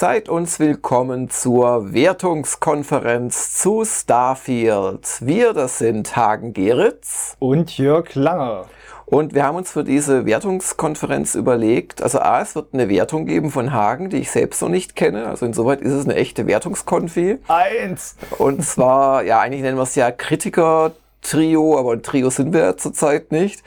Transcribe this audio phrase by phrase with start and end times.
[0.00, 5.06] Seid uns willkommen zur Wertungskonferenz zu Starfield.
[5.20, 8.64] Wir, das sind Hagen Geritz und Jörg Langer.
[9.04, 13.50] Und wir haben uns für diese Wertungskonferenz überlegt, also A, es wird eine Wertung geben
[13.50, 15.26] von Hagen, die ich selbst noch nicht kenne.
[15.26, 17.36] Also insoweit ist es eine echte Wertungskonfi.
[17.46, 18.16] Eins!
[18.38, 22.76] Und zwar, ja, eigentlich nennen wir es ja Kritiker-Trio, aber ein Trio sind wir ja
[22.78, 23.62] zurzeit nicht.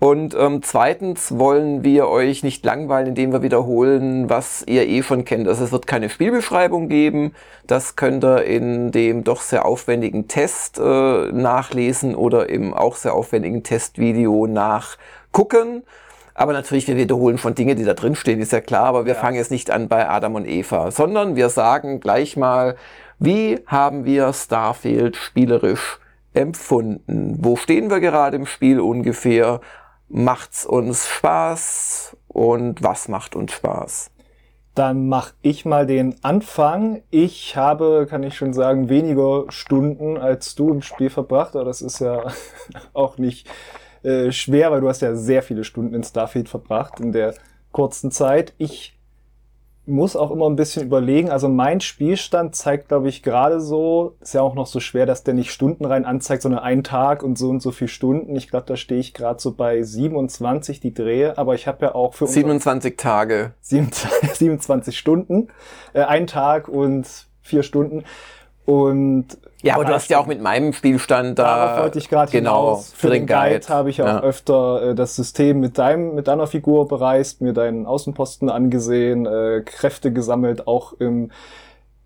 [0.00, 5.26] Und ähm, zweitens wollen wir euch nicht langweilen, indem wir wiederholen, was ihr eh schon
[5.26, 5.46] kennt.
[5.46, 7.34] Also es wird keine Spielbeschreibung geben.
[7.66, 10.82] Das könnt ihr in dem doch sehr aufwendigen Test äh,
[11.32, 15.82] nachlesen oder im auch sehr aufwendigen Testvideo nachgucken.
[16.32, 18.86] Aber natürlich, wir wiederholen von Dinge, die da drin stehen, ist ja klar.
[18.86, 19.20] Aber wir ja.
[19.20, 22.76] fangen jetzt nicht an bei Adam und Eva, sondern wir sagen gleich mal,
[23.18, 25.98] wie haben wir Starfield spielerisch
[26.32, 27.36] empfunden?
[27.40, 29.60] Wo stehen wir gerade im Spiel ungefähr?
[30.10, 34.10] Macht's uns Spaß und was macht uns Spaß?
[34.74, 37.02] Dann mache ich mal den Anfang.
[37.10, 41.82] Ich habe, kann ich schon sagen, weniger Stunden als du im Spiel verbracht, aber das
[41.82, 42.24] ist ja
[42.92, 43.48] auch nicht
[44.02, 47.34] äh, schwer, weil du hast ja sehr viele Stunden in Starfield verbracht in der
[47.72, 48.54] kurzen Zeit.
[48.58, 48.99] Ich
[49.90, 51.30] muss auch immer ein bisschen überlegen.
[51.30, 55.24] Also mein Spielstand zeigt, glaube ich, gerade so, ist ja auch noch so schwer, dass
[55.24, 58.34] der nicht Stunden rein anzeigt, sondern einen Tag und so und so viel Stunden.
[58.36, 61.94] Ich glaube, da stehe ich gerade so bei 27 die Drehe, aber ich habe ja
[61.94, 63.52] auch für 27 Tage.
[63.60, 65.48] 27, 27 Stunden,
[65.92, 68.04] äh, ein Tag und vier Stunden.
[68.64, 69.26] Und
[69.62, 71.42] ja, aber du hast ja auch mit meinem Spielstand da.
[71.42, 72.92] Darauf wollte ich gerade genau, hinaus.
[72.92, 74.20] Für, für den, den Guide, Guide habe ich auch ja.
[74.20, 79.62] öfter äh, das System mit deinem, mit deiner Figur bereist, mir deinen Außenposten angesehen, äh,
[79.64, 81.30] Kräfte gesammelt, auch im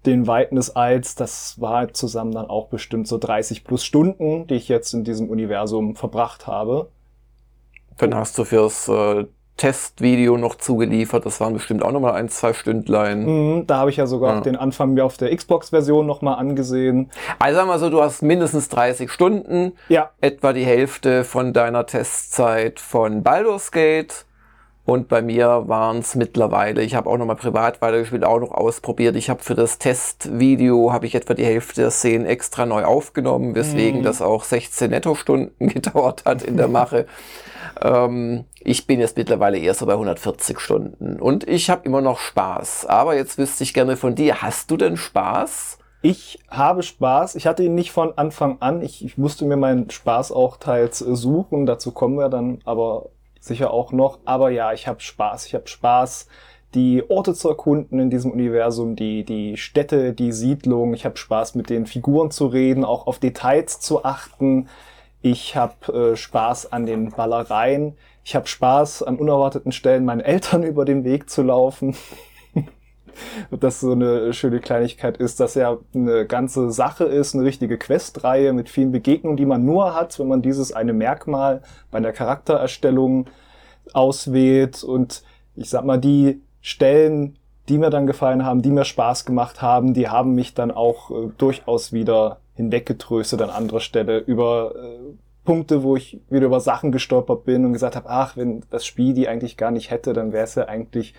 [0.07, 1.15] den Weiten des Alls.
[1.15, 5.05] Das war halt zusammen dann auch bestimmt so 30 plus Stunden, die ich jetzt in
[5.05, 6.89] diesem Universum verbracht habe.
[7.99, 9.25] Dann hast du fürs äh,
[9.57, 11.25] Testvideo noch zugeliefert.
[11.27, 13.25] Das waren bestimmt auch nochmal ein, zwei Stündlein.
[13.25, 14.41] Mhm, da habe ich ja sogar ja.
[14.41, 17.11] den Anfang mir auf der Xbox-Version nochmal angesehen.
[17.39, 19.73] Also sagen wir so, du hast mindestens 30 Stunden.
[19.89, 20.11] Ja.
[20.21, 24.27] Etwa die Hälfte von deiner Testzeit von Baldur's Gate.
[24.87, 29.17] Und bei mir waren es mittlerweile, ich habe auch nochmal privat weitergespielt, auch noch ausprobiert.
[29.17, 33.55] Ich habe für das Testvideo, habe ich etwa die Hälfte der Szenen extra neu aufgenommen,
[33.55, 34.05] weswegen mm.
[34.05, 37.07] das auch 16 Nettostunden gedauert hat in der Mache.
[37.81, 42.19] ähm, ich bin jetzt mittlerweile eher so bei 140 Stunden und ich habe immer noch
[42.19, 42.85] Spaß.
[42.85, 45.79] Aber jetzt wüsste ich gerne von dir, hast du denn Spaß?
[46.03, 47.35] Ich habe Spaß.
[47.35, 48.83] Ich hatte ihn nicht von Anfang an.
[48.83, 51.65] Ich, ich musste mir meinen Spaß auch teils suchen.
[51.65, 53.07] Dazu kommen wir dann aber
[53.47, 54.19] sicher auch noch.
[54.25, 55.47] Aber ja, ich habe Spaß.
[55.47, 56.29] Ich habe Spaß,
[56.75, 60.95] die Orte zu erkunden in diesem Universum, die, die Städte, die Siedlungen.
[60.95, 64.69] Ich habe Spaß, mit den Figuren zu reden, auch auf Details zu achten.
[65.23, 67.97] Ich habe äh, Spaß an den Ballereien.
[68.25, 71.97] Ich habe Spaß, an unerwarteten Stellen meinen Eltern über den Weg zu laufen.
[73.51, 78.53] Das so eine schöne Kleinigkeit ist, dass ja eine ganze Sache ist, eine richtige Questreihe
[78.53, 83.27] mit vielen Begegnungen, die man nur hat, wenn man dieses eine Merkmal bei der Charaktererstellung
[83.93, 84.83] auswählt.
[84.83, 85.23] Und
[85.57, 87.37] ich sag mal, die Stellen,
[87.69, 91.11] die mir dann gefallen haben, die mir Spaß gemacht haben, die haben mich dann auch
[91.11, 95.15] äh, durchaus wieder hinweggetröstet an anderer Stelle über äh,
[95.45, 99.13] Punkte, wo ich wieder über Sachen gestolpert bin und gesagt habe, ach, wenn das Spiel
[99.13, 101.15] die eigentlich gar nicht hätte, dann wäre es ja eigentlich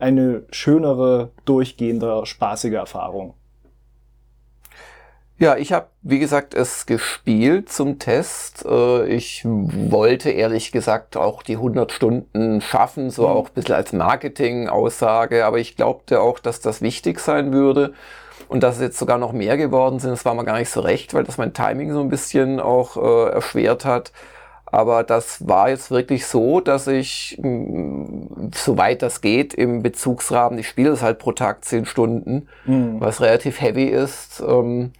[0.00, 3.34] eine schönere, durchgehende, spaßige Erfahrung.
[5.40, 8.66] Ja, ich habe, wie gesagt, es gespielt zum Test.
[8.66, 13.28] Äh, ich wollte ehrlich gesagt auch die 100 Stunden schaffen, so mhm.
[13.28, 17.94] auch ein bisschen als Marketing-Aussage, aber ich glaubte auch, dass das wichtig sein würde
[18.48, 20.10] und dass es jetzt sogar noch mehr geworden sind.
[20.10, 22.98] Das war mir gar nicht so recht, weil das mein Timing so ein bisschen auch
[22.98, 24.12] äh, erschwert hat.
[24.70, 30.68] Aber das war jetzt wirklich so, dass ich, mm, soweit das geht, im Bezugsrahmen, ich
[30.68, 33.00] spiele das halt pro Tag zehn Stunden, mhm.
[33.00, 34.42] was relativ heavy ist.
[34.46, 34.92] Ähm,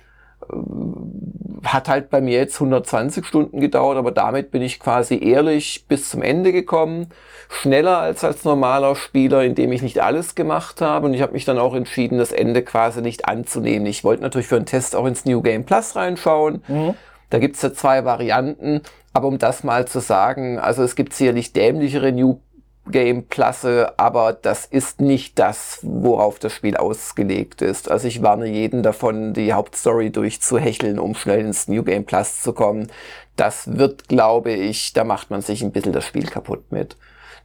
[1.64, 6.08] hat halt bei mir jetzt 120 Stunden gedauert, aber damit bin ich quasi ehrlich bis
[6.08, 7.08] zum Ende gekommen.
[7.48, 11.06] Schneller als als normaler Spieler, indem ich nicht alles gemacht habe.
[11.06, 13.86] Und ich habe mich dann auch entschieden, das Ende quasi nicht anzunehmen.
[13.86, 16.62] Ich wollte natürlich für einen Test auch ins New Game Plus reinschauen.
[16.66, 16.94] Mhm.
[17.28, 18.82] Da gibt's ja zwei Varianten.
[19.12, 22.40] Aber um das mal zu sagen, also es gibt sicherlich dämlichere New
[22.90, 27.90] Game Klasse, aber das ist nicht das, worauf das Spiel ausgelegt ist.
[27.90, 32.52] Also ich warne jeden davon, die Hauptstory durchzuhecheln, um schnell ins New Game Plus zu
[32.52, 32.90] kommen.
[33.36, 36.96] Das wird, glaube ich, da macht man sich ein bisschen das Spiel kaputt mit.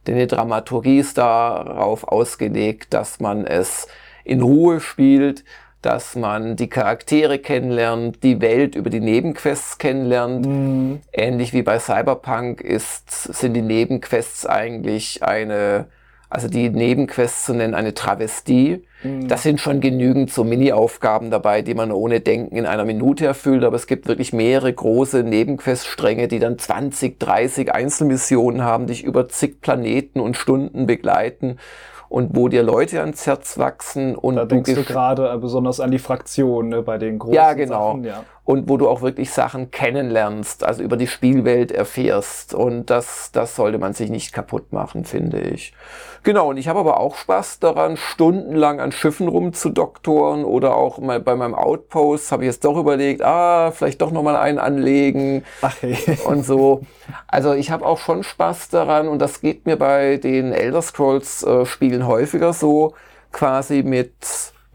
[0.06, 3.88] Denn die Dramaturgie ist darauf ausgelegt, dass man es
[4.24, 5.44] in Ruhe spielt,
[5.86, 10.44] dass man die Charaktere kennenlernt, die Welt über die Nebenquests kennenlernt.
[10.44, 11.00] Mhm.
[11.12, 15.86] Ähnlich wie bei Cyberpunk ist, sind die Nebenquests eigentlich eine,
[16.28, 18.82] also die Nebenquests zu nennen, eine Travestie.
[19.04, 19.28] Mhm.
[19.28, 23.62] Das sind schon genügend so Mini-Aufgaben dabei, die man ohne Denken in einer Minute erfüllt,
[23.62, 29.28] aber es gibt wirklich mehrere große Nebenquest-Stränge, die dann 20, 30 Einzelmissionen haben, dich über
[29.28, 31.58] zig Planeten und Stunden begleiten
[32.08, 34.14] und wo dir Leute ans Herz wachsen.
[34.16, 37.52] Und da denkst du, gerade äh, besonders an die Fraktion ne, bei den großen Ja,
[37.52, 37.92] genau.
[37.92, 38.24] Sachen, ja.
[38.46, 42.54] Und wo du auch wirklich Sachen kennenlernst, also über die Spielwelt erfährst.
[42.54, 45.74] Und das, das sollte man sich nicht kaputt machen, finde ich.
[46.22, 51.20] Genau, und ich habe aber auch Spaß daran, stundenlang an Schiffen rumzudoktoren oder auch mal
[51.20, 55.76] bei meinem Outpost habe ich jetzt doch überlegt, ah, vielleicht doch nochmal einen anlegen Ach,
[55.80, 55.96] hey.
[56.24, 56.82] und so.
[57.28, 61.44] Also ich habe auch schon Spaß daran und das geht mir bei den Elder Scrolls
[61.44, 62.94] äh, Spielen häufiger so,
[63.30, 64.12] quasi mit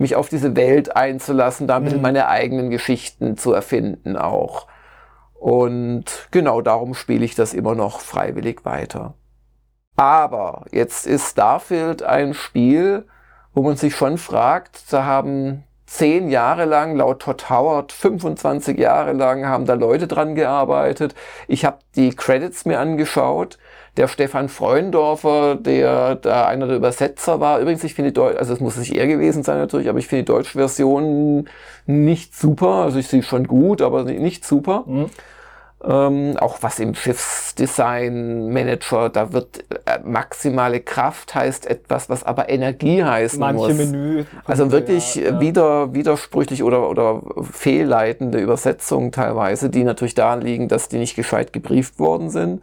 [0.01, 2.03] mich auf diese Welt einzulassen, da ein bisschen mhm.
[2.03, 4.67] meine eigenen Geschichten zu erfinden auch.
[5.33, 9.15] Und genau darum spiele ich das immer noch freiwillig weiter.
[9.95, 13.07] Aber jetzt ist Starfield ein Spiel,
[13.53, 19.13] wo man sich schon fragt, da haben zehn Jahre lang, laut Todd Howard, 25 Jahre
[19.13, 21.15] lang haben da Leute dran gearbeitet.
[21.47, 23.57] Ich habe die Credits mir angeschaut.
[23.97, 28.53] Der Stefan Freundorfer, der da einer der Übersetzer war, übrigens, ich finde die Deutsch, also
[28.53, 31.49] es muss nicht er gewesen sein natürlich, aber ich finde die deutsche Version
[31.85, 32.83] nicht super.
[32.83, 34.83] Also ich sehe schon gut, aber nicht super.
[34.87, 35.09] Mhm.
[35.83, 42.49] Ähm, auch was im Schiffsdesign Manager, da wird äh, maximale Kraft heißt etwas, was aber
[42.49, 43.73] Energie heißen Manche muss.
[43.73, 44.25] Menü.
[44.45, 45.39] Also wirklich ja, ja.
[45.39, 51.51] wieder widersprüchlich oder, oder fehlleitende Übersetzungen teilweise, die natürlich daran liegen, dass die nicht gescheit
[51.51, 52.61] gebrieft worden sind.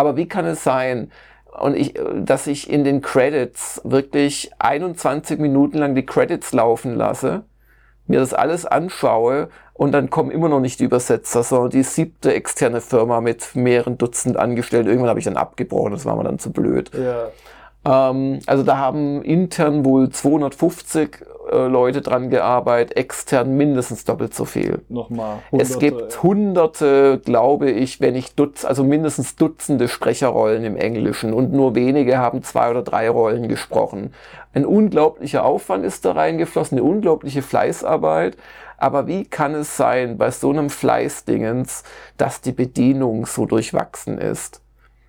[0.00, 1.12] Aber wie kann es sein,
[1.60, 7.42] und ich, dass ich in den Credits wirklich 21 Minuten lang die Credits laufen lasse,
[8.06, 12.32] mir das alles anschaue und dann kommen immer noch nicht die Übersetzer, sondern die siebte
[12.32, 14.88] externe Firma mit mehreren Dutzend Angestellten.
[14.88, 16.90] Irgendwann habe ich dann abgebrochen, das war mir dann zu blöd.
[16.94, 17.28] Ja.
[17.84, 24.44] Ähm, also da haben intern wohl 250 äh, Leute dran gearbeitet, extern mindestens doppelt so
[24.44, 24.82] viel.
[24.88, 25.38] Nochmal.
[25.50, 31.32] Hunderte, es gibt hunderte, glaube ich, wenn nicht Dutz, also mindestens Dutzende Sprecherrollen im Englischen
[31.32, 34.12] und nur wenige haben zwei oder drei Rollen gesprochen.
[34.52, 38.36] Ein unglaublicher Aufwand ist da reingeflossen, eine unglaubliche Fleißarbeit.
[38.76, 41.84] Aber wie kann es sein bei so einem Fleißdingens,
[42.16, 44.62] dass die Bedienung so durchwachsen ist?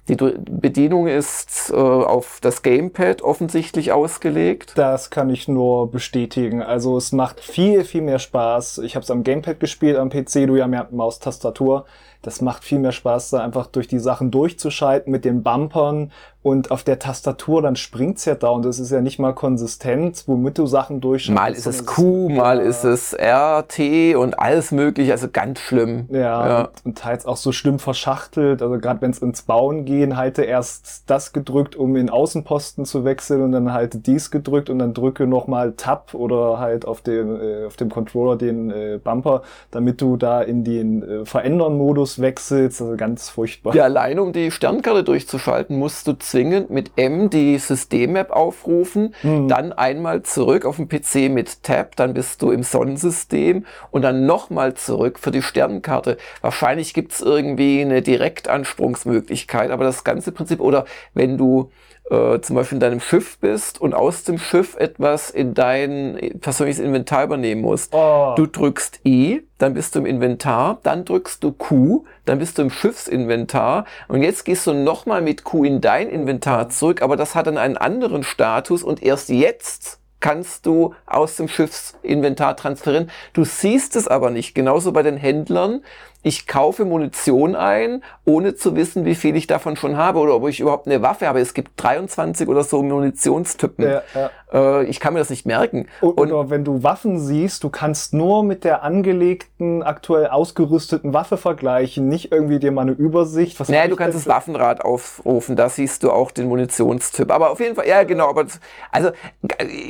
[0.07, 4.73] Die Bedienung ist äh, auf das Gamepad offensichtlich ausgelegt.
[4.75, 6.63] Das kann ich nur bestätigen.
[6.63, 8.79] Also es macht viel, viel mehr Spaß.
[8.79, 11.85] Ich habe es am Gamepad gespielt, am PC, du ja mehr Maustastatur.
[12.21, 16.11] Das macht viel mehr Spaß, da einfach durch die Sachen durchzuschalten mit den Bumpern
[16.43, 20.23] und auf der Tastatur, dann springt's ja da und das ist ja nicht mal konsistent,
[20.25, 21.39] womit du Sachen durchschaltest.
[21.39, 22.63] Mal ist es Q, mal ja.
[22.63, 26.07] ist es RT und alles mögliche, also ganz schlimm.
[26.09, 26.61] Ja, ja.
[26.61, 30.41] Und, und, teils auch so schlimm verschachtelt, also gerade wenn es ins Bauen gehen, halte
[30.41, 34.95] erst das gedrückt, um in Außenposten zu wechseln und dann halte dies gedrückt und dann
[34.95, 40.01] drücke nochmal Tab oder halt auf dem, äh, auf dem Controller den äh, Bumper, damit
[40.01, 43.75] du da in den äh, Verändern-Modus wechselst, also ganz furchtbar.
[43.75, 49.47] Ja, allein um die Sternkarte durchzuschalten, musst du zwingend mit M die Systemmap aufrufen, mhm.
[49.47, 54.25] dann einmal zurück auf den PC mit Tab, dann bist du im Sonnensystem und dann
[54.25, 56.17] nochmal zurück für die Sternenkarte.
[56.41, 61.71] Wahrscheinlich gibt's irgendwie eine Direktansprungsmöglichkeit, aber das ganze Prinzip, oder wenn du
[62.11, 66.83] äh, zum Beispiel in deinem Schiff bist und aus dem Schiff etwas in dein persönliches
[66.83, 67.93] Inventar übernehmen musst.
[67.93, 68.33] Oh.
[68.35, 72.63] Du drückst I, dann bist du im Inventar, dann drückst du Q, dann bist du
[72.63, 77.33] im Schiffsinventar und jetzt gehst du nochmal mit Q in dein Inventar zurück, aber das
[77.33, 83.09] hat dann einen anderen Status und erst jetzt kannst du aus dem Schiffsinventar transferieren.
[83.33, 84.53] Du siehst es aber nicht.
[84.53, 85.81] Genauso bei den Händlern
[86.23, 90.47] ich kaufe Munition ein, ohne zu wissen, wie viel ich davon schon habe oder ob
[90.47, 91.39] ich überhaupt eine Waffe habe.
[91.39, 93.85] Es gibt 23 oder so Munitionstypen.
[93.85, 94.29] Ja, ja.
[94.53, 95.87] Äh, ich kann mir das nicht merken.
[95.99, 101.37] Und, oder wenn du Waffen siehst, du kannst nur mit der angelegten, aktuell ausgerüsteten Waffe
[101.37, 103.59] vergleichen, nicht irgendwie dir mal eine Übersicht.
[103.59, 107.31] Was nee, du kannst das Waffenrad aufrufen, da siehst du auch den Munitionstyp.
[107.31, 108.59] Aber auf jeden Fall, ja genau, aber das,
[108.91, 109.11] also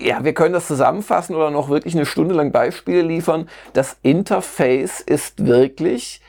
[0.01, 3.49] ja, wir können das zusammenfassen oder noch wirklich eine Stunde lang Beispiele liefern.
[3.73, 6.20] Das Interface ist wirklich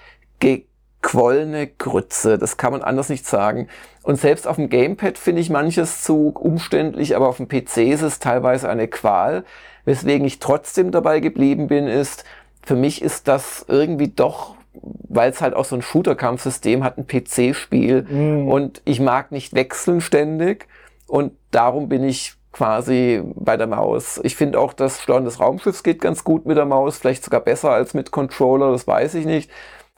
[0.43, 2.37] gequollene Grütze.
[2.37, 3.69] Das kann man anders nicht sagen.
[4.03, 8.03] Und selbst auf dem Gamepad finde ich manches zu umständlich, aber auf dem PC ist
[8.03, 9.45] es teilweise eine Qual.
[9.85, 12.25] Weswegen ich trotzdem dabei geblieben bin, ist,
[12.63, 17.07] für mich ist das irgendwie doch, weil es halt auch so ein Shooter-Kampfsystem hat, ein
[17.07, 18.03] PC-Spiel.
[18.03, 18.49] Mm.
[18.49, 20.67] Und ich mag nicht wechseln ständig.
[21.07, 24.21] Und darum bin ich quasi bei der Maus.
[24.25, 27.41] Ich finde auch, das Steuern des Raumschiffs geht ganz gut mit der Maus, vielleicht sogar
[27.41, 29.51] besser als mit Controller, das weiß ich nicht.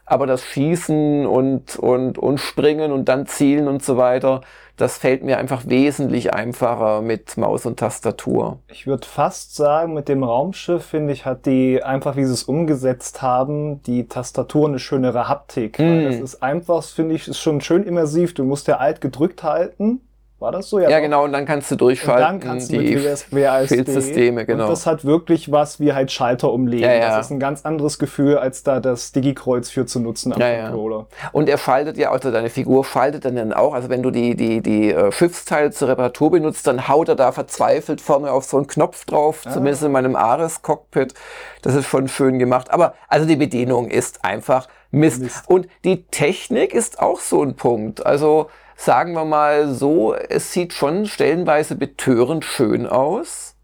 [0.07, 4.43] Aber das Schießen und, und, und Springen und dann Zielen und so weiter,
[4.77, 8.59] das fällt mir einfach wesentlich einfacher mit Maus und Tastatur.
[8.69, 12.43] Ich würde fast sagen, mit dem Raumschiff, finde ich, hat die einfach, wie sie es
[12.43, 15.79] umgesetzt haben, die Tastatur eine schönere Haptik.
[15.79, 16.05] Mm.
[16.05, 18.35] Das ist einfach, finde ich, ist schon schön immersiv.
[18.35, 20.01] Du musst ja alt gedrückt halten
[20.45, 20.79] war das so?
[20.79, 22.35] Ja, ja genau, und dann kannst du durchschalten.
[22.35, 24.47] Und dann kannst du die WASD.
[24.47, 24.65] genau.
[24.65, 26.85] Und das hat wirklich was wie halt Schalter umlegen.
[26.85, 27.17] Ja, ja.
[27.17, 30.69] Das ist ein ganz anderes Gefühl, als da das Digi-Kreuz für zu nutzen am ja,
[30.69, 31.07] Controller.
[31.11, 31.31] Ja.
[31.33, 34.37] Und er schaltet ja, also deine Figur schaltet dann, dann auch, also wenn du die,
[34.37, 38.59] die, die äh, Schiffsteile zur Reparatur benutzt, dann haut er da verzweifelt vorne auf so
[38.59, 39.51] einen Knopf drauf, ah.
[39.51, 41.15] zumindest in meinem Ares-Cockpit.
[41.63, 42.71] Das ist schon schön gemacht.
[42.71, 45.23] Aber also die Bedienung ist einfach Mist.
[45.23, 45.49] Mist.
[45.49, 48.05] Und die Technik ist auch so ein Punkt.
[48.05, 53.57] Also sagen wir mal so, es sieht schon stellenweise betörend schön aus.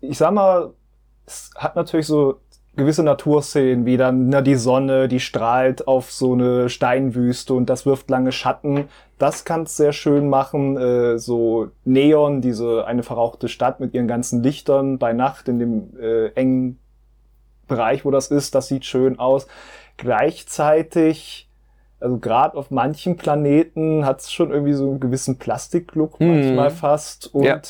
[0.00, 0.72] Ich sag mal,
[1.26, 2.40] es hat natürlich so
[2.74, 7.84] gewisse Naturszenen, wie dann na, die Sonne, die strahlt auf so eine Steinwüste und das
[7.84, 8.88] wirft lange Schatten.
[9.18, 10.76] Das kann es sehr schön machen.
[10.78, 15.98] Äh, so Neon, diese eine verrauchte Stadt mit ihren ganzen Lichtern bei Nacht in dem
[16.00, 16.78] äh, engen
[17.68, 19.46] Bereich, wo das ist, das sieht schön aus.
[19.98, 21.48] Gleichzeitig
[22.02, 26.28] also gerade auf manchen Planeten hat es schon irgendwie so einen gewissen Plastiklook mhm.
[26.28, 27.32] manchmal fast.
[27.34, 27.60] Und ja.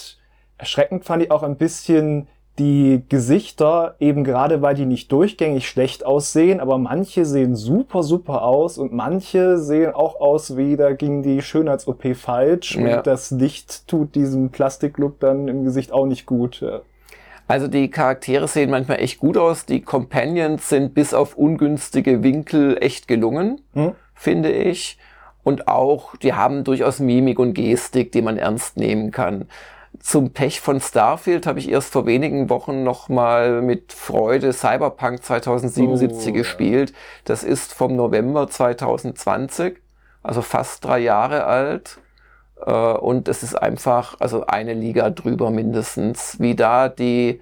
[0.58, 6.04] erschreckend fand ich auch ein bisschen die Gesichter, eben gerade weil die nicht durchgängig schlecht
[6.04, 11.22] aussehen, aber manche sehen super, super aus und manche sehen auch aus wie, da ging
[11.22, 12.98] die Schönheits-OP falsch ja.
[12.98, 16.60] und das Licht tut diesem Plastiklook dann im Gesicht auch nicht gut.
[16.60, 16.82] Ja.
[17.48, 22.76] Also die Charaktere sehen manchmal echt gut aus, die Companions sind bis auf ungünstige Winkel
[22.80, 23.62] echt gelungen.
[23.72, 24.98] Hm finde ich.
[25.44, 29.48] Und auch, die haben durchaus Mimik und Gestik, die man ernst nehmen kann.
[29.98, 36.30] Zum Pech von Starfield habe ich erst vor wenigen Wochen nochmal mit Freude Cyberpunk 2077
[36.30, 36.90] oh, gespielt.
[36.90, 36.96] Ja.
[37.26, 39.78] Das ist vom November 2020,
[40.22, 41.98] also fast drei Jahre alt.
[42.64, 47.40] Äh, und es ist einfach, also eine Liga drüber mindestens, wie da die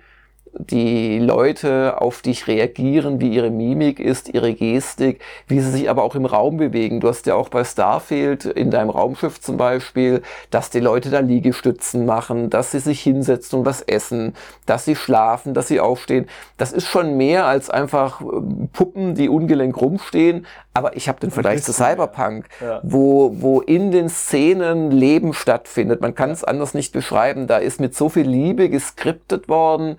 [0.53, 6.03] die Leute auf dich reagieren, wie ihre Mimik ist, ihre Gestik, wie sie sich aber
[6.03, 7.01] auch im Raum bewegen.
[7.01, 11.21] Du hast ja auch bei Starfield in deinem Raumschiff zum Beispiel, dass die Leute da
[11.21, 14.35] Liegestützen machen, dass sie sich hinsetzen und was essen,
[14.67, 16.27] dass sie schlafen, dass sie aufstehen.
[16.57, 20.47] Das ist schon mehr als einfach ähm, Puppen, die ungelenk rumstehen.
[20.73, 22.81] Aber ich habe den Vergleich zu Cyberpunk, ja.
[22.85, 26.01] wo, wo in den Szenen Leben stattfindet.
[26.01, 27.47] Man kann es anders nicht beschreiben.
[27.47, 29.97] Da ist mit so viel Liebe geskriptet worden.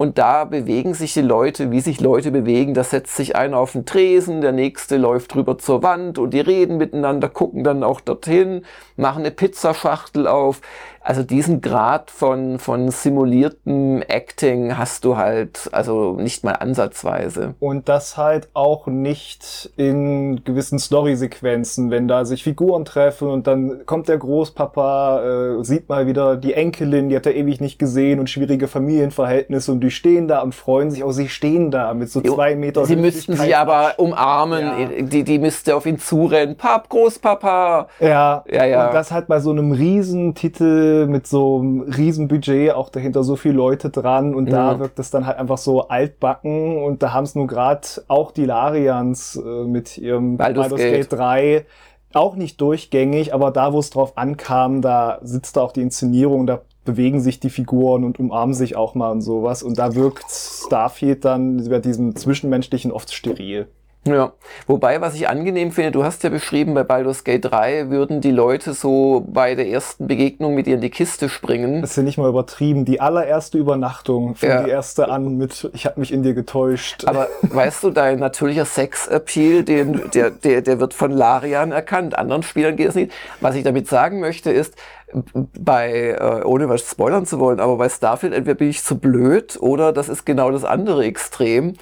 [0.00, 2.72] Und da bewegen sich die Leute, wie sich Leute bewegen.
[2.72, 6.40] Da setzt sich einer auf den Tresen, der nächste läuft drüber zur Wand und die
[6.40, 8.64] reden miteinander, gucken dann auch dorthin,
[8.96, 10.62] machen eine Pizzaschachtel auf
[11.02, 17.54] also diesen Grad von, von simuliertem Acting hast du halt, also nicht mal ansatzweise.
[17.58, 23.86] Und das halt auch nicht in gewissen Story-Sequenzen, wenn da sich Figuren treffen und dann
[23.86, 28.20] kommt der Großpapa, äh, sieht mal wieder die Enkelin, die hat er ewig nicht gesehen
[28.20, 32.10] und schwierige Familienverhältnisse und die stehen da und freuen sich, auch sie stehen da mit
[32.10, 32.84] so zwei Meter.
[32.84, 35.02] Sie müssten sie aber umarmen, ja.
[35.02, 36.56] die, die müsste auf ihn zurennen.
[36.56, 37.88] Pap, Großpapa!
[38.00, 38.86] Ja, ja, ja.
[38.88, 43.36] Und das halt bei so einem Riesentitel mit so einem riesen Budget, auch dahinter so
[43.36, 44.50] viele Leute dran und mhm.
[44.50, 48.32] da wirkt es dann halt einfach so altbacken und da haben es nur gerade auch
[48.32, 51.66] die Larians äh, mit ihrem Baldur's, Gate 3
[52.12, 56.46] auch nicht durchgängig, aber da, wo es drauf ankam, da sitzt da auch die Inszenierung,
[56.46, 59.62] da bewegen sich die Figuren und umarmen sich auch mal und sowas.
[59.62, 63.68] Und da wirkt Starfield dann bei diesem Zwischenmenschlichen oft steril.
[64.06, 64.32] Ja,
[64.66, 68.30] wobei, was ich angenehm finde, du hast ja beschrieben, bei Baldur's Gate 3 würden die
[68.30, 71.82] Leute so bei der ersten Begegnung mit dir in die Kiste springen.
[71.82, 72.86] Das ist ja nicht mal übertrieben.
[72.86, 74.62] Die allererste Übernachtung fing ja.
[74.62, 77.04] die erste an mit, ich habe mich in dir getäuscht.
[77.04, 82.18] Aber weißt du, dein natürlicher Sex-Appeal, den, der, der, der wird von Larian erkannt.
[82.18, 83.12] Anderen Spielern geht es nicht.
[83.40, 84.76] Was ich damit sagen möchte ist,
[85.58, 89.58] bei, äh, ohne was spoilern zu wollen, aber bei Starfield entweder bin ich zu blöd
[89.60, 91.74] oder das ist genau das andere Extrem.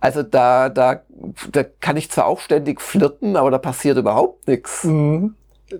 [0.00, 1.02] Also da, da,
[1.50, 4.84] da kann ich zwar auch ständig flirten, aber da passiert überhaupt nichts.
[4.84, 5.34] Mhm.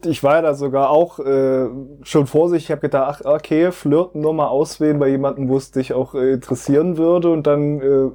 [0.04, 1.66] Ich war ja da sogar auch äh,
[2.02, 2.66] schon vorsichtig.
[2.66, 6.14] Ich habe gedacht, ach, okay, flirten nur mal auswählen bei jemandem, wo es dich auch
[6.14, 7.30] äh, interessieren würde.
[7.30, 8.10] Und dann äh,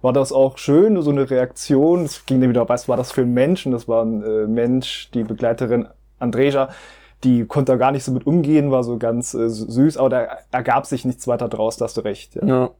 [0.00, 2.04] war das auch schön, so eine Reaktion.
[2.04, 3.66] Es ging dann wieder, was war das für ein Mensch?
[3.66, 5.88] Und das war ein äh, Mensch, die Begleiterin
[6.18, 6.70] Andreja,
[7.24, 10.38] die konnte da gar nicht so mit umgehen, war so ganz äh, süß, aber da
[10.50, 12.36] ergab sich nichts weiter draus, da hast du recht.
[12.36, 12.46] Ja.
[12.46, 12.70] ja.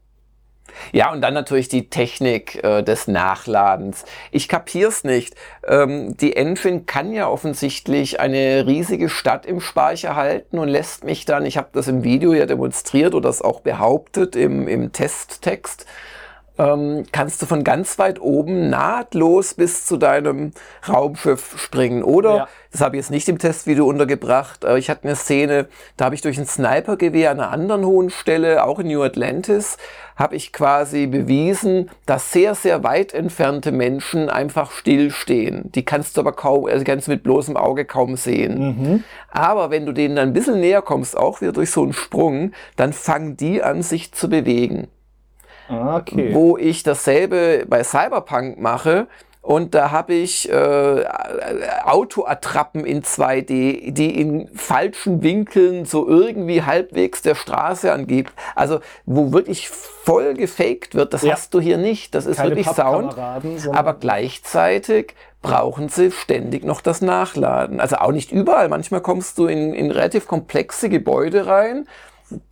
[0.92, 4.04] Ja, und dann natürlich die Technik äh, des Nachladens.
[4.30, 5.34] Ich kapier's nicht.
[5.66, 11.24] Ähm, die Engine kann ja offensichtlich eine riesige Stadt im Speicher halten und lässt mich
[11.24, 15.86] dann, ich habe das im Video ja demonstriert oder das auch behauptet im, im Testtext,
[16.58, 20.52] ähm, kannst du von ganz weit oben nahtlos bis zu deinem
[20.88, 22.02] Raumschiff springen.
[22.02, 22.48] Oder, ja.
[22.72, 26.14] das habe ich jetzt nicht im Testvideo untergebracht, aber ich hatte eine Szene, da habe
[26.14, 29.76] ich durch ein Snipergewehr an einer anderen hohen Stelle, auch in New Atlantis,
[30.16, 35.70] habe ich quasi bewiesen, dass sehr, sehr weit entfernte Menschen einfach stillstehen.
[35.72, 38.58] Die kannst du aber kaum, also kannst du mit bloßem Auge kaum sehen.
[38.58, 39.04] Mhm.
[39.30, 42.50] Aber wenn du denen dann ein bisschen näher kommst, auch wieder durch so einen Sprung,
[42.74, 44.88] dann fangen die an, sich zu bewegen.
[45.68, 46.34] Okay.
[46.34, 49.06] Wo ich dasselbe bei Cyberpunk mache.
[49.40, 51.04] Und da habe ich äh,
[51.84, 58.34] Autoattrappen in 2D, die in falschen Winkeln so irgendwie halbwegs der Straße angibt.
[58.54, 61.32] Also wo wirklich voll gefaked wird, das ja.
[61.32, 62.14] hast du hier nicht.
[62.14, 63.16] Das ist Keine wirklich Sound.
[63.72, 67.80] Aber gleichzeitig brauchen sie ständig noch das Nachladen.
[67.80, 68.68] Also auch nicht überall.
[68.68, 71.88] Manchmal kommst du in, in relativ komplexe Gebäude rein.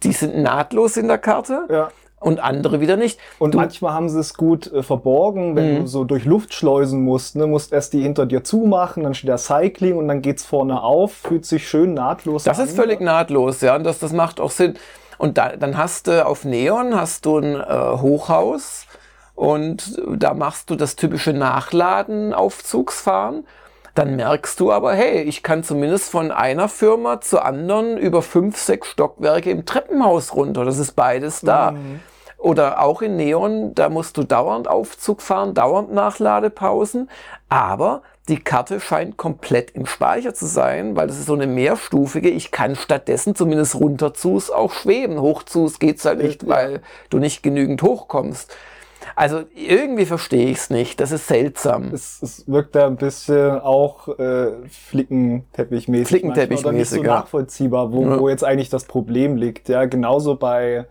[0.03, 1.67] Die sind nahtlos in der Karte.
[1.69, 3.19] Ja und andere wieder nicht.
[3.39, 5.81] Und du manchmal haben sie es gut äh, verborgen, wenn mhm.
[5.83, 9.29] du so durch Luft schleusen musst, ne, musst erst die hinter dir zumachen, dann steht
[9.29, 12.65] der Cycling und dann geht's vorne auf, fühlt sich schön nahtlos das an.
[12.65, 14.75] Das ist völlig nahtlos, ja, und das, das macht auch Sinn.
[15.19, 18.87] Und da, dann hast du auf Neon hast du ein äh, Hochhaus
[19.35, 23.47] und da machst du das typische Nachladen Aufzugsfahren.
[23.97, 28.59] Dann merkst du aber, hey, ich kann zumindest von einer Firma zur anderen über fünf,
[28.59, 30.67] sechs Stockwerke im Treppenhaus runter.
[30.67, 31.71] Das ist beides da.
[31.71, 32.01] Mhm.
[32.37, 37.09] Oder auch in Neon, da musst du dauernd Aufzug fahren, dauernd Nachladepausen.
[37.49, 42.29] Aber die Karte scheint komplett im Speicher zu sein, weil das ist so eine mehrstufige.
[42.29, 45.23] Ich kann stattdessen zumindest runter zus auch schweben.
[45.23, 48.55] Hoch zus geht's halt nicht, weil du nicht genügend hochkommst.
[49.17, 51.01] Also irgendwie verstehe ich es nicht.
[51.01, 51.93] Das ist seltsam.
[51.93, 56.09] Es, es wirkt da ein bisschen auch äh, Flickenteppichmäßig.
[56.09, 56.73] Flickenteppichmäßig.
[56.73, 58.21] Nicht so nachvollziehbar, wo, ja.
[58.21, 59.69] wo jetzt eigentlich das Problem liegt.
[59.69, 60.87] Ja, genauso bei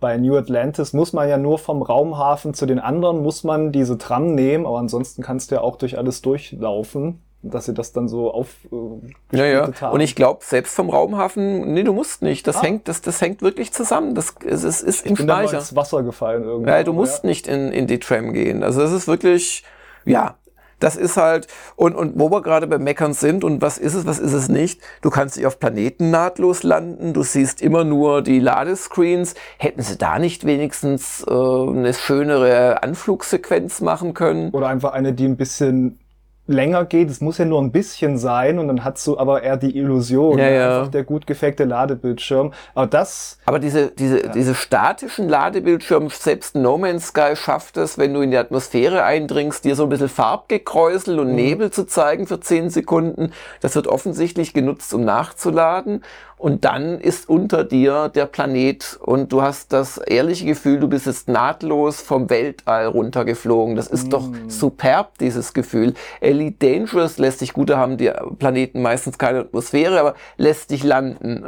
[0.00, 3.98] bei New Atlantis muss man ja nur vom Raumhafen zu den anderen, muss man diese
[3.98, 8.08] Tram nehmen, aber ansonsten kannst du ja auch durch alles durchlaufen dass sie das dann
[8.08, 9.80] so auf äh, ja, ja.
[9.80, 9.94] Haben.
[9.94, 12.46] Und ich glaube, selbst vom Raumhafen, nee, du musst nicht.
[12.46, 12.62] Das ah.
[12.62, 14.14] hängt, das, das hängt wirklich zusammen.
[14.14, 15.58] Das, es, es ist ich im bin Speicher.
[15.58, 16.70] ins Wasser gefallen irgendwie.
[16.70, 17.28] Ja, du musst ja.
[17.28, 18.62] nicht in, in die Tram gehen.
[18.62, 19.64] Also es ist wirklich,
[20.04, 20.36] ja,
[20.82, 24.04] das ist halt, und, und wo wir gerade beim Meckern sind und was ist es,
[24.04, 28.20] was ist es nicht, du kannst dich auf Planeten nahtlos landen, du siehst immer nur
[28.22, 29.34] die Ladescreens.
[29.58, 34.50] Hätten sie da nicht wenigstens äh, eine schönere Anflugsequenz machen können?
[34.50, 36.00] Oder einfach eine, die ein bisschen
[36.46, 39.56] länger geht, es muss ja nur ein bisschen sein und dann hast du aber eher
[39.56, 40.78] die Illusion, ja, ja.
[40.78, 42.52] einfach der gut gefakte Ladebildschirm.
[42.74, 43.38] Aber das.
[43.44, 44.32] Aber diese, diese, ja.
[44.32, 49.64] diese statischen Ladebildschirme, selbst No Man's Sky schafft es, wenn du in die Atmosphäre eindringst,
[49.64, 51.36] dir so ein bisschen Farbgekräusel und mhm.
[51.36, 53.32] Nebel zu zeigen für 10 Sekunden.
[53.60, 56.02] Das wird offensichtlich genutzt, um nachzuladen
[56.42, 61.06] und dann ist unter dir der Planet und du hast das ehrliche Gefühl, du bist
[61.06, 63.76] jetzt nahtlos vom Weltall runtergeflogen.
[63.76, 64.10] Das ist mm.
[64.10, 65.94] doch superb, dieses Gefühl.
[66.20, 70.82] Elite Dangerous lässt sich gut, da haben die Planeten meistens keine Atmosphäre, aber lässt dich
[70.82, 71.46] landen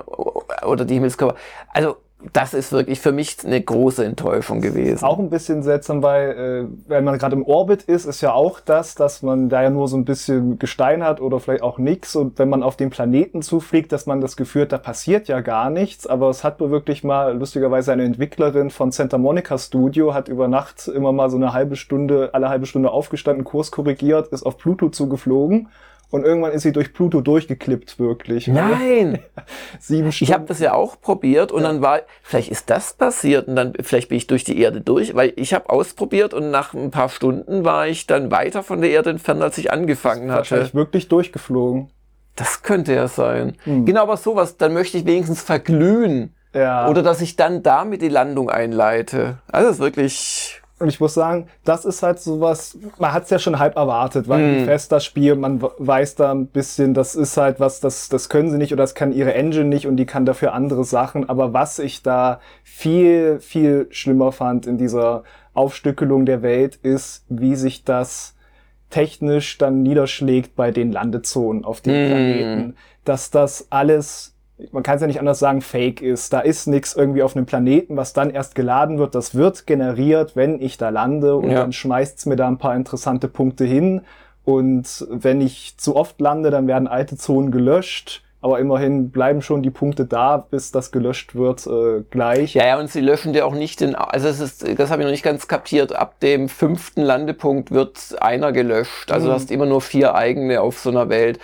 [0.64, 1.34] oder die Himmelskörper.
[1.72, 1.96] Also
[2.32, 5.04] das ist wirklich für mich eine große Enttäuschung gewesen.
[5.04, 8.60] Auch ein bisschen seltsam, weil äh, wenn man gerade im Orbit ist, ist ja auch
[8.60, 12.16] das, dass man da ja nur so ein bisschen Gestein hat oder vielleicht auch nichts.
[12.16, 15.40] Und wenn man auf den Planeten zufliegt, dass man das Gefühl hat, da passiert ja
[15.40, 16.06] gar nichts.
[16.06, 20.88] Aber es hat wirklich mal lustigerweise eine Entwicklerin von Santa Monica Studio, hat über Nacht
[20.88, 24.88] immer mal so eine halbe Stunde, alle halbe Stunde aufgestanden, Kurs korrigiert, ist auf Pluto
[24.88, 25.68] zugeflogen
[26.10, 28.46] und irgendwann ist sie durch Pluto durchgeklippt, wirklich.
[28.46, 29.18] Nein!
[29.80, 30.30] Sieben Stunden.
[30.30, 31.68] Ich habe das ja auch probiert und ja.
[31.68, 35.14] dann war, vielleicht ist das passiert und dann, vielleicht bin ich durch die Erde durch,
[35.14, 38.90] weil ich habe ausprobiert und nach ein paar Stunden war ich dann weiter von der
[38.90, 40.38] Erde entfernt, als ich angefangen hatte.
[40.38, 41.90] Wahrscheinlich wirklich durchgeflogen.
[42.36, 43.56] Das könnte ja sein.
[43.64, 43.84] Hm.
[43.84, 46.34] Genau, aber sowas, dann möchte ich wenigstens verglühen.
[46.52, 46.88] Ja.
[46.88, 49.38] Oder dass ich dann damit die Landung einleite.
[49.50, 53.30] Also das ist wirklich und ich muss sagen, das ist halt sowas, man hat es
[53.30, 54.64] ja schon halb erwartet, weil mm.
[54.66, 58.50] fest das Spiel, man weiß da ein bisschen, das ist halt was, das, das können
[58.50, 61.26] sie nicht oder das kann ihre Engine nicht und die kann dafür andere Sachen.
[61.26, 65.22] Aber was ich da viel, viel schlimmer fand in dieser
[65.54, 68.34] Aufstückelung der Welt, ist, wie sich das
[68.90, 72.08] technisch dann niederschlägt bei den Landezonen auf den mm.
[72.08, 72.76] Planeten.
[73.06, 74.33] Dass das alles
[74.70, 76.32] man kann es ja nicht anders sagen, fake ist.
[76.32, 79.14] Da ist nichts irgendwie auf einem Planeten, was dann erst geladen wird.
[79.14, 81.60] Das wird generiert, wenn ich da lande und ja.
[81.60, 84.02] dann schmeißt es mir da ein paar interessante Punkte hin.
[84.44, 88.22] Und wenn ich zu oft lande, dann werden alte Zonen gelöscht.
[88.42, 92.52] Aber immerhin bleiben schon die Punkte da, bis das gelöscht wird, äh, gleich.
[92.52, 95.06] Ja, ja, und sie löschen dir auch nicht den, also es ist, das habe ich
[95.06, 99.10] noch nicht ganz kapiert, ab dem fünften Landepunkt wird einer gelöscht.
[99.10, 99.30] Also mhm.
[99.30, 101.40] du hast immer nur vier eigene auf so einer Welt.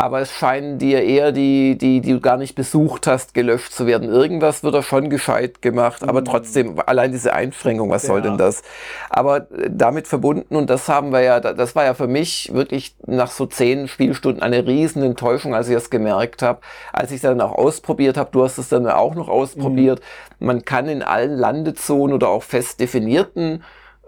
[0.00, 3.86] Aber es scheinen dir eher die, die, die du gar nicht besucht hast, gelöscht zu
[3.86, 4.08] werden.
[4.08, 6.24] Irgendwas wird da schon gescheit gemacht, aber mhm.
[6.24, 8.28] trotzdem, allein diese Einschränkung, was soll ja.
[8.28, 8.62] denn das?
[9.10, 12.96] Aber äh, damit verbunden, und das haben wir ja, das war ja für mich wirklich
[13.06, 16.60] nach so zehn Spielstunden eine riesen Enttäuschung, als ich das gemerkt habe,
[16.94, 20.00] als ich es dann auch ausprobiert habe, du hast es dann auch noch ausprobiert,
[20.38, 20.46] mhm.
[20.46, 23.62] man kann in allen Landezonen oder auch fest definierten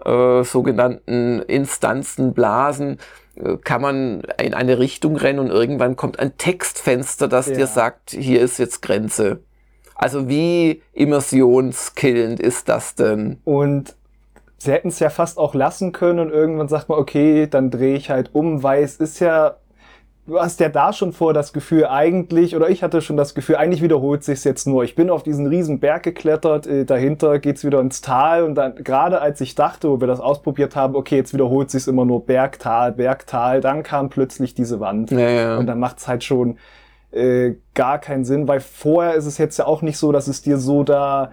[0.07, 2.99] äh, sogenannten Instanzen, Blasen,
[3.65, 7.55] kann man in eine Richtung rennen und irgendwann kommt ein Textfenster, das ja.
[7.55, 9.41] dir sagt, hier ist jetzt Grenze.
[9.95, 13.39] Also wie immersionskillend ist das denn?
[13.45, 13.95] Und
[14.59, 17.97] sie hätten es ja fast auch lassen können und irgendwann sagt man, okay, dann drehe
[17.97, 19.57] ich halt um, weil es ist ja
[20.27, 23.57] du hast ja da schon vor das Gefühl eigentlich, oder ich hatte schon das Gefühl,
[23.57, 24.85] eigentlich wiederholt sich's jetzt nur.
[24.85, 28.77] Ich bin auf diesen riesen Berg geklettert, äh, dahinter geht's wieder ins Tal und dann,
[28.77, 32.25] gerade als ich dachte, wo wir das ausprobiert haben, okay, jetzt wiederholt sich's immer nur
[32.25, 35.11] Berg, Tal, Berg, Tal, dann kam plötzlich diese Wand.
[35.11, 35.59] Ja, ja.
[35.59, 36.57] Und dann macht's halt schon
[37.11, 40.43] äh, gar keinen Sinn, weil vorher ist es jetzt ja auch nicht so, dass es
[40.43, 41.33] dir so da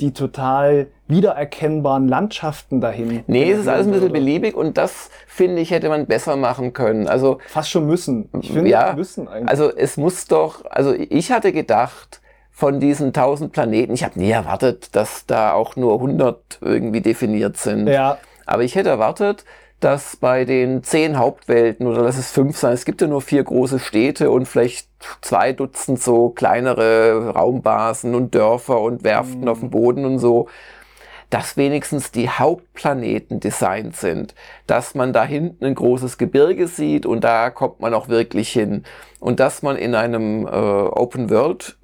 [0.00, 3.22] die total wiedererkennbaren Landschaften dahin.
[3.26, 6.72] Nee, es ist alles ein bisschen beliebig und das, finde ich, hätte man besser machen
[6.72, 7.08] können.
[7.08, 8.28] Also Fast schon müssen.
[8.40, 9.48] Ich finde, ja, müssen eigentlich.
[9.48, 14.30] Also es muss doch, also ich hatte gedacht, von diesen 1000 Planeten, ich habe nie
[14.30, 17.86] erwartet, dass da auch nur 100 irgendwie definiert sind.
[17.86, 18.18] Ja.
[18.44, 19.44] Aber ich hätte erwartet,
[19.80, 23.42] dass bei den zehn Hauptwelten oder lass es fünf sein, es gibt ja nur vier
[23.42, 24.88] große Städte und vielleicht
[25.22, 29.48] zwei Dutzend so kleinere Raumbasen und Dörfer und Werften mhm.
[29.48, 30.48] auf dem Boden und so,
[31.30, 34.34] dass wenigstens die Hauptplaneten designt sind,
[34.66, 38.82] dass man da hinten ein großes Gebirge sieht und da kommt man auch wirklich hin
[39.20, 41.78] und dass man in einem äh, Open World,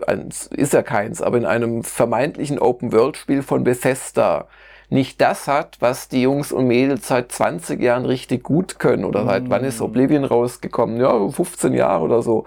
[0.51, 4.49] ist ja keins, aber in einem vermeintlichen Open World Spiel von Bethesda
[4.89, 9.05] nicht das hat, was die Jungs und Mädels seit 20 Jahren richtig gut können.
[9.05, 9.51] Oder seit mm.
[9.51, 11.01] wann ist Oblivion rausgekommen?
[11.01, 12.45] Ja, 15 Jahre oder so.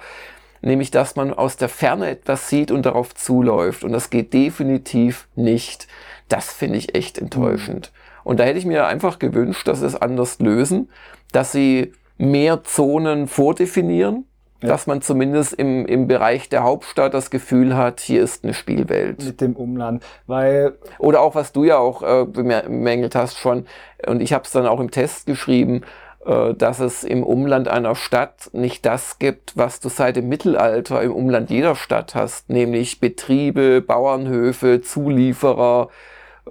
[0.61, 3.83] Nämlich, dass man aus der Ferne etwas sieht und darauf zuläuft.
[3.83, 5.87] Und das geht definitiv nicht.
[6.27, 7.91] Das finde ich echt enttäuschend.
[7.93, 7.99] Mm.
[8.29, 10.89] Und da hätte ich mir einfach gewünscht, dass sie es anders lösen,
[11.31, 14.25] dass sie mehr Zonen vordefinieren,
[14.61, 14.69] ja.
[14.69, 19.23] dass man zumindest im, im Bereich der Hauptstadt das Gefühl hat, hier ist eine Spielwelt.
[19.23, 20.77] Mit dem Umland, weil...
[20.97, 23.65] Oder auch, was du ja auch äh, bemängelt hast schon,
[24.05, 25.81] und ich habe es dann auch im Test geschrieben,
[26.25, 31.01] äh, dass es im Umland einer Stadt nicht das gibt, was du seit dem Mittelalter
[31.01, 35.89] im Umland jeder Stadt hast, nämlich Betriebe, Bauernhöfe, Zulieferer,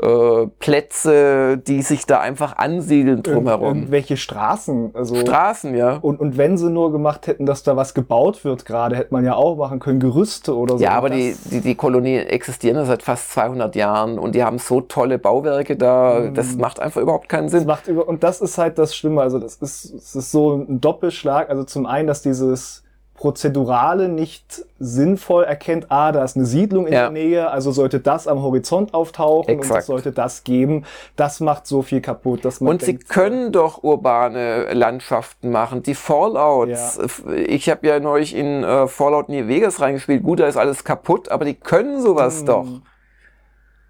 [0.02, 3.78] äh, Plätze, die sich da einfach ansiedeln drumherum.
[3.78, 4.90] Irgendwelche Straßen.
[4.94, 5.98] Also Straßen, ja.
[6.00, 9.24] Und, und wenn sie nur gemacht hätten, dass da was gebaut wird gerade, hätte man
[9.24, 10.84] ja auch machen können, Gerüste oder so.
[10.84, 14.58] Ja, aber die, die, die Kolonien existieren ja seit fast 200 Jahren und die haben
[14.58, 16.34] so tolle Bauwerke da, mm.
[16.34, 17.60] das macht einfach überhaupt keinen Sinn.
[17.60, 20.54] Das macht über, und das ist halt das Schlimme, also das ist, das ist so
[20.54, 22.84] ein Doppelschlag, also zum einen, dass dieses
[23.18, 27.00] Prozedurale nicht sinnvoll erkennt, ah, da ist eine Siedlung in ja.
[27.02, 29.70] der Nähe, also sollte das am Horizont auftauchen Exakt.
[29.70, 30.84] und es sollte das geben.
[31.16, 32.44] Das macht so viel kaputt.
[32.44, 35.82] Dass man und denkt, sie können doch urbane Landschaften machen.
[35.82, 37.32] Die Fallouts, ja.
[37.32, 41.28] ich habe ja neulich in äh, Fallout New Vegas reingespielt, gut, da ist alles kaputt,
[41.28, 42.46] aber die können sowas hm.
[42.46, 42.66] doch.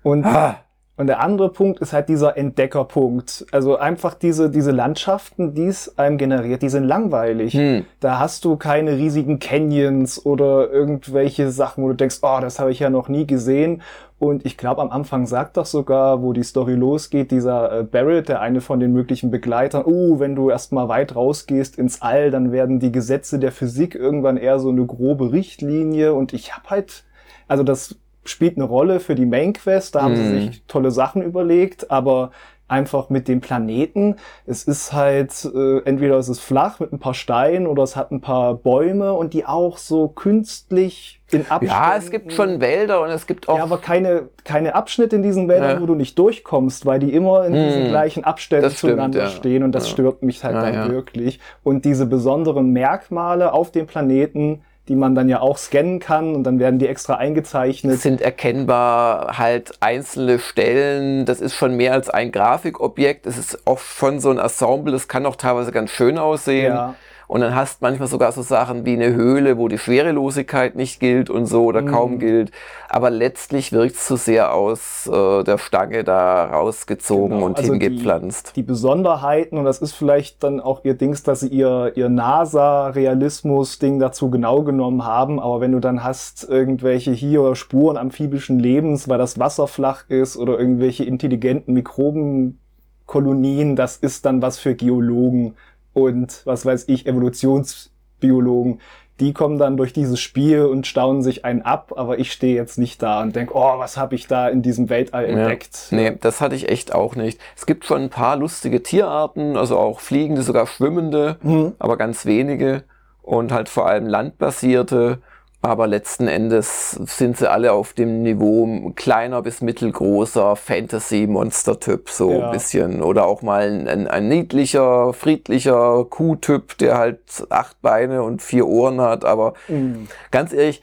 [0.03, 0.57] Und ah.
[0.99, 3.47] Und der andere Punkt ist halt dieser Entdeckerpunkt.
[3.53, 7.55] Also einfach diese, diese Landschaften, die es einem generiert, die sind langweilig.
[7.55, 7.85] Hm.
[8.01, 12.73] Da hast du keine riesigen Canyons oder irgendwelche Sachen, wo du denkst, oh, das habe
[12.73, 13.81] ich ja noch nie gesehen.
[14.19, 18.29] Und ich glaube, am Anfang sagt doch sogar, wo die Story losgeht, dieser äh, Barrett,
[18.29, 22.51] der eine von den möglichen Begleitern, oh, wenn du erstmal weit rausgehst ins All, dann
[22.51, 26.13] werden die Gesetze der Physik irgendwann eher so eine grobe Richtlinie.
[26.13, 27.05] Und ich habe halt,
[27.47, 27.95] also das
[28.29, 29.95] spielt eine Rolle für die Main Quest.
[29.95, 30.41] Da haben sie mhm.
[30.41, 32.31] sich tolle Sachen überlegt, aber
[32.69, 34.17] einfach mit dem Planeten.
[34.47, 38.11] Es ist halt, äh, entweder ist es flach mit ein paar Steinen oder es hat
[38.13, 41.67] ein paar Bäume und die auch so künstlich in Abständen.
[41.67, 43.57] Ja, es gibt schon Wälder und es gibt auch.
[43.57, 45.81] Ja, aber keine, keine Abschnitte in diesen Wäldern, ja.
[45.81, 49.29] wo du nicht durchkommst, weil die immer in diesen hm, gleichen Abständen zueinander ja.
[49.31, 49.93] stehen und das ja.
[49.93, 51.41] stört mich halt dann wirklich.
[51.63, 56.45] Und diese besonderen Merkmale auf dem Planeten, die man dann ja auch scannen kann und
[56.45, 57.95] dann werden die extra eingezeichnet.
[57.95, 61.27] Es sind erkennbar halt einzelne Stellen.
[61.27, 63.27] Das ist schon mehr als ein Grafikobjekt.
[63.27, 64.93] Es ist oft schon so ein Ensemble.
[64.93, 66.75] Das kann auch teilweise ganz schön aussehen.
[66.75, 66.95] Ja.
[67.29, 71.29] Und dann hast manchmal sogar so Sachen wie eine Höhle, wo die Schwerelosigkeit nicht gilt
[71.29, 71.89] und so oder mhm.
[71.89, 72.53] kaum gilt.
[72.89, 77.45] Aber letztlich wirkt es zu sehr aus äh, der Stange da rausgezogen genau.
[77.45, 78.53] und also hingepflanzt.
[78.57, 82.09] Die, die, Besonderheiten, und das ist vielleicht dann auch ihr Dings, dass sie ihr, ihr
[82.09, 85.39] NASA-Realismus-Ding dazu genau genommen haben.
[85.39, 90.39] Aber wenn du dann hast irgendwelche hier Spuren amphibischen Lebens, weil das Wasser flach ist
[90.39, 95.57] oder irgendwelche intelligenten Mikrobenkolonien, das ist dann was für Geologen
[95.99, 98.81] und was weiß ich, Evolutionsbiologen,
[99.21, 102.79] die kommen dann durch dieses Spiel und staunen sich einen ab, aber ich stehe jetzt
[102.79, 105.89] nicht da und denke, oh, was habe ich da in diesem Weltall entdeckt?
[105.91, 105.97] Ja.
[105.97, 107.41] Nee, das hatte ich echt auch nicht.
[107.57, 111.73] Es gibt schon ein paar lustige Tierarten, also auch fliegende, sogar schwimmende, mhm.
[111.79, 112.85] aber ganz wenige
[113.23, 115.19] und halt vor allem landbasierte.
[115.61, 122.47] Aber letzten Endes sind sie alle auf dem Niveau kleiner bis mittelgroßer Fantasy-Monster-Typ, so ja.
[122.47, 123.03] ein bisschen.
[123.03, 129.01] Oder auch mal ein, ein, niedlicher, friedlicher Kuh-Typ, der halt acht Beine und vier Ohren
[129.01, 129.25] hat.
[129.25, 130.07] Aber mhm.
[130.31, 130.81] ganz ehrlich,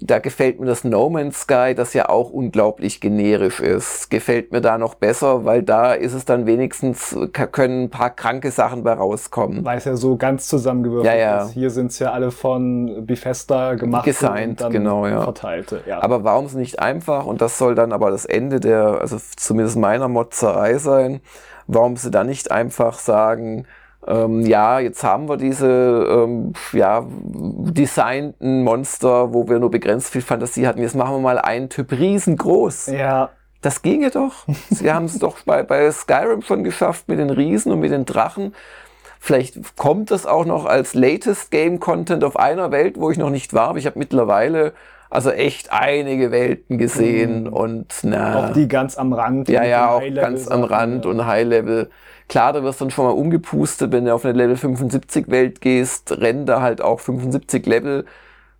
[0.00, 4.60] da gefällt mir das No Man's Sky, das ja auch unglaublich generisch ist, gefällt mir
[4.60, 8.92] da noch besser, weil da ist es dann wenigstens, können ein paar kranke Sachen bei
[8.92, 9.64] rauskommen.
[9.64, 11.44] Weil es ja so ganz zusammengewürfelt ja, ja.
[11.44, 11.52] ist.
[11.52, 14.04] Hier sind es ja alle von Bethesda gemacht.
[14.04, 15.22] Gesigned, genau, ja.
[15.22, 16.02] Verteilte, ja.
[16.02, 19.76] Aber warum es nicht einfach, und das soll dann aber das Ende der, also zumindest
[19.76, 21.20] meiner Motzerei sein,
[21.66, 23.66] warum sie dann nicht einfach sagen,
[24.06, 30.22] ähm, ja, jetzt haben wir diese ähm, ja, designten Monster, wo wir nur begrenzt viel
[30.22, 30.80] Fantasie hatten.
[30.80, 32.88] Jetzt machen wir mal einen Typ riesengroß.
[32.88, 33.30] Ja.
[33.62, 34.46] Das ginge doch.
[34.70, 38.04] Sie haben es doch bei, bei Skyrim schon geschafft mit den Riesen und mit den
[38.04, 38.54] Drachen.
[39.18, 43.30] Vielleicht kommt das auch noch als latest Game Content auf einer Welt, wo ich noch
[43.30, 43.70] nicht war.
[43.70, 44.72] Aber ich habe mittlerweile
[45.10, 47.52] also echt einige Welten gesehen mhm.
[47.52, 48.50] und na.
[48.50, 49.48] Auch die ganz am Rand.
[49.48, 51.90] Ja, ja, auch ganz am Rand und High Level.
[52.28, 55.60] Klar, da wirst du dann schon mal umgepustet, wenn du auf eine Level 75 Welt
[55.60, 58.04] gehst, rennen da halt auch 75 Level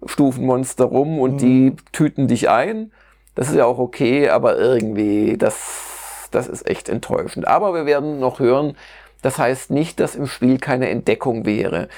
[0.04, 1.38] Stufenmonster rum und mhm.
[1.38, 2.92] die tüten dich ein.
[3.34, 7.48] Das ist ja auch okay, aber irgendwie, das, das ist echt enttäuschend.
[7.48, 8.76] Aber wir werden noch hören,
[9.22, 11.88] das heißt nicht, dass im Spiel keine Entdeckung wäre.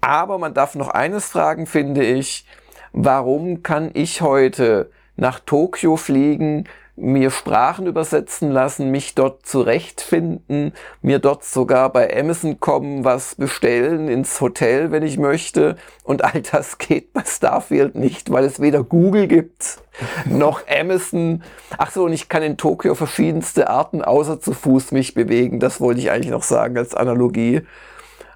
[0.00, 2.44] Aber man darf noch eines fragen, finde ich.
[2.92, 11.18] Warum kann ich heute nach Tokio fliegen, mir Sprachen übersetzen lassen, mich dort zurechtfinden, mir
[11.18, 15.76] dort sogar bei Amazon kommen, was bestellen ins Hotel, wenn ich möchte.
[16.04, 19.78] Und all das geht bei Starfield nicht, weil es weder Google gibt
[20.26, 21.42] noch Amazon.
[21.78, 25.60] Ach so, und ich kann in Tokio verschiedenste Arten außer zu Fuß mich bewegen.
[25.60, 27.62] Das wollte ich eigentlich noch sagen als Analogie.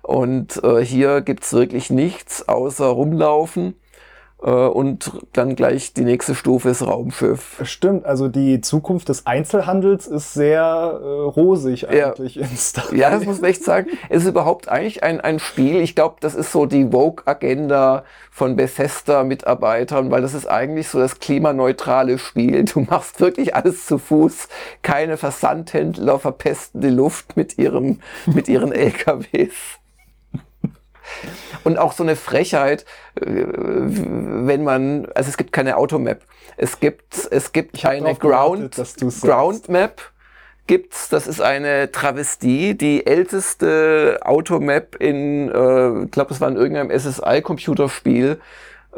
[0.03, 3.75] Und äh, hier gibt's wirklich nichts außer rumlaufen.
[4.43, 7.61] Äh, und dann gleich die nächste Stufe ist Raumschiff.
[7.65, 12.43] Stimmt, also die Zukunft des Einzelhandels ist sehr äh, rosig eigentlich ja.
[12.43, 13.89] in Star Ja, das muss man echt sagen.
[14.09, 15.81] Es ist überhaupt eigentlich ein, ein Spiel.
[15.81, 21.19] Ich glaube, das ist so die Vogue-Agenda von Bethesda-Mitarbeitern, weil das ist eigentlich so das
[21.19, 22.65] klimaneutrale Spiel.
[22.65, 24.49] Du machst wirklich alles zu Fuß.
[24.83, 29.81] Keine Versandhändler verpesten die Luft mit ihrem, mit ihren LKWs.
[31.65, 32.85] Und auch so eine Frechheit,
[33.21, 36.21] äh, wenn man, also es gibt keine Automap.
[36.57, 40.01] Es gibt, es gibt keine Ground, gewartet, Ground Map
[40.67, 41.09] gibt's.
[41.09, 46.91] Das ist eine Travestie, die älteste Automap in, äh, ich glaube, es war in irgendeinem
[46.91, 48.41] SSI-Computerspiel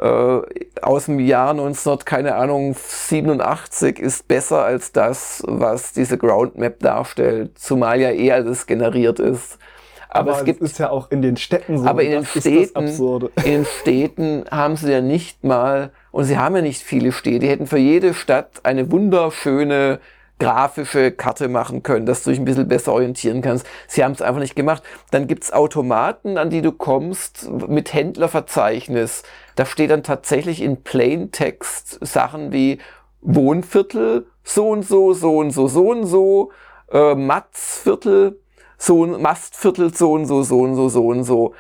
[0.01, 0.41] äh,
[0.81, 6.81] aus dem Jahr 1900, keine Ahnung, 87 ist besser als das, was diese Ground Map
[6.81, 9.59] darstellt, zumal ja eh alles generiert ist.
[10.09, 11.87] Aber, aber es gibt, ist ja auch in den Städten so.
[11.87, 12.87] Aber in den Städten,
[13.37, 17.41] in den Städten haben sie ja nicht mal, und sie haben ja nicht viele Städte,
[17.41, 20.01] die hätten für jede Stadt eine wunderschöne
[20.39, 23.67] grafische Karte machen können, dass du dich ein bisschen besser orientieren kannst.
[23.89, 24.83] Sie haben es einfach nicht gemacht.
[25.11, 29.25] Dann gibt's Automaten, an die du kommst, mit Händlerverzeichnis.
[29.57, 32.79] Da steht dann tatsächlich in Plaintext Sachen wie
[33.21, 36.53] Wohnviertel, so und so, so und so, so und so,
[36.93, 38.39] äh, Matzviertel,
[38.79, 41.55] so ein Mastviertel so und so, so und so, so und so.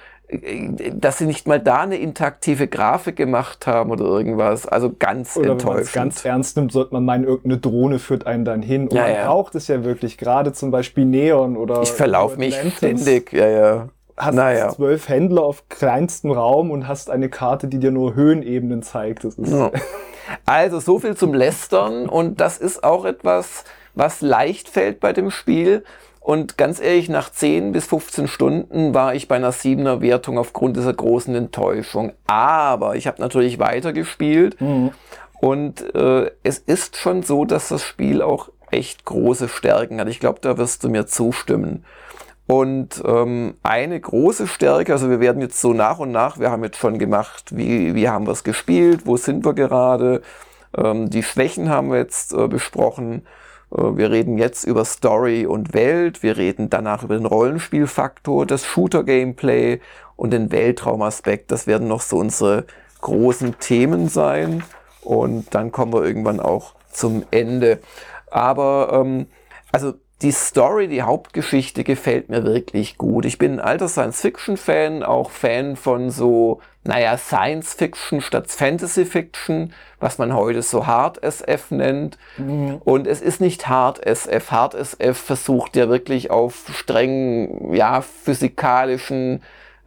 [0.92, 4.66] Dass sie nicht mal da eine interaktive Grafik gemacht haben oder irgendwas.
[4.66, 5.66] Also ganz oder enttäuschend.
[5.66, 8.88] Wenn man es ganz ernst nimmt, sollte man meinen, irgendeine Drohne führt einen dann hin.
[8.88, 9.26] Und ja, man ja.
[9.26, 10.18] braucht es ja wirklich.
[10.18, 11.82] Gerade zum Beispiel Neon oder.
[11.82, 13.88] Ich verlaufe mich ständig, ja, ja.
[14.18, 14.68] Hast naja.
[14.70, 19.24] zwölf Händler auf kleinstem Raum und hast eine Karte, die dir nur Höhenebenen zeigt.
[19.38, 19.70] Ja.
[20.44, 25.30] Also so viel zum Lästern und das ist auch etwas, was leicht fällt bei dem
[25.30, 25.84] Spiel.
[26.28, 30.76] Und ganz ehrlich, nach 10 bis 15 Stunden war ich bei einer 7er Wertung aufgrund
[30.76, 32.12] dieser großen Enttäuschung.
[32.26, 34.90] Aber ich habe natürlich weitergespielt mhm.
[35.40, 40.08] und äh, es ist schon so, dass das Spiel auch echt große Stärken hat.
[40.08, 41.86] Ich glaube, da wirst du mir zustimmen.
[42.46, 46.62] Und ähm, eine große Stärke, also wir werden jetzt so nach und nach, wir haben
[46.62, 50.20] jetzt schon gemacht, wie, wie haben wir es gespielt, wo sind wir gerade,
[50.76, 53.22] ähm, die Schwächen haben wir jetzt äh, besprochen.
[53.72, 58.64] Äh, wir reden jetzt über Story und Welt, wir reden danach über den Rollenspielfaktor, das
[58.64, 59.80] Shooter-Gameplay
[60.16, 61.50] und den Weltraumaspekt.
[61.50, 62.64] Das werden noch so unsere
[63.00, 64.64] großen Themen sein
[65.02, 67.78] und dann kommen wir irgendwann auch zum Ende.
[68.30, 69.26] Aber ähm,
[69.72, 73.24] also die Story, die Hauptgeschichte gefällt mir wirklich gut.
[73.24, 80.34] Ich bin ein alter Science-Fiction-Fan, auch Fan von so, naja, Science-Fiction statt Fantasy-Fiction, was man
[80.34, 82.18] heute so Hard SF nennt.
[82.36, 82.80] Mhm.
[82.84, 84.50] Und es ist nicht Hard SF.
[84.50, 89.42] Hard SF versucht ja wirklich auf strengen, ja, physikalischen,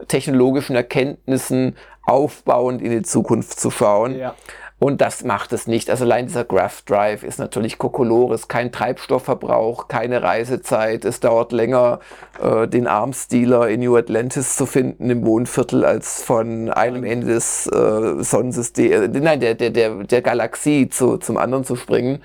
[0.08, 4.18] technologischen Erkenntnissen aufbauend in die Zukunft zu schauen.
[4.18, 4.34] Ja.
[4.82, 5.90] Und das macht es nicht.
[5.90, 11.04] Also allein dieser Graph Drive ist natürlich Kokolores, kein Treibstoffverbrauch, keine Reisezeit.
[11.04, 12.00] Es dauert länger,
[12.42, 17.68] äh, den Armstealer in New Atlantis zu finden im Wohnviertel, als von einem Ende des
[17.68, 22.20] äh, Sonnensystems, äh, nein, der, der, der, der Galaxie zu, zum anderen zu springen.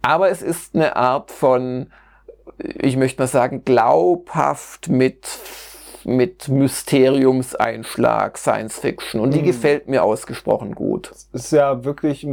[0.00, 1.88] Aber es ist eine Art von,
[2.56, 5.26] ich möchte mal sagen, glaubhaft mit
[6.06, 9.20] mit Mysteriumseinschlag, Science Fiction.
[9.20, 9.46] Und die mhm.
[9.46, 11.10] gefällt mir ausgesprochen gut.
[11.10, 12.26] Es ist ja wirklich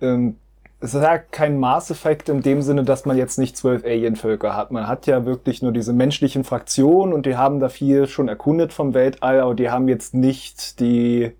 [0.00, 0.36] ähm,
[0.84, 4.70] es ist ja kein Maßeffekt in dem Sinne, dass man jetzt nicht zwölf Alienvölker hat.
[4.70, 8.72] Man hat ja wirklich nur diese menschlichen Fraktionen und die haben da viel schon erkundet
[8.72, 11.32] vom Weltall, aber die haben jetzt nicht die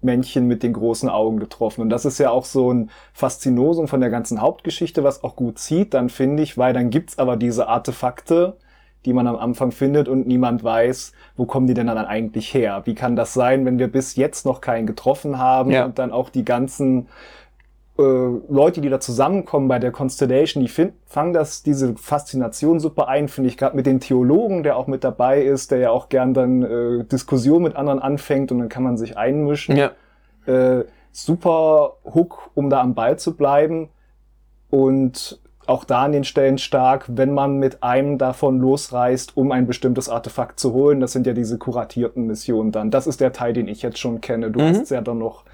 [0.00, 1.82] Männchen mit den großen Augen getroffen.
[1.82, 5.58] Und das ist ja auch so ein Faszinosum von der ganzen Hauptgeschichte, was auch gut
[5.58, 8.56] zieht, dann finde ich, weil dann gibt's aber diese Artefakte,
[9.06, 12.82] die man am Anfang findet und niemand weiß, wo kommen die denn dann eigentlich her?
[12.84, 15.84] Wie kann das sein, wenn wir bis jetzt noch keinen getroffen haben ja.
[15.84, 17.06] und dann auch die ganzen
[17.98, 23.08] äh, Leute, die da zusammenkommen bei der Constellation, die find, fangen das, diese Faszination super
[23.08, 26.08] ein, finde ich, gerade mit den Theologen, der auch mit dabei ist, der ja auch
[26.08, 29.76] gern dann äh, Diskussion mit anderen anfängt und dann kann man sich einmischen.
[29.76, 29.92] Ja.
[30.46, 33.88] Äh, super Hook, um da am Ball zu bleiben.
[34.68, 39.66] Und auch da an den Stellen stark, wenn man mit einem davon losreist, um ein
[39.66, 41.00] bestimmtes Artefakt zu holen.
[41.00, 42.90] Das sind ja diese kuratierten Missionen dann.
[42.90, 44.50] Das ist der Teil, den ich jetzt schon kenne.
[44.50, 44.68] Du mhm.
[44.68, 45.44] hast es ja dann noch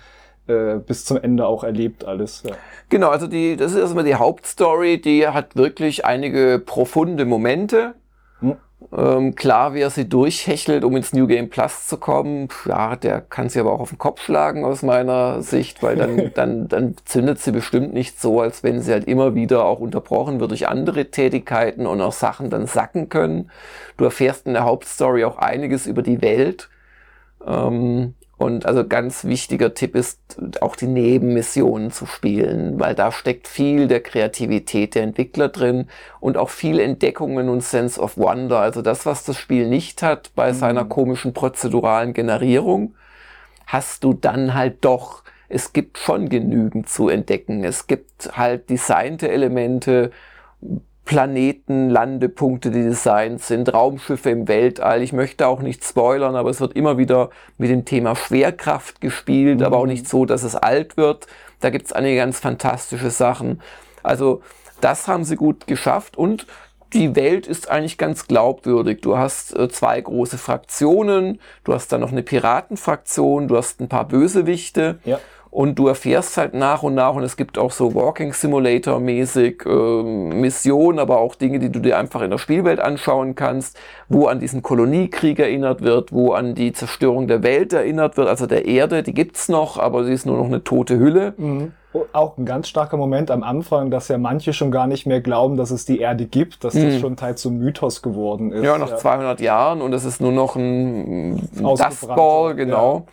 [0.46, 2.42] äh, bis zum Ende auch erlebt alles.
[2.46, 2.55] Ja.
[2.88, 7.94] Genau, also die, das ist erstmal die Hauptstory, die hat wirklich einige profunde Momente.
[8.90, 13.49] Ähm, klar, wer sie durchhechelt, um ins New Game Plus zu kommen, ja, der kann
[13.49, 17.38] sie aber auch auf den Kopf schlagen aus meiner Sicht, weil dann, dann, dann zündet
[17.38, 21.07] sie bestimmt nicht so, als wenn sie halt immer wieder auch unterbrochen wird durch andere
[21.11, 23.51] Tätigkeiten und auch Sachen dann sacken können.
[23.97, 26.68] Du erfährst in der Hauptstory auch einiges über die Welt.
[27.47, 30.18] Ähm, und also ganz wichtiger Tipp ist,
[30.61, 35.87] auch die Nebenmissionen zu spielen, weil da steckt viel der Kreativität der Entwickler drin
[36.18, 38.59] und auch viel Entdeckungen und Sense of Wonder.
[38.59, 40.57] Also das, was das Spiel nicht hat bei mhm.
[40.57, 42.96] seiner komischen prozeduralen Generierung,
[43.66, 45.22] hast du dann halt doch.
[45.48, 47.62] Es gibt schon genügend zu entdecken.
[47.62, 50.11] Es gibt halt designte Elemente,
[51.05, 55.03] Planeten, Landepunkte, die designt sind, Raumschiffe im Weltall.
[55.03, 59.61] Ich möchte auch nicht spoilern, aber es wird immer wieder mit dem Thema Schwerkraft gespielt,
[59.61, 59.67] mhm.
[59.67, 61.27] aber auch nicht so, dass es alt wird.
[61.61, 63.61] Da gibt es einige ganz fantastische Sachen.
[64.03, 64.43] Also
[64.81, 66.47] das haben sie gut geschafft und
[66.93, 69.01] die Welt ist eigentlich ganz glaubwürdig.
[69.01, 73.88] Du hast äh, zwei große Fraktionen, du hast dann noch eine Piratenfraktion, du hast ein
[73.88, 74.99] paar Bösewichte.
[75.05, 75.19] Ja.
[75.53, 79.67] Und du erfährst halt nach und nach, und es gibt auch so Walking Simulator mäßig
[79.67, 84.29] äh, Missionen, aber auch Dinge, die du dir einfach in der Spielwelt anschauen kannst, wo
[84.29, 88.65] an diesen Koloniekrieg erinnert wird, wo an die Zerstörung der Welt erinnert wird, also der
[88.65, 91.35] Erde, die gibt's noch, aber sie ist nur noch eine tote Hülle.
[91.37, 91.73] Mhm.
[91.93, 95.21] Oh, auch ein ganz starker Moment am Anfang, dass ja manche schon gar nicht mehr
[95.21, 96.85] glauben, dass es die Erde gibt, dass mhm.
[96.85, 98.65] das schon Teil zum Mythos geworden ist.
[98.65, 98.97] Ja, nach ja.
[98.97, 103.05] 200 Jahren und es ist nur noch ein Dustball, genau.
[103.07, 103.12] Ja.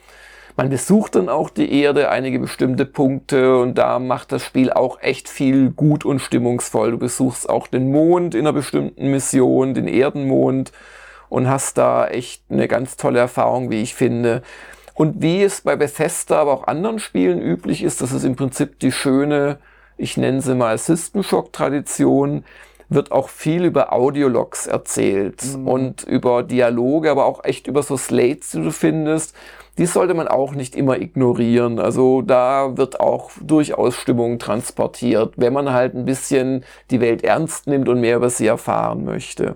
[0.60, 5.00] Man besucht dann auch die Erde, einige bestimmte Punkte und da macht das Spiel auch
[5.02, 6.92] echt viel gut und stimmungsvoll.
[6.92, 10.74] Du besuchst auch den Mond in einer bestimmten Mission, den Erdenmond
[11.30, 14.42] und hast da echt eine ganz tolle Erfahrung, wie ich finde.
[14.96, 18.80] Und wie es bei Bethesda, aber auch anderen Spielen üblich ist, das ist im Prinzip
[18.80, 19.60] die schöne,
[19.96, 22.44] ich nenne sie mal System Shock Tradition,
[22.90, 25.68] wird auch viel über Audiologs erzählt mhm.
[25.68, 29.36] und über Dialoge, aber auch echt über so Slates, die du findest
[29.80, 31.80] die sollte man auch nicht immer ignorieren.
[31.80, 37.66] Also da wird auch durchaus Stimmung transportiert, wenn man halt ein bisschen die Welt ernst
[37.66, 39.56] nimmt und mehr über sie erfahren möchte.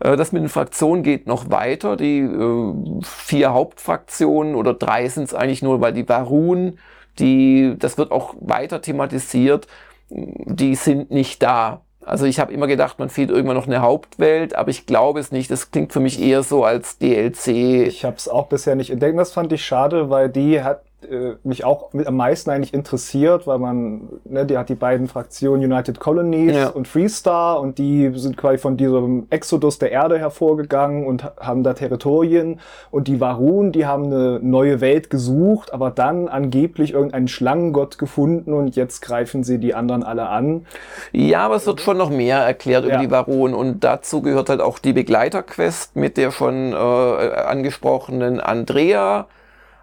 [0.00, 1.98] Äh, das mit den Fraktionen geht noch weiter.
[1.98, 6.78] Die äh, vier Hauptfraktionen oder drei sind es eigentlich nur, weil die Varun,
[7.18, 9.66] die, das wird auch weiter thematisiert,
[10.08, 11.82] die sind nicht da.
[12.04, 15.32] Also ich habe immer gedacht, man fehlt irgendwann noch eine Hauptwelt, aber ich glaube es
[15.32, 15.50] nicht.
[15.50, 17.86] Das klingt für mich eher so als DLC.
[17.86, 19.18] Ich habe es auch bisher nicht entdeckt.
[19.18, 23.46] Das fand ich schade, weil die hat äh, mich auch mit am meisten eigentlich interessiert,
[23.46, 26.68] weil man, ne, die hat die beiden Fraktionen United Colonies Ja.
[26.68, 31.62] und Freestar und die sind quasi von diesem Exodus der Erde hervorgegangen und ha- haben
[31.62, 37.28] da Territorien und die Varun, die haben eine neue Welt gesucht, aber dann angeblich irgendeinen
[37.28, 40.66] Schlangengott gefunden und jetzt greifen sie die anderen alle an.
[41.12, 43.00] Ja, aber es wird schon noch mehr erklärt über Ja.
[43.00, 49.26] die Varonen und dazu gehört halt auch die Begleiterquest mit der schon äh, angesprochenen Andrea,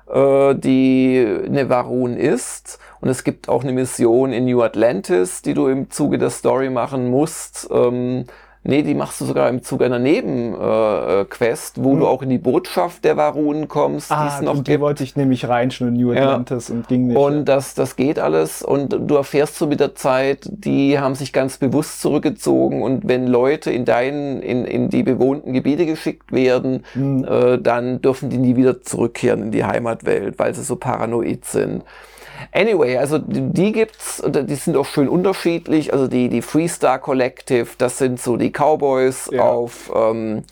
[0.10, 2.80] äh, die eine Varun ist.
[3.02, 6.70] Und es gibt auch eine Mission in New Atlantis, die du im Zuge der Story
[6.70, 7.70] machen musst.
[7.72, 8.26] Ähm,
[8.64, 10.60] nee, die machst du sogar im Zuge einer Nebenquest,
[11.22, 14.58] äh, Quest, wo du auch in die Botschaft der Varunen kommst, die Ah, es noch
[14.58, 14.82] und die gibt.
[14.82, 16.24] wollte ich nämlich reinschnüren, New Ja.
[16.32, 17.18] Atlantis und ging nicht.
[17.18, 21.32] Und das, das geht alles und du erfährst so mit der Zeit, die haben sich
[21.34, 26.84] ganz bewusst zurückgezogen und wenn Leute in deinen, in, in die bewohnten Gebiete geschickt werden,
[26.94, 27.26] Hm.
[27.26, 31.84] äh, dann dürfen die nie wieder zurückkehren in die Heimatwelt, weil sie so paranoid sind.
[32.52, 35.94] Anyway, also die, gibt's, die sind auch schön unterschiedlich.
[35.94, 39.44] Also die, die Freestar Collective, das sind so die Cowboys Ja.
[39.44, 40.44] auf, ähm,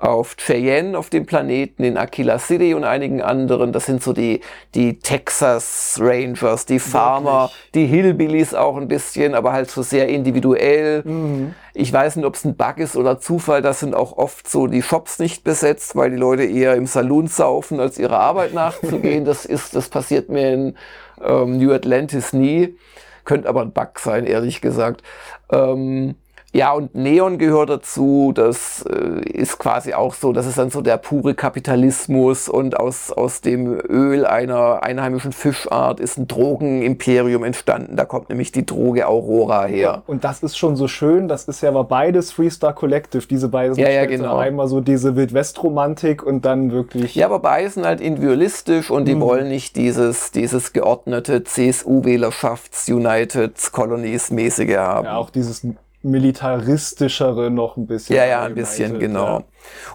[0.00, 3.72] auf Cheyenne, auf dem Planeten, in Aquila City und einigen anderen.
[3.72, 4.40] Das sind so die,
[4.74, 11.02] die Texas Rangers, die Farmer, die Hillbillies auch ein bisschen, aber halt so sehr individuell.
[11.04, 11.54] Mhm.
[11.74, 13.60] Ich weiß nicht, ob es ein Bug ist oder Zufall.
[13.60, 17.26] Das sind auch oft so die Shops nicht besetzt, weil die Leute eher im Saloon
[17.26, 19.24] saufen, als ihrer Arbeit nachzugehen.
[19.24, 20.76] das ist, das passiert mir in
[21.22, 22.76] ähm, New Atlantis nie.
[23.24, 25.02] Könnte aber ein Bug sein, ehrlich gesagt.
[25.50, 26.14] Ähm,
[26.54, 28.32] ja, und Neon gehört dazu.
[28.34, 33.12] Das äh, ist quasi auch so, das ist dann so der pure Kapitalismus und aus,
[33.12, 37.96] aus dem Öl einer einheimischen Fischart ist ein Drogenimperium entstanden.
[37.96, 40.04] Da kommt nämlich die Droge Aurora her.
[40.06, 43.76] Und das ist schon so schön, das ist ja aber beides Freestar Collective, diese beiden
[43.76, 44.38] Ja, ja, genau.
[44.38, 47.14] Einmal so diese Wildwest-Romantik und dann wirklich.
[47.14, 54.76] Ja, aber beide sind halt individualistisch und die wollen nicht dieses, dieses geordnete CSU-Wählerschafts-United Colonies-mäßige
[54.76, 55.04] haben.
[55.04, 55.62] Ja, auch dieses
[56.10, 58.16] militaristischere noch ein bisschen.
[58.16, 59.26] Ja, ja, ein bisschen, genau.
[59.38, 59.44] ja.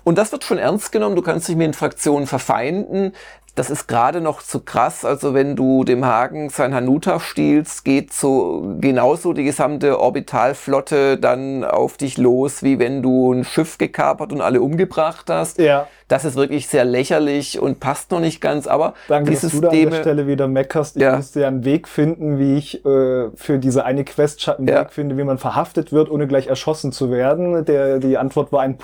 [0.03, 1.15] Und das wird schon ernst genommen.
[1.15, 3.13] Du kannst dich mit den Fraktionen verfeinden.
[3.55, 5.05] Das ist gerade noch zu krass.
[5.05, 11.63] Also wenn du dem Hagen sein Hanuta stiehlst, geht so genauso die gesamte Orbitalflotte dann
[11.63, 15.59] auf dich los, wie wenn du ein Schiff gekapert und alle umgebracht hast.
[15.59, 19.51] Ja, Das ist wirklich sehr lächerlich und passt noch nicht ganz, aber danke, die dass
[19.51, 20.95] du da an der Stelle wieder meckerst.
[20.97, 21.15] Ich Ja.
[21.15, 24.81] musste ja einen Weg finden, wie ich äh, für diese eine Quest einen Ja.
[24.81, 27.65] Weg finde, wie man verhaftet wird, ohne gleich erschossen zu werden.
[27.65, 28.77] Der, die Antwort war ein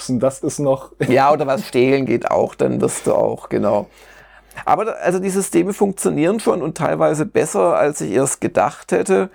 [0.00, 0.20] Putzroboterboxen.
[0.20, 0.92] Das ist noch.
[1.08, 3.88] Ja, oder was stehlen geht auch, dann wirst du auch, genau.
[4.64, 9.30] Aber also die Systeme funktionieren schon und teilweise besser, als ich erst gedacht hätte.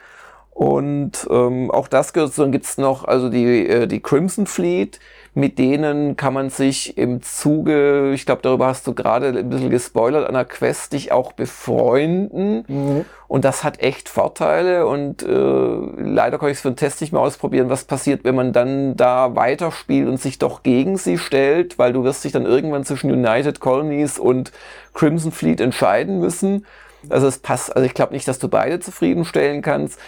[0.52, 5.00] Und ähm, auch das gehört, dann gibt's noch also die, äh, die Crimson Fleet,
[5.36, 9.70] mit denen kann man sich im Zuge, ich glaube, darüber hast du gerade ein bisschen
[9.70, 13.06] gespoilert, an der Quest dich auch befreunden.
[13.28, 17.12] Und das hat echt Vorteile und äh, leider kann ich es für den Test nicht
[17.12, 21.78] mehr ausprobieren, was passiert, wenn man dann da weiterspielt und sich doch gegen sie stellt,
[21.78, 24.54] weil du wirst dich dann irgendwann zwischen United Colonies und
[24.94, 26.66] Crimson Fleet entscheiden müssen.
[27.10, 30.00] Also es passt, also ich glaube nicht, dass du beide zufriedenstellen kannst.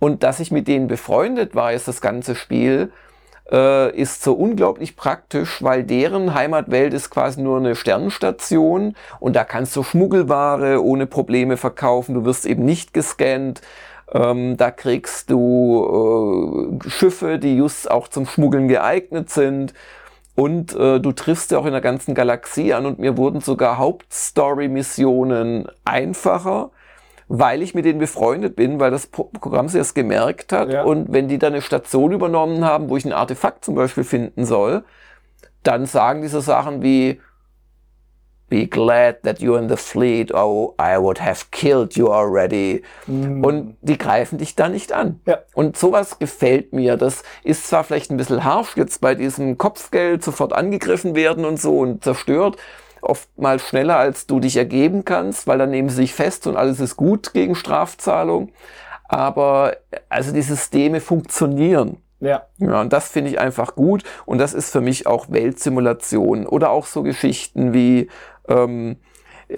[0.00, 2.90] Und dass ich mit denen befreundet war, ist das ganze Spiel,
[3.50, 9.44] äh, ist so unglaublich praktisch, weil deren Heimatwelt ist quasi nur eine Sternenstation und da
[9.44, 12.14] kannst du Schmuggelware ohne Probleme verkaufen.
[12.14, 13.60] Du wirst eben nicht gescannt.
[14.12, 19.72] Ähm, da kriegst du äh, Schiffe, die just auch zum Schmuggeln geeignet sind.
[20.34, 23.76] Und äh, du triffst ja auch in der ganzen Galaxie an und mir wurden sogar
[23.78, 26.70] Hauptstory-Missionen einfacher,
[27.34, 30.70] weil ich mit denen befreundet bin, weil das Pro Programm sich das gemerkt hat.
[30.70, 30.82] Ja.
[30.82, 34.44] Und wenn die dann eine Station übernommen haben, wo ich ein Artefakt zum Beispiel finden
[34.44, 34.84] soll,
[35.62, 37.20] dann sagen diese Sachen wie
[38.50, 40.34] Be glad that you're in the fleet.
[40.34, 42.82] Oh, I would have killed you already.
[43.06, 45.20] Und die greifen dich da nicht an.
[45.24, 45.38] Ja.
[45.54, 46.98] Und sowas gefällt mir.
[46.98, 51.58] Das ist zwar vielleicht ein bisschen harsch jetzt bei diesem Kopfgeld sofort angegriffen werden und
[51.58, 52.58] so und zerstört.
[53.02, 56.80] Oftmals schneller, als du dich ergeben kannst, weil dann nehmen sie sich fest und alles
[56.80, 58.50] ist gut gegen Strafzahlung.
[59.08, 59.76] Aber
[60.08, 61.98] also die Systeme funktionieren.
[62.22, 62.46] Ja.
[62.58, 64.04] Ja, und das finde ich einfach gut.
[64.24, 66.46] Und das ist für mich auch Weltsimulation.
[66.46, 68.08] Oder auch so Geschichten wie,
[68.48, 68.96] ähm,
[69.48, 69.56] äh,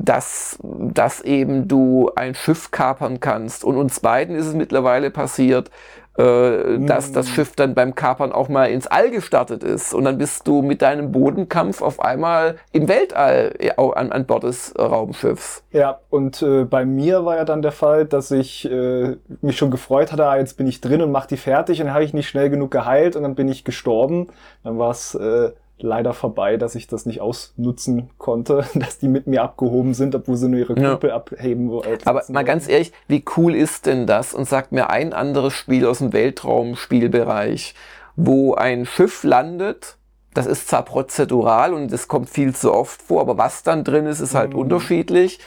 [0.00, 3.64] dass, dass eben du ein Schiff kapern kannst.
[3.64, 5.70] Und uns beiden ist es mittlerweile passiert,
[6.18, 9.94] äh, dass das Schiff dann beim Kapern auch mal ins All gestartet ist.
[9.94, 14.44] Und dann bist du mit deinem Bodenkampf auf einmal im Weltall äh, an, an Bord
[14.44, 15.62] des Raumschiffs.
[15.72, 19.70] Ja, und äh, bei mir war ja dann der Fall, dass ich äh, mich schon
[19.70, 22.14] gefreut hatte, ah, jetzt bin ich drin und mach die fertig und dann habe ich
[22.14, 24.28] nicht schnell genug geheilt und dann bin ich gestorben.
[24.64, 29.26] Dann war es äh, leider vorbei, dass ich das nicht ausnutzen konnte, dass die mit
[29.26, 31.16] mir abgehoben sind, obwohl sie nur ihre Kumpel ja.
[31.16, 32.08] abheben wollten.
[32.08, 34.34] Aber mal ganz ehrlich, wie cool ist denn das?
[34.34, 37.74] Und sagt mir ein anderes Spiel aus dem Weltraumspielbereich,
[38.16, 39.96] wo ein Schiff landet,
[40.32, 44.06] das ist zwar prozedural und das kommt viel zu oft vor, aber was dann drin
[44.06, 44.60] ist, ist halt mhm.
[44.60, 45.38] unterschiedlich.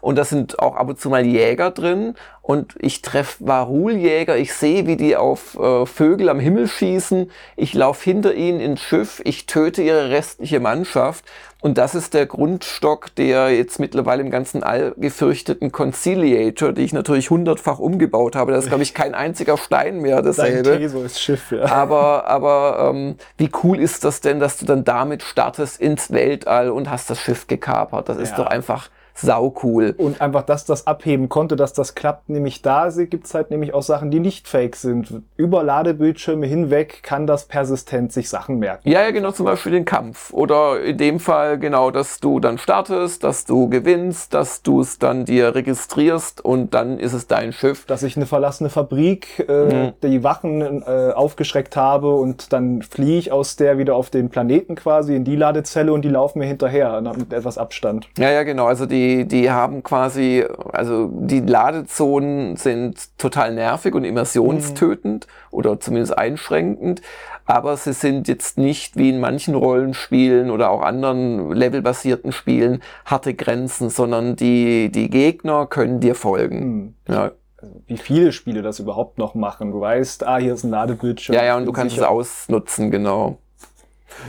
[0.00, 2.14] Und da sind auch ab und zu mal Jäger drin.
[2.42, 7.30] Und ich treffe Varuljäger, ich sehe, wie die auf äh, Vögel am Himmel schießen.
[7.56, 11.26] Ich laufe hinter ihnen ins Schiff, ich töte ihre restliche Mannschaft.
[11.60, 16.92] Und das ist der Grundstock der jetzt mittlerweile im ganzen All gefürchteten Conciliator, die ich
[16.92, 18.52] natürlich hundertfach umgebaut habe.
[18.52, 20.70] Da ist, glaube ich, kein einziger Stein mehr dasselbe.
[20.70, 21.64] Dein Teso ist Schiff, ja.
[21.64, 26.70] Aber, aber ähm, wie cool ist das denn, dass du dann damit startest ins Weltall
[26.70, 28.08] und hast das Schiff gekapert?
[28.08, 28.88] Das ist doch einfach
[29.20, 29.94] sau cool.
[29.96, 33.82] Und einfach, dass das abheben konnte, dass das klappt, nämlich da gibt's halt nämlich auch
[33.82, 35.22] Sachen, die nicht fake sind.
[35.36, 38.88] Über Ladebildschirme hinweg kann das persistent sich Sachen merken.
[38.88, 40.32] Ja, ja, genau, zum Beispiel den Kampf.
[40.32, 44.98] Oder in dem Fall genau, dass du dann startest, dass du gewinnst, dass du es
[44.98, 47.84] dann dir registrierst und dann ist es dein Schiff.
[47.86, 49.92] Dass ich eine verlassene Fabrik, äh, mhm.
[50.02, 54.74] die Wachen äh, aufgeschreckt habe und dann fliehe ich aus der wieder auf den Planeten
[54.74, 58.08] quasi in die Ladezelle und die laufen mir hinterher mit etwas Abstand.
[58.18, 58.66] Ja, ja, genau.
[58.66, 65.56] Also die die, haben quasi, also die Ladezonen sind total nervig und immersionstötend mhm.
[65.56, 67.02] oder zumindest einschränkend.
[67.44, 73.34] Aber sie sind jetzt nicht wie in manchen Rollenspielen oder auch anderen levelbasierten Spielen harte
[73.34, 76.66] Grenzen, sondern die, die Gegner können dir folgen.
[76.66, 76.94] Mhm.
[77.08, 79.72] Ja also wie viele Spiele das überhaupt noch machen.
[79.72, 81.34] Du weißt, ah, hier ist ein Ladebildschirm.
[81.34, 82.06] Ja, ja, und du kannst sicher.
[82.06, 83.38] es ausnutzen, genau.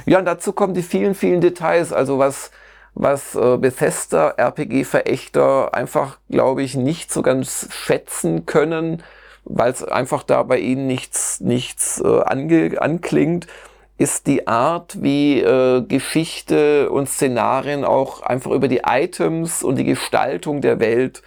[0.06, 1.94] Ja, und dazu kommen die vielen, vielen Details.
[1.94, 2.52] Also was,
[3.00, 9.02] was äh, Bethesda RPG-Verächter einfach, glaube ich, nicht so ganz schätzen können,
[9.46, 13.48] weil es einfach da bei ihnen nichts, nichts äh, ange anklingt,
[13.98, 19.86] ist die Art, wie äh, Geschichte und Szenarien auch einfach über die Items und die
[19.86, 21.24] Gestaltung der Welt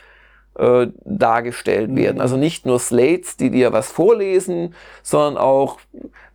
[0.58, 1.96] äh, dargestellt mhm.
[1.96, 2.20] werden.
[2.20, 5.78] Also nicht nur Slates, die dir was vorlesen, sondern auch,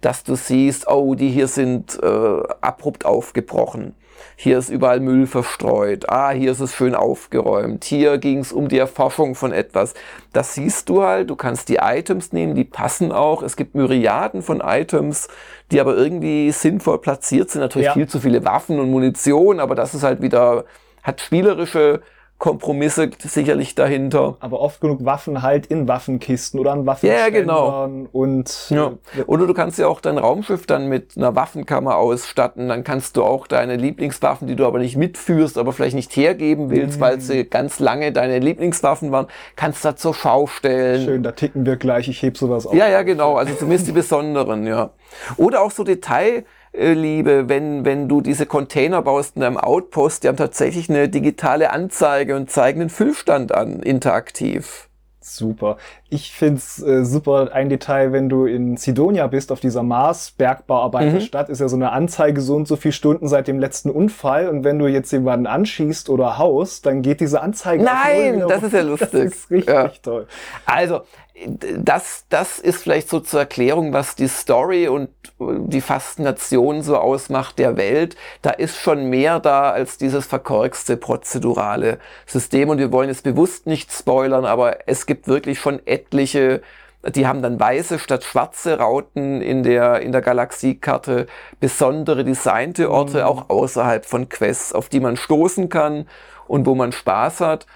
[0.02, 3.94] dass du siehst, oh, die hier sind äh, abrupt aufgebrochen
[4.36, 8.68] hier ist überall Müll verstreut, ah, hier ist es schön aufgeräumt, hier ging es um
[8.68, 9.94] die Erforschung von etwas.
[10.34, 13.42] Das siehst du halt, du kannst die Items nehmen, die passen auch.
[13.42, 15.28] Es gibt Myriaden von Items,
[15.72, 17.62] die aber irgendwie sinnvoll platziert sind.
[17.62, 17.94] Natürlich ja.
[17.94, 20.66] viel zu viele Waffen und Munition, aber das ist halt wieder,
[21.04, 22.02] hat spielerische
[22.38, 24.38] Kompromisse sicherlich dahinter.
[24.42, 27.20] Aber oft genug Waffen halt in Waffenkisten oder an Waffenständern.
[27.20, 28.08] Ja, genau.
[28.12, 28.94] Und ja.
[29.26, 32.70] Oder du kannst ja auch dein Raumschiff dann mit einer Waffenkammer ausstatten.
[32.70, 36.70] Dann kannst du auch deine Lieblingswaffen, die du aber nicht mitführst, aber vielleicht nicht hergeben
[36.70, 37.02] willst, mhm.
[37.02, 41.06] weil sie ganz lange deine Lieblingswaffen waren, kannst du da zur Schau stellen.
[41.06, 42.08] Schön, da ticken wir gleich.
[42.08, 42.74] Ich heb sowas auf.
[42.76, 43.36] Ja, ja, genau.
[43.36, 44.92] Also zumindest die besonderen, ja.
[45.38, 46.44] Oder auch so Detail, äh,
[46.78, 51.72] liebe, wenn, wenn du diese Container baust in deinem Outpost, die haben tatsächlich eine digitale
[51.72, 54.88] Anzeige und zeigen den Füllstand an, interaktiv.
[55.30, 55.76] Super.
[56.10, 61.52] Ich find's äh, super ein Detail, wenn du in Sidonia bist, auf dieser Mars-Bergbauarbeiterstadt, mhm.
[61.52, 64.48] ist ja so eine Anzeige so und so viele Stunden seit dem letzten Unfall.
[64.48, 68.74] Und wenn du jetzt jemanden anschießt oder haust, dann geht diese Anzeige Nein, das ist
[68.74, 69.12] ja lustig.
[69.12, 69.90] Das ist richtig ja.
[70.02, 70.28] toll.
[70.66, 71.02] Also,
[71.46, 75.10] das, das ist vielleicht so zur Erklärung, was die Story und
[75.40, 78.16] die Faszination so ausmacht der Welt.
[78.42, 82.70] Da ist schon mehr da als dieses verkorkste prozedurale System.
[82.70, 86.62] Und wir wollen jetzt bewusst nicht spoilern, aber es gibt wirklich schon etliche,
[87.08, 91.28] die haben dann weiße statt schwarze Rauten in der, in der Galaxiekarte,
[91.60, 93.24] besondere designte Orte, mhm.
[93.24, 96.08] auch außerhalb von Quests, auf die man stoßen kann
[96.48, 97.68] und wo man Spaß hat.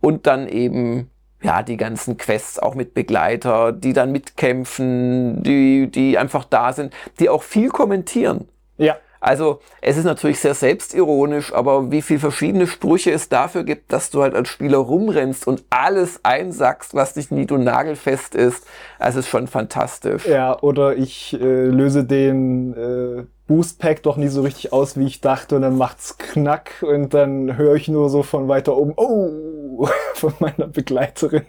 [0.00, 1.10] Und dann eben
[1.42, 6.92] ja, die ganzen Quests auch mit Begleiter, die dann mitkämpfen, die, die einfach da sind,
[7.20, 8.48] die auch viel kommentieren.
[8.76, 8.96] Ja.
[9.20, 14.10] Also es ist natürlich sehr selbstironisch, aber wie viel verschiedene Sprüche es dafür gibt, dass
[14.10, 18.64] du halt als Spieler rumrennst und alles einsackst, was nicht nied- und nagelfest ist,
[18.98, 20.26] also ist schon fantastisch.
[20.26, 25.06] Ja, oder ich äh, löse den äh, Boost Pack doch nie so richtig aus, wie
[25.06, 28.92] ich dachte, und dann macht's knack und dann höre ich nur so von weiter oben,
[28.94, 31.46] oh, von meiner Begleiterin.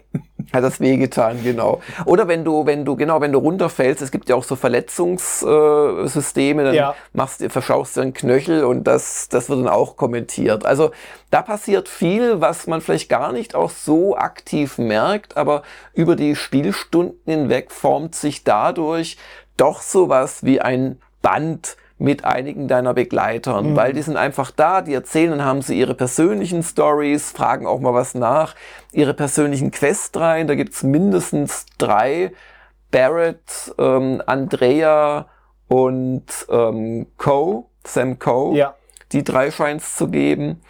[0.50, 1.82] Hat das wehgetan, genau.
[2.06, 6.64] Oder wenn du, wenn du, genau, wenn du runterfällst, es gibt ja auch so Verletzungssysteme,
[6.64, 6.94] dann ja.
[7.12, 10.64] machst, verschaust du einen Knöchel und das, das wird dann auch kommentiert.
[10.64, 10.92] Also
[11.30, 16.34] da passiert viel, was man vielleicht gar nicht auch so aktiv merkt, aber über die
[16.34, 19.18] Spielstunden hinweg formt sich dadurch
[19.58, 23.76] doch sowas wie ein Band mit einigen deiner Begleitern, mhm.
[23.76, 27.78] weil die sind einfach da, die erzählen, dann haben sie ihre persönlichen Stories, fragen auch
[27.78, 28.54] mal was nach,
[28.90, 32.32] ihre persönlichen Quests rein, da gibt's mindestens drei,
[32.90, 35.26] Barrett, ähm, Andrea
[35.68, 37.68] und ähm, Co.
[37.86, 38.56] Sam Coe.
[38.56, 38.74] Ja.
[39.12, 40.62] Die drei scheint's zu geben.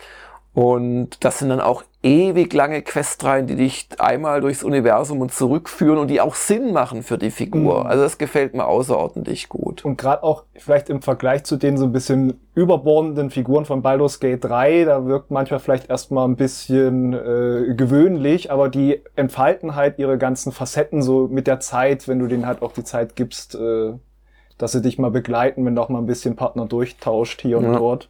[0.53, 5.99] Und das sind dann auch ewig lange Questreihen, die dich einmal durchs Universum und zurückführen
[5.99, 7.81] und die auch Sinn machen für die Figur.
[7.81, 7.87] Mhm.
[7.87, 9.85] Also das gefällt mir außerordentlich gut.
[9.85, 14.19] Und gerade auch vielleicht im Vergleich zu den so ein bisschen überbordenden Figuren von Baldur's
[14.19, 19.99] Gate 3, da wirkt manchmal vielleicht erstmal ein bisschen äh, gewöhnlich, aber die entfalten halt
[19.99, 23.55] ihre ganzen Facetten so mit der Zeit, wenn du denen halt auch die Zeit gibst,
[23.55, 23.93] äh,
[24.59, 27.65] dass sie dich mal begleiten, wenn du auch mal ein bisschen Partner durchtauscht hier und
[27.65, 27.79] Ja.
[27.79, 28.09] dort.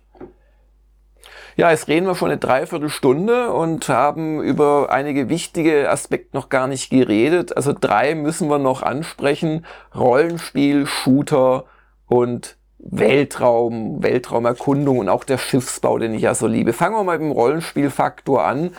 [1.60, 6.66] Ja, jetzt reden wir schon eine Dreiviertelstunde und haben über einige wichtige Aspekte noch gar
[6.66, 7.54] nicht geredet.
[7.54, 9.66] Also drei müssen wir noch ansprechen.
[9.94, 11.66] Rollenspiel, Shooter
[12.06, 16.72] und Weltraum, Weltraumerkundung und auch der Schiffsbau, den ich ja so liebe.
[16.72, 18.74] Fangen wir mal mit dem Rollenspielfaktor an.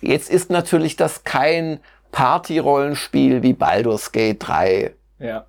[0.00, 1.80] Jetzt ist natürlich das kein
[2.12, 4.94] Party-Rollenspiel wie Baldur's Gate 3.
[5.18, 5.47] Ja.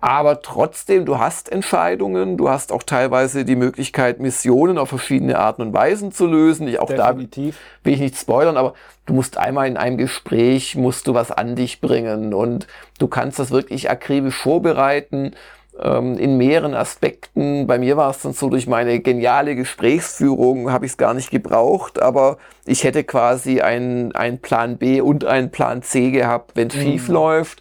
[0.00, 5.60] Aber trotzdem, du hast Entscheidungen, du hast auch teilweise die Möglichkeit, Missionen auf verschiedene Arten
[5.60, 6.66] und Weisen zu lösen.
[6.68, 7.58] Ich, auch da Definitiv.
[7.84, 8.72] will ich nicht spoilern, aber
[9.04, 12.66] du musst einmal in einem Gespräch, musst du was an dich bringen und
[12.98, 15.32] du kannst das wirklich akribisch vorbereiten
[15.78, 17.66] ähm, in mehreren Aspekten.
[17.66, 21.30] Bei mir war es dann so, durch meine geniale Gesprächsführung habe ich es gar nicht
[21.30, 26.68] gebraucht, aber ich hätte quasi einen, einen Plan B und einen Plan C gehabt, wenn
[26.68, 27.60] es schief läuft.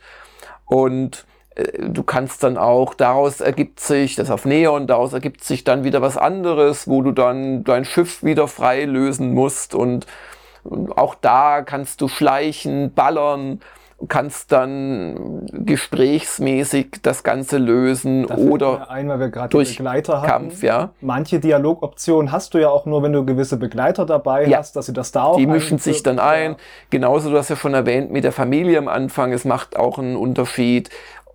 [0.65, 1.25] Und
[1.79, 6.01] du kannst dann auch, daraus ergibt sich, das auf Neon, daraus ergibt sich dann wieder
[6.01, 10.05] was anderes, wo du dann dein Schiff wieder frei lösen musst und,
[10.95, 13.61] auch da kannst du schleichen, ballern,
[14.07, 20.27] kannst dann gesprächsmäßig das Ganze lösen Da oder ein, weil wir gerade durch Begleiter hatten.
[20.29, 20.91] Kampf, ja.
[21.01, 24.59] Manche Dialogoptionen hast du ja auch nur, wenn du gewisse Begleiter dabei Ja.
[24.59, 26.51] hast, dass sie das da auch Die mischen sich dann ein.
[26.51, 26.57] Ja.
[26.91, 29.33] Genauso, du hast ja schon erwähnt, mit der Familie am Anfang.
[29.33, 30.89] Es macht auch einen Unterschied,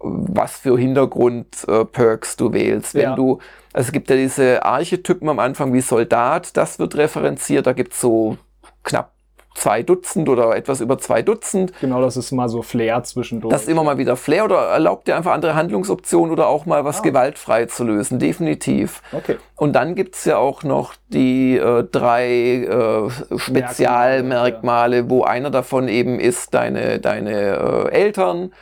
[0.04, 2.94] was für Hintergrund-Perks du wählst.
[2.94, 3.14] Wenn Ja.
[3.16, 3.38] du,
[3.72, 7.66] also es gibt ja diese Archetypen am Anfang wie Soldat, das wird referenziert.
[7.66, 8.36] Da gibt's so
[8.82, 9.12] knapp
[9.56, 11.72] zwei Dutzend oder etwas über zwei Dutzend.
[11.80, 13.52] Genau, das ist mal so Flair zwischendurch.
[13.52, 16.84] Das ist immer mal wieder Flair oder erlaubt dir einfach andere Handlungsoptionen oder auch mal
[16.84, 17.02] was Ah.
[17.02, 18.18] gewaltfrei zu lösen.
[18.18, 19.00] Definitiv.
[19.12, 19.36] Okay.
[19.54, 26.18] Und dann gibt's ja auch noch die äh, drei äh, Spezialmerkmale, wo einer davon eben
[26.18, 28.52] ist deine, deine äh, Eltern.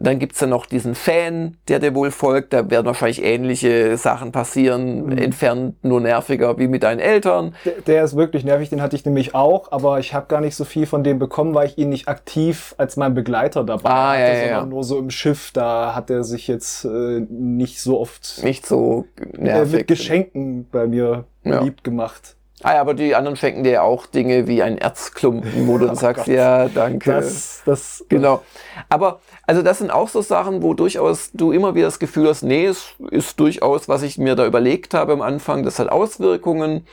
[0.00, 2.52] Dann gibt's ja noch diesen Fan, der dir wohl folgt.
[2.52, 5.18] Da werden wahrscheinlich ähnliche Sachen passieren, Mhm.
[5.18, 7.54] entfernt nur nerviger wie mit deinen Eltern.
[7.64, 10.54] Der, der ist wirklich nervig, den hatte ich nämlich auch, aber ich habe gar nicht
[10.54, 14.08] so viel von dem bekommen, weil ich ihn nicht aktiv als mein Begleiter dabei Ah,
[14.12, 14.66] hatte, ja, ja, sondern ja.
[14.66, 15.50] nur so im Schiff.
[15.52, 19.72] Da hat er sich jetzt äh, nicht so oft Nicht so äh, nervig.
[19.72, 21.58] mit Geschenken bei mir Ja.
[21.58, 22.36] beliebt gemacht.
[22.62, 25.86] Ah ja, aber die anderen schenken dir ja auch Dinge wie ein Erzklumpen, wo du
[25.86, 26.34] dann Oh sagst, Gott.
[26.34, 27.12] ja, danke.
[27.12, 28.42] Das, das, Genau.
[28.88, 32.42] Aber also das sind auch so Sachen, wo durchaus du immer wieder das Gefühl hast,
[32.42, 36.86] nee, es ist durchaus, was ich mir da überlegt habe am Anfang, das hat Auswirkungen.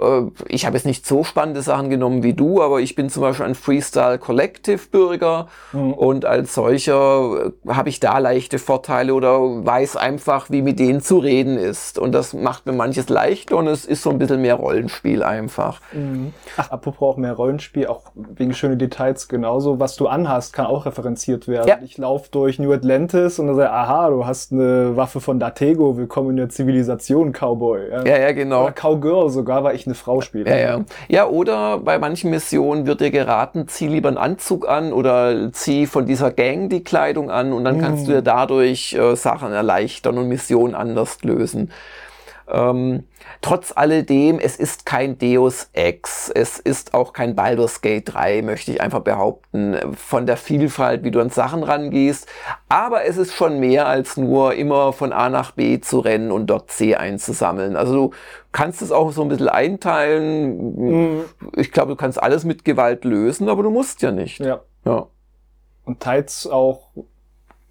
[0.00, 3.22] Äh, Ich habe jetzt nicht so spannende Sachen genommen wie du, aber ich bin zum
[3.22, 5.92] Beispiel ein Freestyle Collective Bürger Mhm.
[5.94, 11.00] und als solcher äh, habe ich da leichte Vorteile oder weiß einfach, wie mit denen
[11.02, 11.98] zu reden ist.
[11.98, 15.80] Und das macht mir manches leichter und es ist so ein bisschen mehr Rollenspiel einfach.
[15.92, 16.32] Mhm.
[16.56, 19.80] Ach, apropos auch mehr Rollenspiel, auch wegen schöne Details genauso.
[19.80, 21.68] Was du anhast, kann auch referenziert werden.
[21.68, 21.78] Ja.
[21.82, 25.96] Ich laufe durch New Atlantis und dann sage aha, du hast eine Waffe von Datego,
[25.96, 27.90] willkommen in der Zivilisation, Cowboy.
[27.90, 28.64] Ja, Ja, ja, genau.
[28.64, 30.50] Oder Cowgirl sogar, weil ich eine Frau spiele.
[30.50, 30.84] Ja, ja.
[31.08, 35.86] Ja, oder bei manchen Missionen wird dir geraten, zieh lieber einen Anzug an oder zieh
[35.86, 40.18] von dieser Gang die Kleidung an und dann kannst du dir dadurch äh, Sachen erleichtern
[40.18, 41.70] und Missionen anders lösen.
[42.50, 43.04] Ähm,
[43.42, 48.72] trotz alledem, es ist kein Deus Ex, es ist auch kein Baldur's Gate 3, möchte
[48.72, 52.26] ich einfach behaupten, von der Vielfalt, wie du an Sachen rangehst.
[52.68, 56.46] Aber es ist schon mehr als nur immer von A nach B zu rennen und
[56.46, 57.76] dort C einzusammeln.
[57.76, 58.10] Also du
[58.52, 60.76] kannst es auch so ein bisschen einteilen.
[60.76, 61.24] Mhm.
[61.56, 64.40] Ich glaube, du kannst alles mit Gewalt lösen, aber du musst ja nicht.
[64.40, 64.60] Ja.
[64.84, 65.06] Ja.
[65.84, 66.88] Und teils auch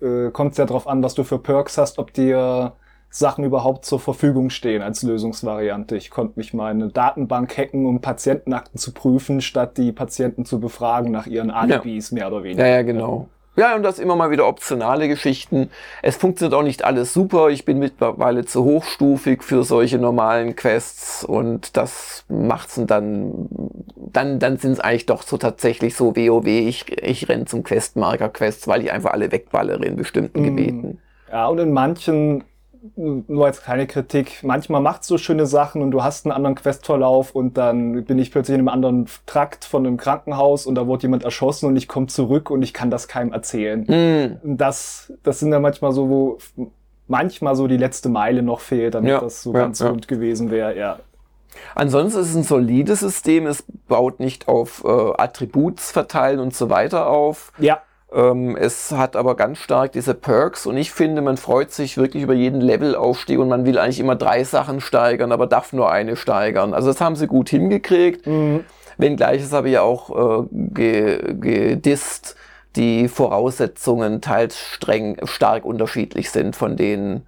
[0.01, 2.73] äh, kommt es ja darauf an, was du für Perks hast, ob dir
[3.09, 5.95] Sachen überhaupt zur Verfügung stehen als Lösungsvariante.
[5.95, 10.45] Ich konnte mich mal in eine Datenbank hacken, um Patientenakten zu prüfen, statt die Patienten
[10.45, 12.65] zu befragen nach ihren Alibis, mehr oder weniger.
[12.67, 13.27] Ja, ja, genau.
[13.55, 15.71] Ja, und das immer mal wieder optionale Geschichten.
[16.03, 17.49] Es funktioniert auch nicht alles super.
[17.49, 23.47] Ich bin mittlerweile zu hochstufig für solche normalen Quests und das macht's dann,
[23.95, 26.45] dann, dann sind es eigentlich doch so tatsächlich so WoW.
[26.45, 30.45] Ich, ich renn zum Questmarker-Quests, weil ich einfach alle wegballere in bestimmten Mhm.
[30.45, 30.99] Gebieten.
[31.31, 32.43] Ja, und in manchen,
[32.95, 37.35] nur als kleine Kritik, manchmal macht so schöne Sachen und du hast einen anderen Questverlauf
[37.35, 41.03] und dann bin ich plötzlich in einem anderen Trakt von einem Krankenhaus und da wurde
[41.03, 44.39] jemand erschossen und ich komme zurück und ich kann das keinem erzählen.
[44.43, 46.37] Und Das, das sind dann manchmal so, wo
[47.07, 49.91] manchmal so die letzte Meile noch fehlt, damit Ja, das so ja, ganz ja.
[49.91, 50.77] gut gewesen wäre.
[50.77, 50.99] Ja.
[51.75, 56.69] Ansonsten ist es ein solides System, es baut nicht auf äh, Attributs verteilen und so
[56.69, 57.51] weiter auf.
[57.57, 62.23] Ja, es hat aber ganz stark diese Perks und ich finde, man freut sich wirklich
[62.23, 66.15] über jeden Levelaufstieg und man will eigentlich immer drei Sachen steigern, aber darf nur eine
[66.15, 66.73] steigern.
[66.73, 68.25] Also das haben sie gut hingekriegt.
[68.97, 72.35] Wenngleich es aber ja auch äh, ge gedisst,
[72.75, 77.23] die Voraussetzungen teils streng, stark unterschiedlich sind von den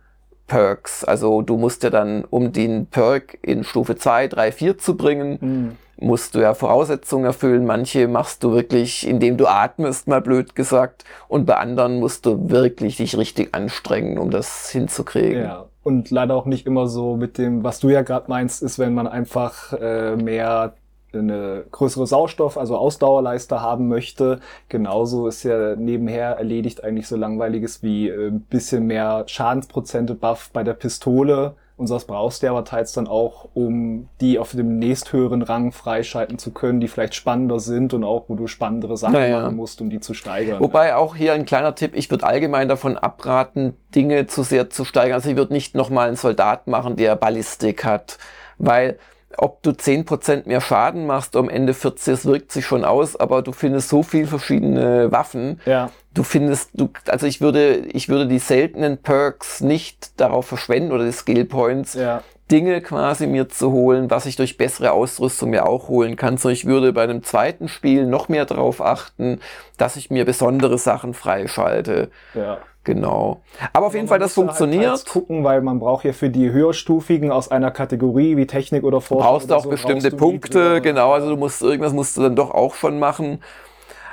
[0.50, 1.06] Perks.
[1.06, 5.78] Also du musst ja dann, um den Perk in Stufe 2, 3, 4 zu bringen,
[6.02, 7.66] musst du ja Voraussetzungen erfüllen.
[7.66, 11.06] Manche machst du wirklich, indem du atmest, mal blöd gesagt.
[11.28, 15.44] Und bei anderen musst du wirklich dich richtig anstrengen, um das hinzukriegen.
[15.44, 18.80] Ja, und leider auch nicht immer so mit dem, was du ja gerade meinst, ist,
[18.80, 20.74] wenn man einfach äh, mehr
[21.14, 24.40] eine größere Sauerstoff, also Ausdauerleiste haben möchte.
[24.68, 30.50] Genauso ist ja nebenher erledigt eigentlich so langweiliges wie äh, ein bisschen mehr Schadensprozente Buff
[30.54, 31.56] bei der Pistole.
[31.80, 36.38] Und das brauchst du aber teils dann auch, um die auf dem nächsthöheren Rang freischalten
[36.38, 39.44] zu können, die vielleicht spannender sind und auch, wo du spannendere Sachen Naja.
[39.44, 40.60] machen musst, um die zu steigern.
[40.60, 44.84] Wobei auch hier ein kleiner Tipp, ich würde allgemein davon abraten, Dinge zu sehr zu
[44.84, 45.14] steigern.
[45.14, 48.18] Also ich würde nicht nochmal einen Soldat machen, der Ballistik hat,
[48.58, 49.00] weil
[49.38, 53.42] ob du 10% mehr Schaden machst, am Ende 40, es wirkt sich schon aus, aber
[53.42, 55.62] du findest so viel verschiedene Waffen.
[55.66, 55.92] Ja.
[56.14, 61.06] Du findest, du, also ich würde, ich würde die seltenen Perks nicht darauf verschwenden oder
[61.06, 62.24] die Skill Points, Ja.
[62.52, 66.38] Dinge quasi mir zu holen, was ich durch bessere Ausrüstung mir auch holen kann.
[66.38, 69.40] So ich würde bei einem zweiten Spiel noch mehr darauf achten,
[69.78, 72.10] dass ich mir besondere Sachen freischalte.
[72.34, 72.58] Ja.
[72.86, 73.42] Genau.
[73.74, 74.86] Aber auf jeden Fall, das Halt funktioniert.
[74.86, 79.02] teils gucken, weil man braucht ja für die höherstufigen aus einer Kategorie wie Technik oder
[79.02, 79.28] Forschung.
[79.28, 80.82] brauchst du oder auch so, bestimmte brauchst Punkte, niedrigere.
[80.82, 83.40] genau, also du musst, irgendwas musst du dann doch auch schon machen.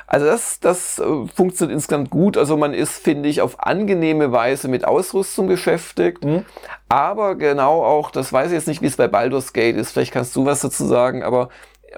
[0.09, 1.05] Also das, das äh,
[1.35, 2.37] funktioniert insgesamt gut.
[2.37, 6.25] Also man ist, finde ich, auf angenehme Weise mit Ausrüstung beschäftigt.
[6.25, 6.45] Mhm.
[6.89, 10.13] Aber genau auch, das weiß ich jetzt nicht, wie es bei Baldur's Gate ist, vielleicht
[10.13, 11.49] kannst du was dazu sagen, aber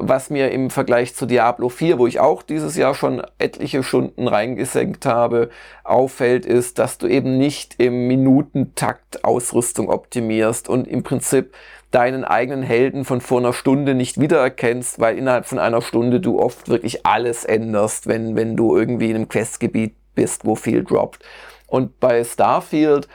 [0.00, 4.28] was mir im Vergleich zu Diablo 4, wo ich auch dieses Jahr schon etliche Stunden
[4.28, 5.50] reingesenkt habe,
[5.84, 11.54] auffällt, ist, dass du eben nicht im Minutentakt Ausrüstung optimierst und im Prinzip
[11.90, 16.38] deinen eigenen Helden von vor einer Stunde nicht wiedererkennst, weil innerhalb von einer Stunde du
[16.38, 21.24] oft wirklich alles änderst, wenn, wenn du irgendwie in einem Questgebiet bist, wo viel droppt.
[21.66, 23.08] Und bei Starfield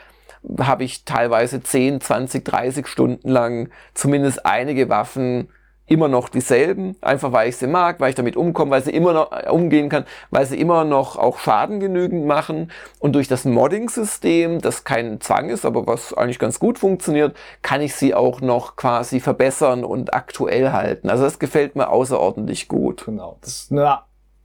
[0.58, 5.48] habe ich teilweise 10, 20, 30 Stunden lang zumindest einige Waffen
[5.86, 9.12] immer noch dieselben, einfach weil ich sie mag, weil ich damit umkomme, weil sie immer
[9.12, 12.70] noch äh, umgehen kann, weil sie immer noch auch Schaden genügend machen
[13.00, 17.82] und durch das Modding-System, das kein Zwang ist, aber was eigentlich ganz gut funktioniert, kann
[17.82, 21.10] ich sie auch noch quasi verbessern und aktuell halten.
[21.10, 23.04] Also das gefällt mir außerordentlich gut.
[23.04, 23.36] Genau.
[23.42, 24.00] Das ist eine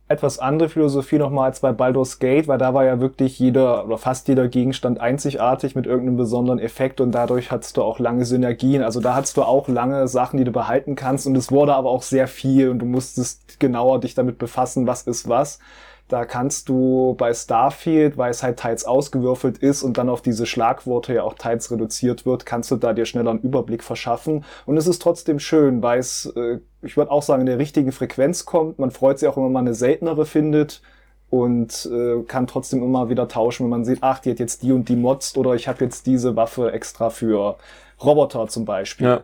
[0.10, 4.00] etwas andere Philosophie nochmal als bei Baldur's Gate, weil da war ja wirklich jeder oder
[4.00, 8.82] fast jeder Gegenstand einzigartig mit irgendeinem besonderen Effekt und dadurch hattest du auch lange Synergien.
[8.82, 11.92] Also da hattest du auch lange Sachen, die du behalten kannst und es wurde aber
[11.92, 15.60] auch sehr viel und du musstest genauer dich damit befassen, was ist was.
[16.10, 20.48] Da kannst du bei Starfield, weil es halt teils ausgewürfelt ist und dann auf diese
[20.48, 24.44] Schlagworte ja auch teils reduziert wird, kannst du da dir schneller einen Überblick verschaffen.
[24.66, 27.92] Und es ist trotzdem schön, weil es, äh, ich würde auch sagen, in der richtigen
[27.92, 28.80] Frequenz kommt.
[28.80, 30.82] Man freut sich auch, wenn man eine seltenere findet
[31.30, 34.72] und äh, kann trotzdem immer wieder tauschen, wenn man sieht, ach, die hat jetzt die
[34.72, 37.58] und die Mods oder ich habe jetzt diese Waffe extra für
[38.04, 39.08] Roboter zum Beispiel.
[39.08, 39.24] Ja.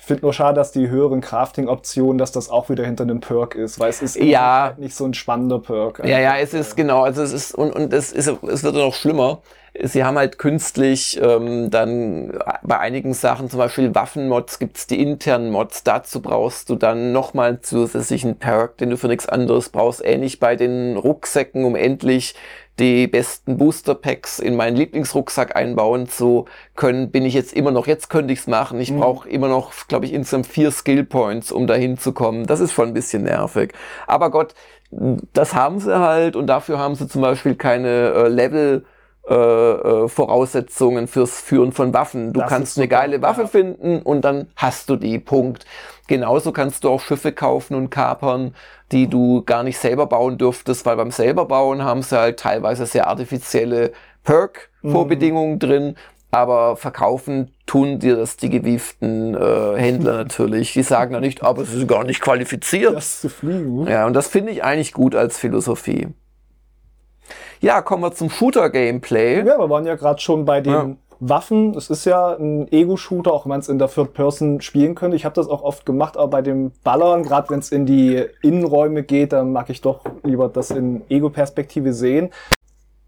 [0.00, 3.54] Ich finde nur schade, dass die höheren Crafting-Optionen, dass das auch wieder hinter einem Perk
[3.54, 4.64] ist, weil es ist Ja.
[4.64, 6.00] halt nicht so ein spannender Perk.
[6.04, 8.94] Ja, ja, es ist genau, also es ist und und es ist es wird noch
[8.94, 9.42] schlimmer.
[9.82, 15.50] Sie haben halt künstlich ähm, dann bei einigen Sachen, zum Beispiel Waffenmods, gibt's die internen
[15.50, 15.84] Mods.
[15.84, 20.04] Dazu brauchst du dann nochmal einen zusätzlichen Perk, den du für nichts anderes brauchst.
[20.04, 22.34] Ähnlich bei den Rucksäcken, um endlich
[22.80, 27.86] die besten Booster Packs in meinen Lieblingsrucksack einbauen zu können, bin ich jetzt immer noch,
[27.86, 28.80] jetzt könnte ich's machen.
[28.80, 32.46] Ich brauche immer noch, glaube ich, insgesamt vier Skill Points, um dahin zu kommen.
[32.46, 33.74] Das ist schon ein bisschen nervig.
[34.06, 34.54] Aber Gott,
[34.90, 38.84] das haben sie halt und dafür haben sie zum Beispiel keine äh, Level
[39.28, 42.32] äh, äh, Voraussetzungen fürs Führen von Waffen.
[42.32, 43.46] Du Das kannst eine geile Waffe ja.
[43.46, 45.18] finden und dann hast du die.
[45.18, 45.66] Punkt.
[46.10, 48.52] Genauso kannst du auch Schiffe kaufen und kapern,
[48.90, 52.84] die du gar nicht selber bauen dürftest, weil beim selber bauen haben sie halt teilweise
[52.84, 53.92] sehr artifizielle
[54.24, 55.94] Perk-Vorbedingungen drin.
[56.32, 60.72] Aber verkaufen tun dir das die gewieften äh, Händler natürlich.
[60.72, 62.96] Die sagen dann nicht, aber es ist gar nicht qualifiziert.
[62.96, 63.86] Das zu fliegen.
[63.86, 66.08] Ja, und das finde ich eigentlich gut als Philosophie.
[67.60, 69.46] Ja, kommen wir zum Shooter-Gameplay.
[69.46, 70.98] Ja, wir waren ja gerade schon bei den.
[71.20, 71.74] Waffen.
[71.76, 75.16] Es ist ja ein Ego-Shooter, auch wenn man es in der Third Person spielen könnte.
[75.16, 78.24] Ich habe das auch oft gemacht, aber bei dem Ballern, gerade wenn es in die
[78.42, 82.30] Innenräume geht, dann mag ich doch lieber das in Ego-Perspektive sehen.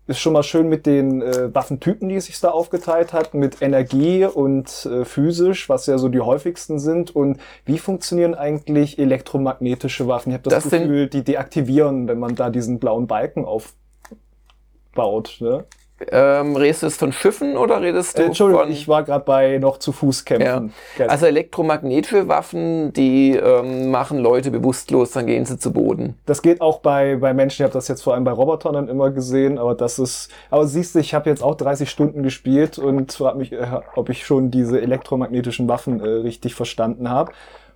[0.09, 3.63] ist schon mal schön mit den äh, Waffentypen, die es sich da aufgeteilt hat, mit
[3.63, 7.15] Energie und äh, physisch, was ja so die häufigsten sind.
[7.17, 10.31] Und wie funktionieren eigentlich elektromagnetische Waffen?
[10.31, 15.37] Ich habe das, Das sind- Gefühl, die deaktivieren, wenn man da diesen blauen Balken aufbaut.
[15.41, 15.65] Ne?
[16.11, 18.73] Ähm, redest du von Schiffen oder redest du Äh, Entschuldigung, von...
[18.73, 20.73] ich war gerade bei noch zu Fuß kämpfen.
[20.97, 21.09] Gell.
[21.09, 26.17] Also elektromagnetische Waffen, die ähm, machen Leute bewusstlos, dann gehen sie zu Boden.
[26.27, 28.89] Das geht auch bei, bei Menschen, ich habe das jetzt vor allem bei Robotern dann
[28.89, 32.79] immer gesehen, aber das ist, aber siehst du, ich habe jetzt auch 30 Stunden gespielt
[32.79, 37.33] und frage mich, äh, ob ich schon diese elektromagnetischen Waffen äh, richtig verstanden habe.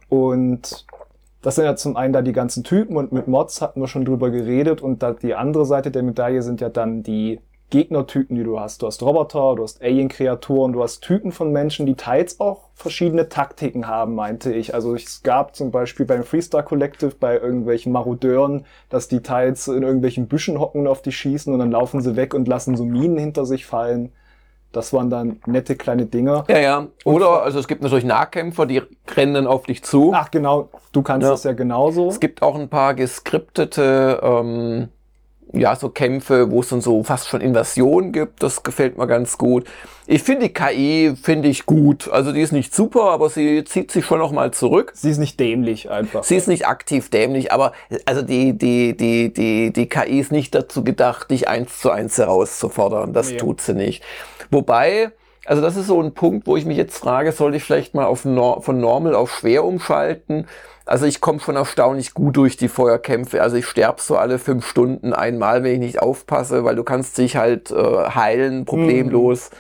[0.09, 0.87] Und
[1.43, 4.05] das sind ja zum einen da die ganzen Typen und mit Mods hatten wir schon
[4.05, 7.41] drüber geredet und da die andere Seite der Medaille sind ja dann die
[7.71, 8.83] Gegnertypen, die du hast.
[8.83, 13.29] Du hast Roboter, du hast Alien-Kreaturen, du hast Typen von Menschen, die teils auch verschiedene
[13.29, 14.73] Taktiken haben, meinte ich.
[14.75, 19.83] Also es gab zum Beispiel beim Freestar Collective bei irgendwelchen Marodeuren, dass die teils in
[19.83, 22.85] irgendwelchen Büschen hocken und auf die schießen und dann laufen sie weg und lassen so
[22.85, 24.12] Minen hinter sich fallen.
[24.73, 26.45] Das waren dann nette kleine Dinger.
[26.49, 26.87] Ja, ja.
[27.05, 28.83] Oder, also es gibt natürlich Nahkämpfer, die
[29.17, 30.12] rennen dann auf dich zu.
[30.14, 31.31] Ach genau, du kannst Ja.
[31.31, 32.09] das ja genauso.
[32.09, 34.89] Es gibt auch ein paar geskriptete, ähm,
[35.59, 38.43] ja, so Kämpfe, wo es dann so fast schon Invasion gibt.
[38.43, 39.65] Das gefällt mir ganz gut.
[40.07, 42.09] Ich finde die KI, finde ich gut.
[42.09, 44.93] Also die ist nicht super, aber sie zieht sich schon noch mal zurück.
[44.95, 46.23] Sie ist nicht dämlich einfach.
[46.23, 47.73] Sie ist nicht aktiv dämlich, aber
[48.05, 52.17] also die, die, die, die, die KI ist nicht dazu gedacht, dich eins zu eins
[52.19, 53.13] herauszufordern.
[53.13, 53.37] Das Nee.
[53.39, 54.03] tut sie nicht.
[54.51, 55.11] Wobei,
[55.45, 58.05] also das ist so ein Punkt, wo ich mich jetzt frage, sollte ich vielleicht mal
[58.07, 60.47] auf Nor von Normal auf schwer umschalten?
[60.87, 63.43] Also ich komme schon erstaunlich gut durch die Feuerkämpfe.
[63.43, 67.18] Also ich sterbe so alle fünf Stunden einmal, wenn ich nicht aufpasse, weil du kannst
[67.18, 67.74] dich halt äh,
[68.14, 69.51] heilen, problemlos.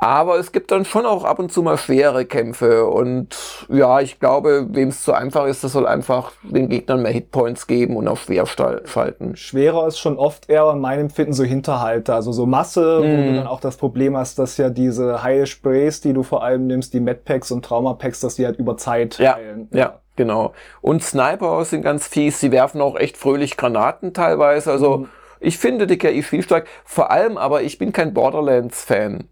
[0.00, 2.86] Aber es gibt dann schon auch ab und zu mal schwere Kämpfe.
[2.86, 7.12] Und ja, ich glaube, wem es zu einfach ist, das soll einfach den Gegnern mehr
[7.12, 9.36] Hitpoints geben und auf schwer schalten.
[9.36, 13.26] Schwerer ist schon oft eher in meinem Empfinden so Hinterhalte, also so Masse, wo Mhm.
[13.28, 16.94] du dann auch das Problem hast, dass ja diese Heilsprays, die du vor allem nimmst,
[16.94, 19.68] die Medpacks und Traumapacks, dass die halt über Zeit Ja, heilen.
[19.72, 20.52] ja, genau.
[20.82, 22.38] Und Sniper sind ganz fies.
[22.40, 24.70] Sie werfen auch echt fröhlich Granaten teilweise.
[24.70, 25.08] Also Mhm.
[25.40, 26.66] ich finde die KI spielstark.
[26.84, 29.24] Vor allem aber, ich bin kein Borderlands-Fan.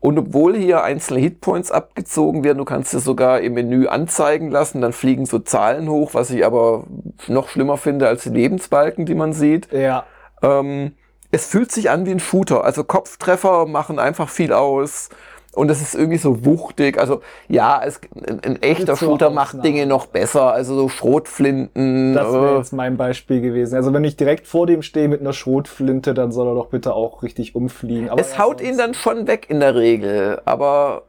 [0.00, 4.80] Und obwohl hier einzelne Hitpoints abgezogen werden, du kannst sie sogar im Menü anzeigen lassen,
[4.82, 6.84] dann fliegen so Zahlen hoch, was ich aber
[7.26, 9.72] noch schlimmer finde als die Lebensbalken, die man sieht.
[9.72, 10.04] Ja,
[10.42, 10.92] Ähm,
[11.32, 12.62] es fühlt sich an wie ein Shooter.
[12.64, 15.08] Also Kopftreffer machen einfach viel aus.
[15.54, 16.98] Und es ist irgendwie so wuchtig.
[16.98, 20.52] Also ja, es, ein, ein echter so Shooter macht Dinge noch besser.
[20.52, 22.14] Also so Schrotflinten.
[22.14, 23.76] das wäre äh, jetzt mein Beispiel gewesen.
[23.76, 26.94] Also wenn ich direkt vor dem stehe mit einer Schrotflinte, dann soll er doch bitte
[26.94, 28.10] auch richtig umfliegen.
[28.10, 30.40] Aber es ja, haut ihn dann schon weg in der Regel.
[30.44, 31.02] Aber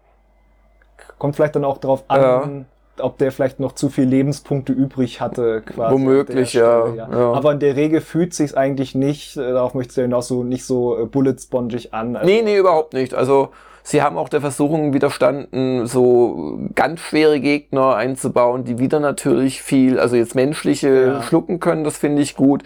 [1.17, 2.65] Kommt vielleicht dann auch drauf an,
[2.99, 5.61] ob der vielleicht noch zu viel Lebenspunkte übrig hatte.
[5.61, 7.31] Quasi Womöglich, der ja, Stelle, ja.
[7.33, 10.43] Aber in der Regel fühlt sich's eigentlich nicht, äh, darauf möchtest du ja hinaus so,
[10.43, 12.15] nicht so äh, bullet-spongig an.
[12.15, 13.13] Also, nee, nee, überhaupt nicht.
[13.13, 13.49] Also
[13.85, 19.99] sie haben auch der Versuchung widerstanden, so ganz schwere Gegner einzubauen, die wieder natürlich viel,
[19.99, 21.21] also jetzt menschliche Ja.
[21.21, 21.83] schlucken können.
[21.83, 22.63] Das finde ich gut.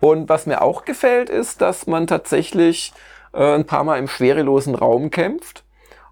[0.00, 2.92] Und was mir auch gefällt, ist, dass man tatsächlich
[3.32, 5.64] äh, ein paar Mal im schwerelosen Raum kämpft.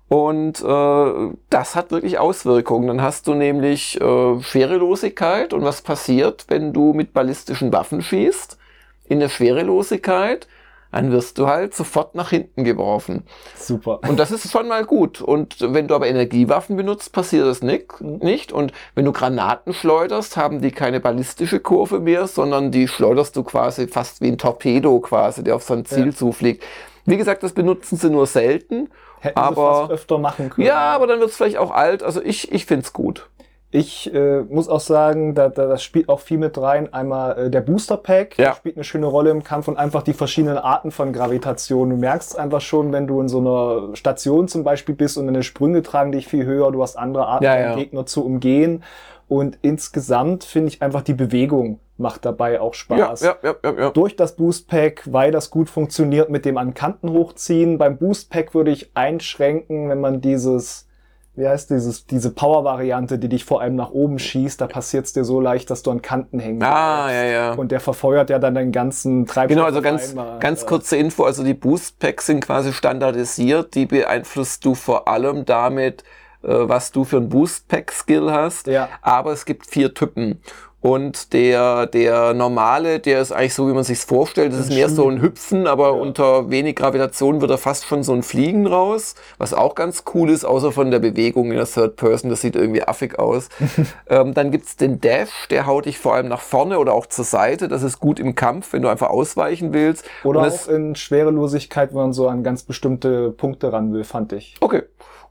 [0.09, 2.89] Und äh, das hat wirklich Auswirkungen.
[2.89, 5.53] Dann hast du nämlich äh, Schwerelosigkeit.
[5.53, 8.59] Und was passiert, wenn du mit ballistischen Waffen schießt?
[9.07, 10.49] In der Schwerelosigkeit,
[10.93, 13.25] dann wirst du halt sofort nach hinten geworfen.
[13.57, 14.01] Super.
[14.09, 15.21] Und das ist schon mal gut.
[15.21, 18.53] Und wenn du aber Energiewaffen benutzt, passiert das nicht.
[18.53, 23.43] Und wenn du Granaten schleuderst, haben die keine ballistische Kurve mehr, sondern die schleuderst du
[23.45, 26.13] quasi fast wie ein Torpedo quasi, der auf sein Ziel Ja.
[26.13, 26.63] zufliegt.
[27.07, 28.91] Wie gesagt, das benutzen sie nur selten.
[29.21, 30.67] Hätten sie aber fast öfter machen können.
[30.67, 32.03] ja, aber dann wird es vielleicht auch alt.
[32.03, 33.30] Also ich, ich find's gut.
[33.73, 36.93] Ich äh, muss auch sagen, da, da, das spielt auch viel mit rein.
[36.93, 38.55] Einmal äh, der Booster Pack, Ja.
[38.55, 41.91] spielt eine schöne Rolle im Kampf und einfach die verschiedenen Arten von Gravitation.
[41.91, 45.45] Du merkst einfach schon, wenn du in so einer Station zum Beispiel bist und deine
[45.45, 47.77] Sprünge tragen dich viel höher, du hast andere Arten, Ja, deinen ja.
[47.77, 48.83] Gegner zu umgehen.
[49.29, 53.21] Und insgesamt finde ich einfach die Bewegung macht dabei auch Ja, Spaß.
[53.23, 53.91] ja, ja, ja, ja.
[53.91, 57.79] Durch das Boost Pack, weil das gut funktioniert mit dem an Kanten hochziehen.
[57.79, 60.89] Beim Boost Pack würde ich einschränken, wenn man dieses
[61.35, 65.25] wie heißt dieses, diese Power-Variante, die dich vor allem nach oben schießt, da passiert's dir
[65.25, 66.67] so leicht, dass du an Kanten hängst.
[66.67, 67.53] Ah, ja, ja.
[67.53, 69.49] Und der verfeuert ja dann deinen ganzen Treibstoff.
[69.49, 70.39] Genau, also ganz, einmal.
[70.41, 75.45] ganz kurze Info, also die Boost Packs sind quasi standardisiert, die beeinflusst du vor allem
[75.45, 76.03] damit,
[76.43, 78.67] äh, was du für ein Boost Pack Skill hast.
[78.67, 78.89] Ja.
[79.01, 80.41] Aber es gibt vier Typen.
[80.83, 84.53] Und der, der normale, der ist eigentlich so, wie man sich vorstellt.
[84.53, 85.91] Das ist mehr so ein Hüpfen, aber ja.
[85.91, 90.31] unter wenig Gravitation wird er fast schon so ein Fliegen raus, was auch ganz cool
[90.31, 92.31] ist, außer von der Bewegung in der Third Person.
[92.31, 93.51] Das sieht irgendwie affig aus.
[94.09, 97.27] ähm, dann gibt's den Dash, der haut dich vor allem nach vorne oder auch zur
[97.27, 97.69] Seite.
[97.69, 100.05] Das ist gut im Kampf, wenn du einfach ausweichen willst.
[100.25, 104.57] Oder auch in Schwerelosigkeit, wenn man so an ganz bestimmte Punkte ran will, fand ich.
[104.61, 104.83] Okay.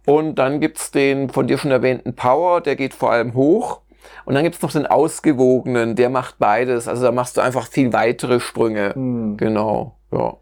[0.06, 3.82] Und dann gibt's den von dir schon erwähnten Power, der geht vor allem hoch.
[4.26, 6.88] Und dann gibt's noch den ausgewogenen, der macht beides.
[6.88, 8.93] Also da machst du einfach viel weitere Sprünge.
[8.93, 9.38] Hm.
[9.38, 10.38] Genau, ja.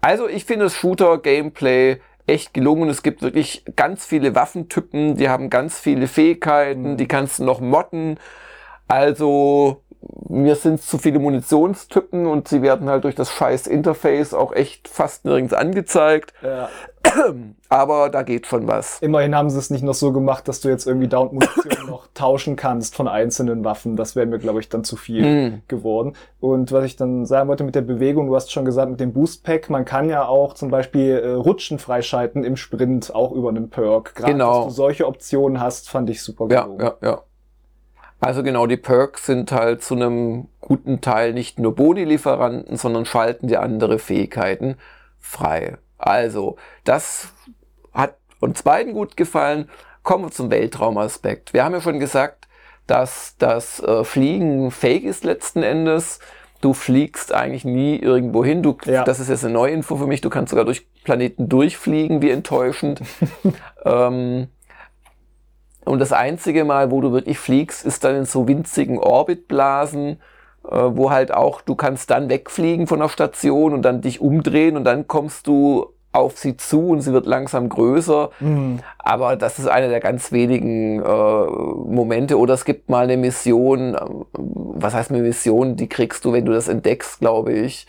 [0.00, 2.88] Also ich finde das Shooter-Gameplay echt gelungen.
[2.88, 6.96] Es gibt wirklich ganz viele Waffentypen, die haben ganz viele Fähigkeiten, hm.
[6.96, 8.18] die kannst du noch modden.
[8.88, 9.82] Also
[10.28, 14.88] mir sind zu viele Munitionstypen und sie werden halt durch das scheiß Interface auch echt
[14.88, 16.32] fast nirgends angezeigt.
[16.42, 16.68] Ja.
[17.68, 19.00] Aber da geht schon was.
[19.00, 22.56] Immerhin haben sie es nicht noch so gemacht, dass du jetzt irgendwie Down-Munition noch tauschen
[22.56, 23.96] kannst von einzelnen Waffen.
[23.96, 25.62] Das wäre mir, glaube ich, dann zu viel mm.
[25.68, 26.14] geworden.
[26.40, 29.12] Und was ich dann sagen wollte mit der Bewegung, du hast schon gesagt, mit dem
[29.12, 33.70] Boost-Pack, man kann ja auch zum Beispiel äh, Rutschen freischalten im Sprint, auch über einen
[33.70, 34.14] Perk.
[34.14, 34.64] Gerade, genau.
[34.64, 36.48] dass du solche Optionen hast, fand ich super.
[36.50, 37.22] Ja, ja, ja.
[38.18, 43.46] Also genau, die Perks sind halt zu einem guten Teil nicht nur Boni-Lieferanten, sondern schalten
[43.46, 44.76] dir andere Fähigkeiten
[45.20, 45.76] frei.
[45.98, 47.28] Also, das
[47.92, 49.68] hat uns beiden gut gefallen.
[50.02, 51.52] Kommen wir zum Weltraumaspekt.
[51.52, 52.46] Wir haben ja schon gesagt,
[52.86, 56.20] dass das äh, Fliegen fake ist letzten Endes.
[56.60, 58.62] Du fliegst eigentlich nie irgendwo hin.
[58.62, 59.04] Du, ja.
[59.04, 60.20] Das ist jetzt eine neue Info für mich.
[60.20, 63.00] Du kannst sogar durch Planeten durchfliegen, wie enttäuschend.
[63.84, 64.48] ähm,
[65.84, 70.20] und das einzige Mal, wo du wirklich fliegst, ist dann in so winzigen Orbitblasen,
[70.70, 74.84] wo halt auch, du kannst dann wegfliegen von der Station und dann dich umdrehen und
[74.84, 78.30] dann kommst du auf sie zu und sie wird langsam größer.
[78.40, 78.80] Mhm.
[78.98, 82.38] Aber das ist eine der ganz wenigen äh, Momente.
[82.38, 84.00] Oder es gibt mal eine Mission, äh,
[84.32, 87.86] was heißt eine Mission, die kriegst du, wenn du das entdeckst, glaube ich.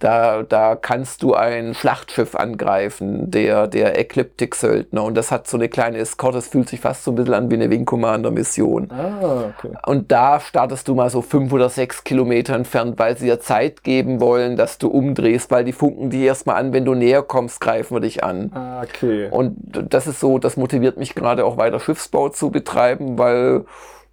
[0.00, 5.02] Da, da kannst du ein Schlachtschiff angreifen, der, der Ecliptic-Söldner.
[5.02, 7.50] Und das hat so eine kleine Escort, das fühlt sich fast so ein bisschen an
[7.50, 8.90] wie eine Wing Commander-Mission.
[8.92, 9.72] Ah, okay.
[9.86, 13.82] Und da startest du mal so fünf oder sechs Kilometer entfernt, weil sie dir Zeit
[13.82, 17.60] geben wollen, dass du umdrehst, weil die funken die erstmal an, wenn du näher kommst,
[17.60, 18.52] greifen wir dich an.
[18.54, 19.28] Ah, okay.
[19.32, 23.64] Und das ist so, das motiviert mich gerade auch weiter Schiffsbau zu betreiben, weil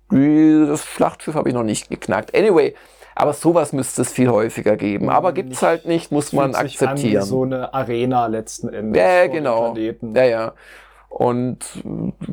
[0.10, 2.36] das Schlachtschiff habe ich noch nicht geknackt.
[2.38, 2.76] Anyway,
[3.16, 5.09] aber sowas müsste es viel häufiger geben.
[5.09, 7.24] Aber hm, gibt's halt nicht, muss man akzeptieren.
[7.24, 9.01] so eine Arena letzten Endes.
[9.01, 9.76] Ja, genau.
[9.76, 10.53] Ja, ja.
[11.07, 11.59] Und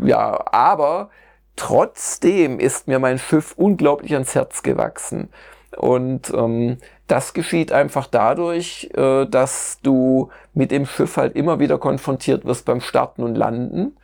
[0.04, 1.10] ja, aber
[1.54, 5.28] trotzdem ist mir mein Schiff unglaublich ans Herz gewachsen.
[5.76, 11.78] Und ähm, das geschieht einfach dadurch, äh, dass du mit dem Schiff halt immer wieder
[11.78, 13.96] konfrontiert wirst beim Starten und Landen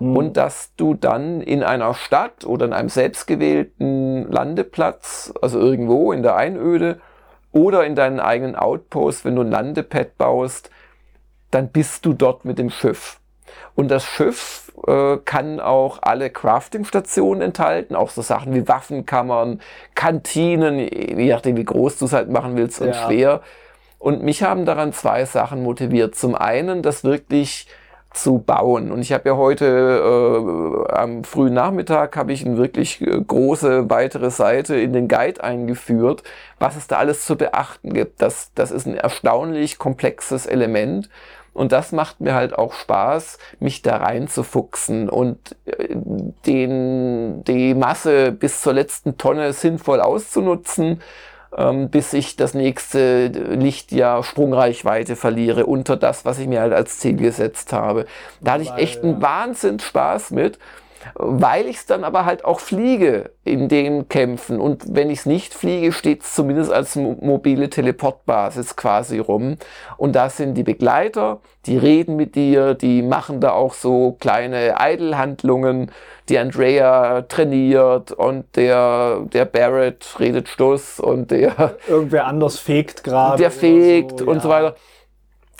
[0.00, 0.16] mhm.
[0.16, 6.22] und dass du dann in einer Stadt oder in einem selbstgewählten Landeplatz, also irgendwo in
[6.22, 7.00] der Einöde
[7.52, 10.70] oder in deinen eigenen Outpost, wenn du ein Landepad baust,
[11.50, 13.20] dann bist du dort mit dem Schiff.
[13.74, 19.60] Und das Schiff äh, kann auch alle Crafting-Stationen enthalten, auch so Sachen wie Waffenkammern,
[19.94, 22.94] Kantinen, je nachdem wie groß du es halt machen willst und ja.
[22.94, 23.40] schwer.
[23.98, 26.14] Und mich haben daran zwei Sachen motiviert.
[26.14, 27.66] Zum einen, dass wirklich
[28.12, 28.90] zu bauen.
[28.90, 33.88] Und ich habe ja heute äh, am frühen Nachmittag habe ich eine wirklich äh, große
[33.88, 36.24] weitere Seite in den Guide eingeführt,
[36.58, 38.20] was es da alles zu beachten gibt.
[38.20, 41.08] Das, das ist ein erstaunlich komplexes Element.
[41.52, 45.94] Und das macht mir halt auch Spaß, mich da reinzufuchsen und äh,
[46.46, 51.00] den, die Masse bis zur letzten Tonne sinnvoll auszunutzen
[51.56, 56.98] ähm, bis ich das nächste Lichtjahr Sprungreichweite verliere unter das, was ich mir halt als
[56.98, 58.06] Ziel gesetzt habe.
[58.40, 60.58] Da hatte ich echt einen Wahnsinn Spaß mit
[61.14, 64.60] weil ich es dann aber halt auch fliege in den Kämpfen.
[64.60, 69.56] Und wenn ich es nicht fliege, steht es zumindest als mobile Teleportbasis quasi rum.
[69.96, 74.76] Und da sind die Begleiter, die reden mit dir, die machen da auch so kleine
[74.78, 75.90] Idle-Handlungen.
[76.28, 81.76] Die Andrea trainiert und der, der Barrett redet Stuss und der...
[81.88, 83.38] Irgendwer anders fegt gerade.
[83.38, 84.40] Der fegt so, und ja.
[84.40, 84.76] so weiter.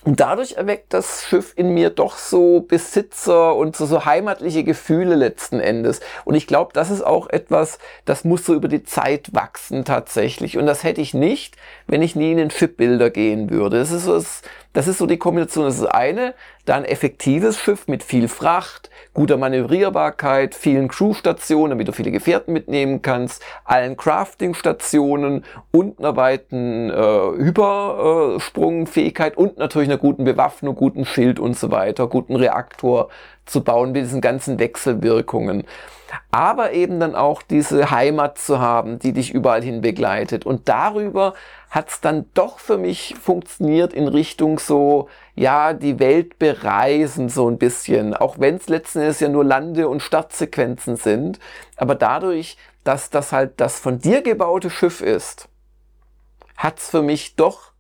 [0.03, 5.15] Und dadurch erweckt das Schiff in mir doch so Besitzer und so, so heimatliche Gefühle
[5.15, 6.01] letzten Endes.
[6.25, 10.57] Und ich glaube, das ist auch etwas, das muss so über die Zeit wachsen tatsächlich.
[10.57, 13.79] Und das hätte ich nicht, wenn ich nie in den Shipbuilder gehen würde.
[13.79, 14.41] Das ist so, das,
[14.73, 15.65] das ist so die Kombination.
[15.65, 21.93] Das ist eine, dann effektives Schiff mit viel Fracht, guter Manövrierbarkeit, vielen Crewstationen, damit du
[21.93, 30.25] viele Gefährten mitnehmen kannst, allen Crafting-Stationen und einer weiten äh, Übersprungfähigkeit und natürlich einer guten
[30.25, 33.09] Bewaffnung, guten Schild und so weiter, guten Reaktor
[33.51, 35.65] aufzubauen mit diesen ganzen Wechselwirkungen.
[36.31, 40.47] Aber eben dann auch diese Heimat zu haben, die dich überall hin begleitet.
[40.47, 41.35] Und darüber
[41.71, 47.49] hat es dann doch für mich funktioniert in Richtung so, ja, die Welt bereisen so
[47.49, 48.15] ein bisschen.
[48.15, 51.39] Auch wenn es letzten Endes ja nur Lande- und Startsequenzen sind.
[51.77, 55.49] Aber dadurch, dass das halt das von dir gebaute Schiff ist,
[56.57, 57.73] hat es für mich doch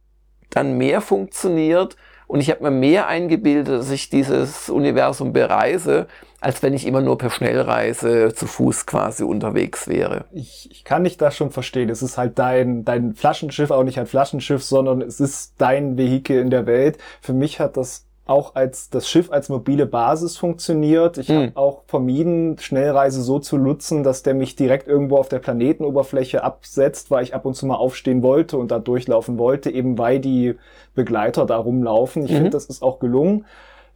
[0.50, 1.96] dann mehr funktioniert
[2.30, 6.06] und ich habe mir mehr eingebildet, dass ich dieses Universum bereise,
[6.40, 10.26] als wenn ich immer nur per Schnellreise zu Fuß quasi unterwegs wäre.
[10.30, 11.90] Ich, ich kann dich da schon verstehen.
[11.90, 16.38] Es ist halt dein, dein Flaschenschiff, auch nicht ein Flaschenschiff, sondern es ist dein Vehikel
[16.38, 16.98] in der Welt.
[17.20, 21.18] Für mich hat das auch als das Schiff als mobile Basis funktioniert.
[21.18, 21.34] Ich mhm.
[21.34, 26.44] habe auch vermieden, Schnellreise so zu nutzen, dass der mich direkt irgendwo auf der Planetenoberfläche
[26.44, 30.20] absetzt, weil ich ab und zu mal aufstehen wollte und da durchlaufen wollte, eben weil
[30.20, 30.54] die
[30.94, 32.24] Begleiter da rumlaufen.
[32.24, 32.36] Ich mhm.
[32.36, 33.46] finde, das ist auch gelungen.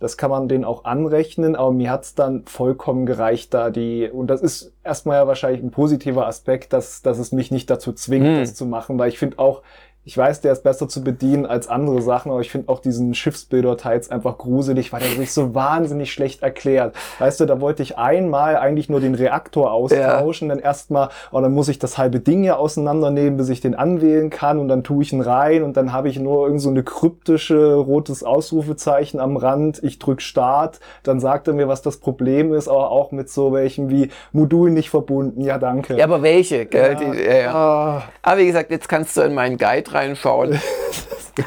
[0.01, 4.27] Das kann man denen auch anrechnen, aber mir hat's dann vollkommen gereicht, da die, und
[4.27, 8.27] das ist erstmal ja wahrscheinlich ein positiver Aspekt, dass, dass es mich nicht dazu zwingt,
[8.27, 8.41] mhm.
[8.41, 9.63] das zu machen, weil ich finde auch,
[10.05, 13.15] ich weiß, der ist besser zu bedienen als andere Sachen, aber ich finde auch diesen
[13.15, 16.95] Schiffsbilder-Teils einfach gruselig, weil der sich so wahnsinnig schlecht erklärt.
[17.19, 20.55] Weißt du, da wollte ich einmal eigentlich nur den Reaktor austauschen, ja.
[20.55, 23.75] dann erstmal, und oh, dann muss ich das halbe Ding ja auseinandernehmen, bis ich den
[23.75, 26.69] anwählen kann und dann tue ich ihn rein und dann habe ich nur irgend so
[26.69, 29.83] eine kryptische rotes Ausrufezeichen am Rand.
[29.83, 33.55] Ich drück Start, dann sagt er mir, was das Problem ist, aber auch mit so
[33.55, 35.41] welchen wie Modul nicht verbunden.
[35.41, 35.97] Ja, danke.
[35.97, 36.67] Ja, aber welche?
[36.67, 36.93] Gell?
[36.93, 36.95] Ja.
[36.95, 37.55] Die, ja, ja.
[37.55, 38.03] Ah.
[38.21, 40.61] Aber wie gesagt, jetzt kannst du in meinen Guide reinschauen.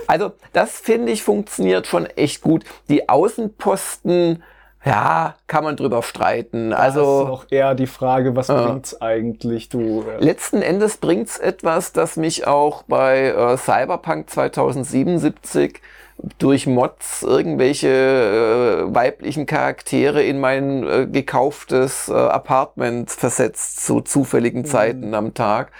[0.08, 2.66] Also das finde ich funktioniert schon echt gut.
[2.90, 4.44] Die Außenposten,
[4.84, 6.72] ja, kann man drüber streiten.
[6.72, 10.04] Da also ist noch eher die Frage, was äh, bringt's eigentlich, du?
[10.20, 15.82] Letzten Endes bringt's etwas, das mich auch bei äh, Cyberpunk 2077
[16.40, 24.62] durch Mods irgendwelche äh, weiblichen Charaktere in mein äh, gekauftes äh, Apartment versetzt zu zufälligen
[24.62, 24.66] mhm.
[24.66, 25.14] Zeiten mhm.
[25.14, 25.72] am Tag.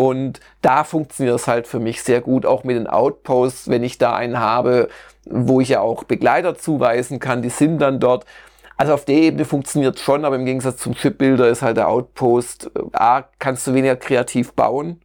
[0.00, 3.98] Und da funktioniert es halt für mich sehr gut, auch mit den Outposts, wenn ich
[3.98, 4.88] da einen habe,
[5.26, 8.24] wo ich ja auch Begleiter zuweisen kann, die sind dann dort.
[8.78, 12.70] Also auf der Ebene funktioniert schon, aber im Gegensatz zum Chipbuilder ist halt der Outpost,
[12.74, 15.02] äh, A, kannst du weniger kreativ bauen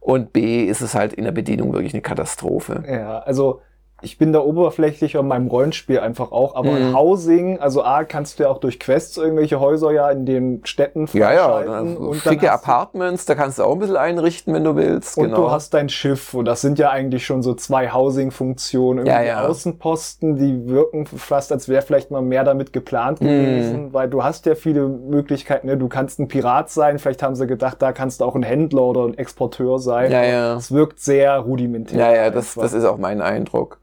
[0.00, 2.82] und B, ist es halt in der Bedienung wirklich eine Katastrophe.
[2.90, 3.62] Ja, also
[4.00, 6.96] ich bin da oberflächlich an meinem Rollenspiel einfach auch, aber mhm.
[6.96, 11.08] Housing, also A, kannst du ja auch durch Quests irgendwelche Häuser ja in den Städten
[11.08, 11.96] freischalten.
[12.00, 15.18] Ja, ja, schicke Apartments, da kannst du auch ein bisschen einrichten, wenn du willst.
[15.18, 15.36] Und genau.
[15.38, 19.04] du hast dein Schiff und das sind ja eigentlich schon so zwei Housing-Funktionen.
[19.04, 19.46] Ja, ja.
[19.46, 23.26] Außenposten, die wirken fast, als wäre vielleicht mal mehr damit geplant mhm.
[23.26, 25.76] gewesen, weil du hast ja viele Möglichkeiten, ne?
[25.76, 28.82] du kannst ein Pirat sein, vielleicht haben sie gedacht, da kannst du auch ein Händler
[28.82, 30.12] oder ein Exporteur sein.
[30.12, 30.56] Ja, ja.
[30.56, 31.98] Es wirkt sehr rudimentär.
[31.98, 33.80] Ja, ja, das, das ist auch mein Eindruck.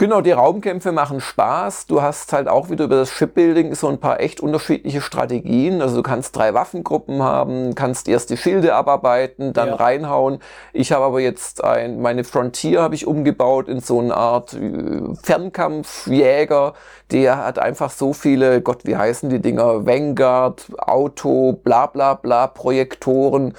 [0.00, 1.86] Genau, die Raumkämpfe machen Spaß.
[1.86, 5.82] Du hast halt auch wieder über das Shipbuilding so ein paar echt unterschiedliche Strategien.
[5.82, 9.74] Also du kannst drei Waffengruppen haben, kannst erst die Schilde abarbeiten, dann ja.
[9.74, 10.38] reinhauen.
[10.72, 15.00] Ich habe aber jetzt ein, meine Frontier habe ich umgebaut in so eine Art äh,
[15.20, 16.74] Fernkampfjäger.
[17.10, 19.84] Der hat einfach so viele, Gott, wie heißen die Dinger?
[19.84, 23.54] Vanguard, Auto, bla bla bla, Projektoren.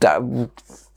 [0.00, 0.20] Da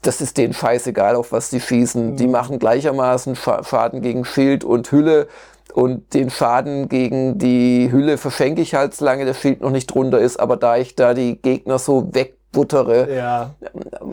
[0.02, 2.12] das ist denen scheißegal, auf was die schießen.
[2.12, 2.16] Mhm.
[2.16, 5.28] Die machen gleichermaßen Schaden gegen Schild und Hülle.
[5.72, 10.18] Und den Schaden gegen die Hülle verschenke ich halt, solange der Schild noch nicht drunter
[10.18, 10.38] ist.
[10.38, 12.10] Aber da ich da die Gegner so
[12.52, 13.14] wegbuttere.
[13.14, 13.54] Ja.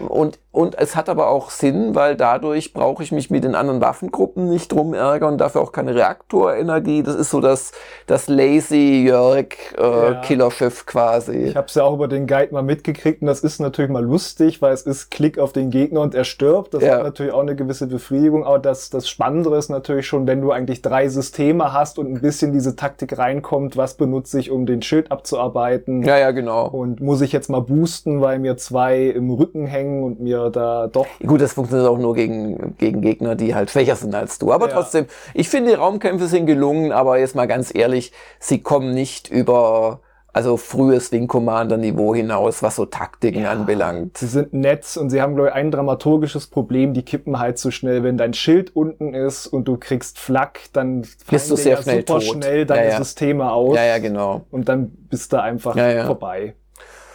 [0.07, 3.81] Und und es hat aber auch Sinn, weil dadurch brauche ich mich mit den anderen
[3.81, 7.03] Waffengruppen nicht drum ärgern, dafür auch keine Reaktorenergie.
[7.03, 7.71] Das ist so das,
[8.07, 10.21] das lazy Jörg äh, ja.
[10.21, 11.37] Killerschiff quasi.
[11.37, 14.03] Ich habe es ja auch über den Guide mal mitgekriegt und das ist natürlich mal
[14.03, 16.73] lustig, weil es ist Klick auf den Gegner und er stirbt.
[16.73, 16.95] Das ja.
[16.95, 20.51] hat natürlich auch eine gewisse Befriedigung, aber das, das Spannendere ist natürlich schon, wenn du
[20.51, 24.81] eigentlich drei Systeme hast und ein bisschen diese Taktik reinkommt, was benutze ich, um den
[24.81, 26.01] Schild abzuarbeiten.
[26.03, 26.67] Ja, ja, genau.
[26.67, 30.87] Und muss ich jetzt mal boosten, weil mir zwei im Rücken hängen und mir da
[30.87, 31.07] doch.
[31.25, 34.51] Gut, das funktioniert auch nur gegen, gegen Gegner, die halt schwächer sind als du.
[34.51, 34.75] Aber ja.
[34.75, 39.29] trotzdem, ich finde, die Raumkämpfe sind gelungen, aber jetzt mal ganz ehrlich, sie kommen nicht
[39.29, 40.01] über
[40.33, 44.17] also frühes Wing Commander Niveau hinaus, was so Taktiken ja, anbelangt.
[44.17, 47.71] Sie sind nett und sie haben glaube ich ein dramaturgisches Problem, die kippen halt so
[47.71, 51.81] schnell, wenn dein Schild unten ist und du kriegst Flak, dann bist du sehr ja
[51.81, 52.23] schnell super tot.
[52.23, 52.97] schnell deine ja.
[52.97, 53.75] Systeme aus.
[53.75, 54.45] Ja, ja, genau.
[54.51, 55.75] Und dann bist du einfach
[56.05, 56.53] vorbei.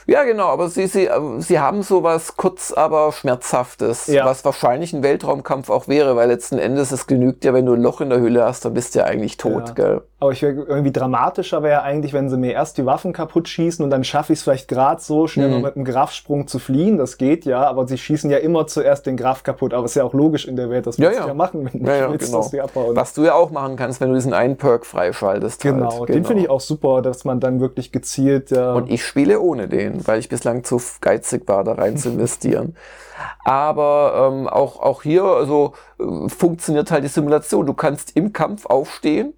[0.06, 1.08] Ja, genau, aber sie, sie,
[1.38, 4.24] sie haben sowas kurz, aber schmerzhaftes, ja.
[4.24, 7.82] was wahrscheinlich ein Weltraumkampf auch wäre, weil letzten Endes es genügt ja, wenn du ein
[7.82, 9.74] Loch in der Hülle hast, dann bist du ja eigentlich tot, ja.
[9.74, 10.02] gell?
[10.24, 13.84] Aber ich wäre irgendwie dramatischer wäre eigentlich, wenn sie mir erst die Waffen kaputt schießen
[13.84, 15.60] und dann schaffe ich es vielleicht gerade so schnell mhm.
[15.60, 16.96] mit einem Grafsprung zu fliehen.
[16.96, 19.74] Das geht ja, aber sie schießen ja immer zuerst den Graf kaputt.
[19.74, 21.26] Aber es ist ja auch logisch in der Welt, das ja, ja.
[21.26, 22.38] ja machen, wenn ja, ja, willst, genau.
[22.38, 22.96] dass die abhauen.
[22.96, 25.60] Was du ja auch machen kannst, wenn du diesen einen Perk freischaltest.
[25.60, 25.92] Genau, halt.
[25.92, 26.04] genau.
[26.06, 28.50] den finde ich auch super, dass man dann wirklich gezielt.
[28.50, 32.10] Ja und ich spiele ohne den, weil ich bislang zu geizig war, da rein zu
[32.10, 32.76] investieren.
[33.44, 37.66] Aber ähm, auch, auch hier also, äh, funktioniert halt die Simulation.
[37.66, 39.34] Du kannst im Kampf aufstehen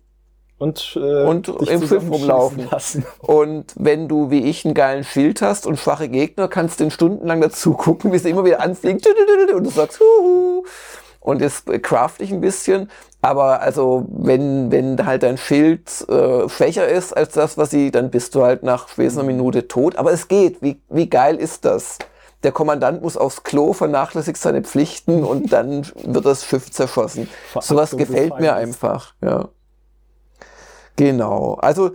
[0.59, 2.69] und, äh, und im Schiff rumlaufen.
[2.71, 3.05] Lassen.
[3.19, 6.91] Und wenn du wie ich einen geilen Schild hast und schwache Gegner, kannst du den
[6.91, 9.01] stundenlang dazu gucken, wie sie immer wieder anfliegen
[9.55, 10.65] und du sagst, Huhu.
[11.27, 12.89] Und jetzt craft ich ein bisschen.
[13.21, 18.11] Aber also wenn, wenn halt dein Schild äh, schwächer ist als das, was sie, dann
[18.11, 19.97] bist du halt nach spätestens einer Minute tot.
[19.97, 20.63] Aber es geht.
[20.63, 21.99] Wie, wie geil ist das?
[22.45, 27.29] Der Kommandant muss aufs Klo, vernachlässigt seine Pflichten und dann wird das Schiff zerschossen.
[27.61, 29.15] Sowas gefällt mir einfach.
[29.21, 29.49] Ja.
[30.95, 31.55] Genau.
[31.55, 31.91] Also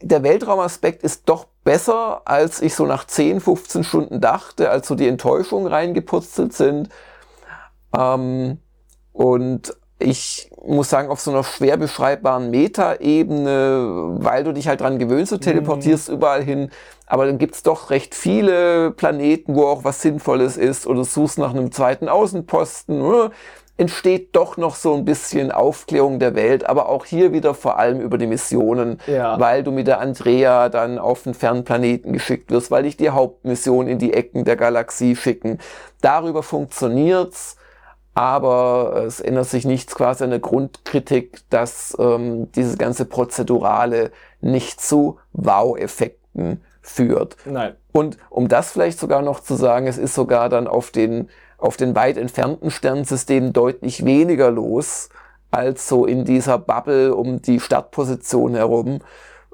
[0.00, 4.94] der Weltraumaspekt ist doch besser, als ich so nach 10, 15 Stunden dachte, als so
[4.94, 6.88] die Enttäuschungen reingeputzelt sind.
[7.98, 8.58] Ähm,
[9.16, 14.98] und ich muss sagen, auf so einer schwer beschreibbaren Metaebene, weil du dich halt dran
[14.98, 16.14] gewöhnst, du teleportierst mhm.
[16.16, 16.70] überall hin,
[17.06, 21.50] aber dann gibt's doch recht viele Planeten, wo auch was Sinnvolles ist oder suchst nach
[21.50, 23.00] einem zweiten Außenposten.
[23.00, 23.30] Oder?
[23.78, 28.00] entsteht doch noch so ein bisschen Aufklärung der Welt, aber auch hier wieder vor allem
[28.00, 29.38] über die Missionen, ja.
[29.38, 33.10] weil du mit der Andrea dann auf einen fernen Planeten geschickt wirst, weil dich die
[33.10, 35.58] Hauptmission in die Ecken der Galaxie schicken.
[36.00, 37.56] Darüber funktioniert's,
[38.16, 44.10] aber es ändert sich nichts quasi an der Grundkritik, dass ähm, diese ganze Prozedurale
[44.40, 47.36] nicht zu Wow-Effekten führt.
[47.44, 47.74] Nein.
[47.92, 51.28] Und um das vielleicht sogar noch zu sagen, es ist sogar dann auf den
[51.58, 55.10] auf den weit entfernten Sternsystemen deutlich weniger los
[55.50, 59.00] als so in dieser Bubble um die Startposition herum.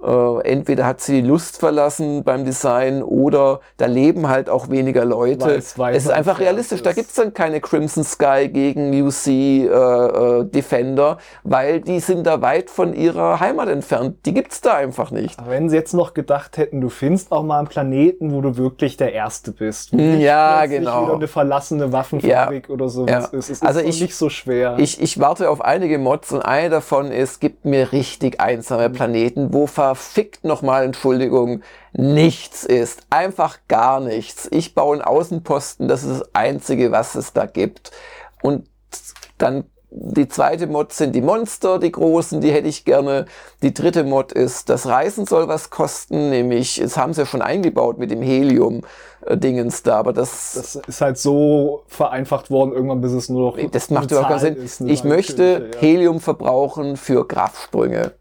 [0.03, 5.05] Äh, entweder hat sie die Lust verlassen beim Design oder da leben halt auch weniger
[5.05, 5.47] Leute.
[5.47, 6.79] Weiß, weiß, es ist einfach realistisch.
[6.79, 6.87] Ist.
[6.87, 12.41] Da gibt's dann keine Crimson Sky gegen UC äh, äh, Defender, weil die sind da
[12.41, 14.27] weit von ihrer Heimat entfernt.
[14.27, 15.39] Die gibt's da einfach nicht.
[15.39, 18.57] Aber wenn sie jetzt noch gedacht hätten, du findest auch mal einen Planeten, wo du
[18.57, 19.93] wirklich der Erste bist.
[19.93, 21.05] Hm, ja, genau.
[21.05, 22.75] Wieder eine verlassene Waffenfabrik ja.
[22.75, 23.07] oder so.
[23.07, 23.29] Ja.
[23.33, 24.77] Es ist also ich, nicht so schwer.
[24.79, 29.53] Ich, ich warte auf einige Mods und eine davon ist, gibt mir richtig einsame Planeten,
[29.53, 31.63] wo ver verfickt nochmal, Entschuldigung,
[31.93, 33.03] nichts ist.
[33.11, 34.49] Einfach gar nichts.
[34.51, 37.91] Ich baue einen Außenposten, das ist das Einzige, was es da gibt.
[38.43, 38.69] Und
[39.39, 39.65] dann
[39.95, 43.27] die zweite Mod sind die Monster, die großen, die hätte ich gerne.
[43.63, 47.43] Die dritte Mod ist, das Reisen soll was kosten, nämlich, das haben sie ja schon
[47.43, 50.55] eingebaut mit dem Helium-Dingens da, aber das...
[50.55, 53.71] Das ist halt so vereinfacht worden irgendwann, bis es nur noch...
[53.71, 54.57] Das macht überhaupt keinen Sinn.
[54.57, 55.71] Ist, ich möchte.
[55.79, 58.13] Helium verbrauchen für Kraftsprünge.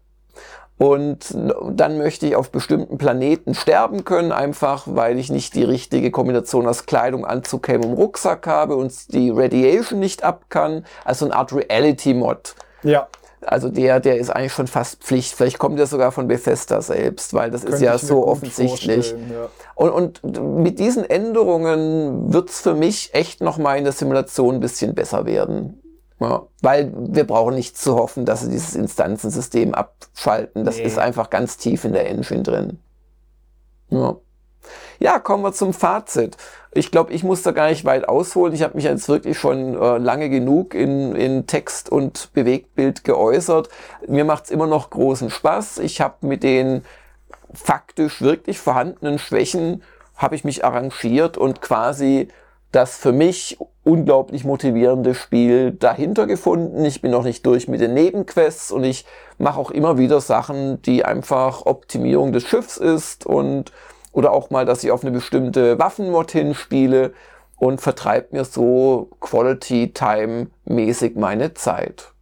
[0.78, 1.36] Und
[1.70, 6.66] dann möchte ich auf bestimmten Planeten sterben können, einfach weil ich nicht die richtige Kombination
[6.66, 10.84] aus Kleidung, Anzug, Helm und Rucksack habe und die Radiation nicht ab kann.
[11.04, 12.56] Also eine Art Reality-Mod.
[12.82, 13.06] Ja.
[13.44, 15.34] Also der, der ist eigentlich schon fast Pflicht.
[15.34, 19.10] Vielleicht kommt der sogar von Bethesda selbst, weil das Könnte ist ja so offensichtlich.
[19.10, 19.48] Ja.
[19.74, 24.94] Und, und mit diesen Änderungen wird's für mich echt nochmal in der Simulation ein bisschen
[24.94, 25.81] besser werden.
[26.22, 30.64] Ja, weil wir brauchen nicht zu hoffen, dass sie dieses Instanzensystem abschalten.
[30.64, 30.84] Das nee.
[30.84, 32.78] ist einfach ganz tief in der Engine drin.
[33.90, 34.16] Ja.
[35.00, 36.36] ja, kommen wir zum Fazit.
[36.72, 38.54] Ich glaube, ich muss da gar nicht weit ausholen.
[38.54, 43.68] Ich habe mich jetzt wirklich schon äh, lange genug in, in Text und Bewegtbild geäußert.
[44.06, 45.78] Mir macht's immer noch großen Spaß.
[45.78, 46.84] Ich habe mit den
[47.52, 49.82] faktisch wirklich vorhandenen Schwächen
[50.16, 52.28] habe ich mich arrangiert und quasi
[52.72, 56.84] das für mich unglaublich motivierende Spiel dahinter gefunden.
[56.84, 59.04] Ich bin noch nicht durch mit den Nebenquests und ich
[59.38, 63.72] mache auch immer wieder Sachen, die einfach Optimierung des Schiffs ist und
[64.12, 67.12] oder auch mal, dass ich auf eine bestimmte Waffenmod hinspiele
[67.56, 72.12] und vertreibt mir so Quality Time mäßig meine Zeit.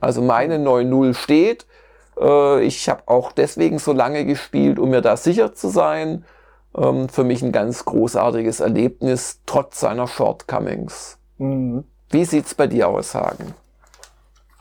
[0.00, 1.66] Also meine 9.0 steht.
[2.20, 6.24] Äh, ich habe auch deswegen so lange gespielt, um mir da sicher zu sein
[6.76, 11.18] ähm, für mich ein ganz großartiges Erlebnis, trotz seiner Shortcomings.
[11.38, 11.84] Mhm.
[12.10, 13.54] Wie sieht's bei dir aus, Hagen?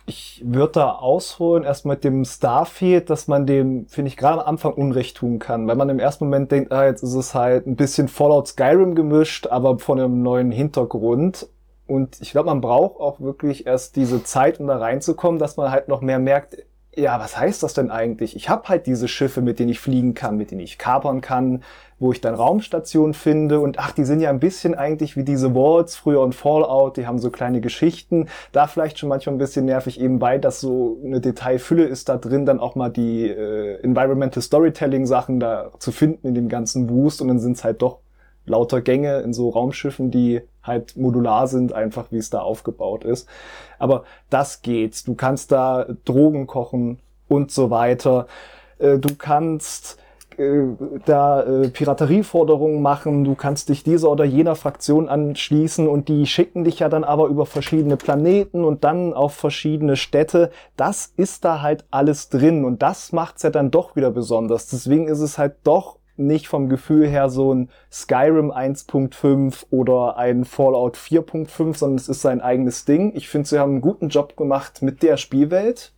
[0.09, 4.55] ich würde da ausholen, erst mit dem Starfield, dass man dem, finde ich, gerade am
[4.55, 5.67] Anfang Unrecht tun kann.
[5.67, 8.95] Weil man im ersten Moment denkt, ah, jetzt ist es halt ein bisschen Fallout Skyrim
[8.95, 11.47] gemischt, aber von einem neuen Hintergrund.
[11.87, 15.71] Und ich glaube, man braucht auch wirklich erst diese Zeit, um da reinzukommen, dass man
[15.71, 16.57] halt noch mehr merkt,
[16.99, 18.35] ja, was heißt das denn eigentlich?
[18.35, 21.63] Ich habe halt diese Schiffe, mit denen ich fliegen kann, mit denen ich kapern kann,
[21.97, 23.59] wo ich dann Raumstationen finde.
[23.59, 27.07] Und ach, die sind ja ein bisschen eigentlich wie diese Walls früher und Fallout, die
[27.07, 30.97] haben so kleine Geschichten, da vielleicht schon manchmal ein bisschen nervig eben bei, dass so
[31.03, 35.91] eine Detailfülle ist da drin, dann auch mal die äh, Environmental Storytelling Sachen da zu
[35.91, 37.99] finden in dem ganzen Boost und dann sind es halt doch
[38.49, 43.27] lauter Gänge in so Raumschiffen, die halt modular sind, einfach wie es da aufgebaut ist.
[43.77, 45.07] Aber das geht.
[45.07, 48.27] Du kannst da Drogen kochen und so weiter.
[48.79, 49.99] Äh, du kannst
[50.39, 50.63] äh,
[51.05, 56.63] da äh, Piraterieforderungen machen, du kannst dich dieser oder jener Fraktion anschließen und die schicken
[56.63, 60.51] dich ja dann aber über verschiedene Planeten und dann auf verschiedene Städte.
[60.77, 64.67] Das ist da halt alles drin und das macht's ja dann doch wieder besonders.
[64.67, 70.45] Deswegen ist es halt doch nicht vom Gefühl her so ein Skyrim 1.5 oder ein
[70.45, 73.15] Fallout 4.5, sondern es ist sein eigenes Ding.
[73.15, 75.93] Ich finde, sie haben einen guten Job gemacht mit der Spielwelt.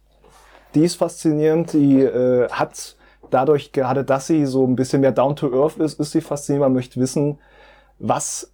[0.75, 2.95] Die ist faszinierend, die äh, hat
[3.29, 6.67] dadurch, gerade dass sie so ein bisschen mehr down to earth ist, ist sie faszinierend.
[6.67, 7.39] Man möchte wissen,
[7.99, 8.50] was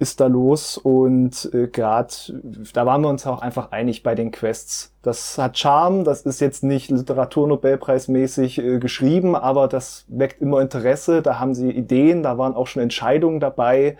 [0.00, 2.12] ist da los und äh, gerade
[2.72, 4.94] da waren wir uns auch einfach einig bei den Quests.
[5.02, 11.20] Das hat Charme, das ist jetzt nicht Literaturnobelpreismäßig äh, geschrieben, aber das weckt immer Interesse,
[11.20, 13.98] da haben sie Ideen, da waren auch schon Entscheidungen dabei,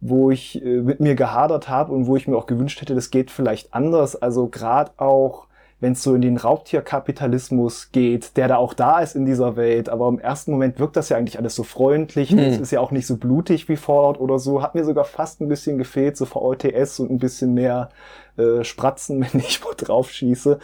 [0.00, 3.10] wo ich äh, mit mir gehadert habe und wo ich mir auch gewünscht hätte, das
[3.10, 4.20] geht vielleicht anders.
[4.20, 5.46] Also gerade auch
[5.80, 9.88] wenn es so in den Raubtierkapitalismus geht, der da auch da ist in dieser Welt,
[9.88, 12.38] aber im ersten Moment wirkt das ja eigentlich alles so freundlich, hm.
[12.38, 15.40] es ist ja auch nicht so blutig wie Fallout oder so, hat mir sogar fast
[15.40, 17.90] ein bisschen gefehlt, so VLTS und ein bisschen mehr
[18.36, 20.58] äh, Spratzen, wenn ich wo drauf schieße.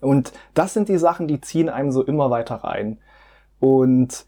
[0.00, 2.98] Und das sind die Sachen, die ziehen einem so immer weiter rein.
[3.60, 4.24] Und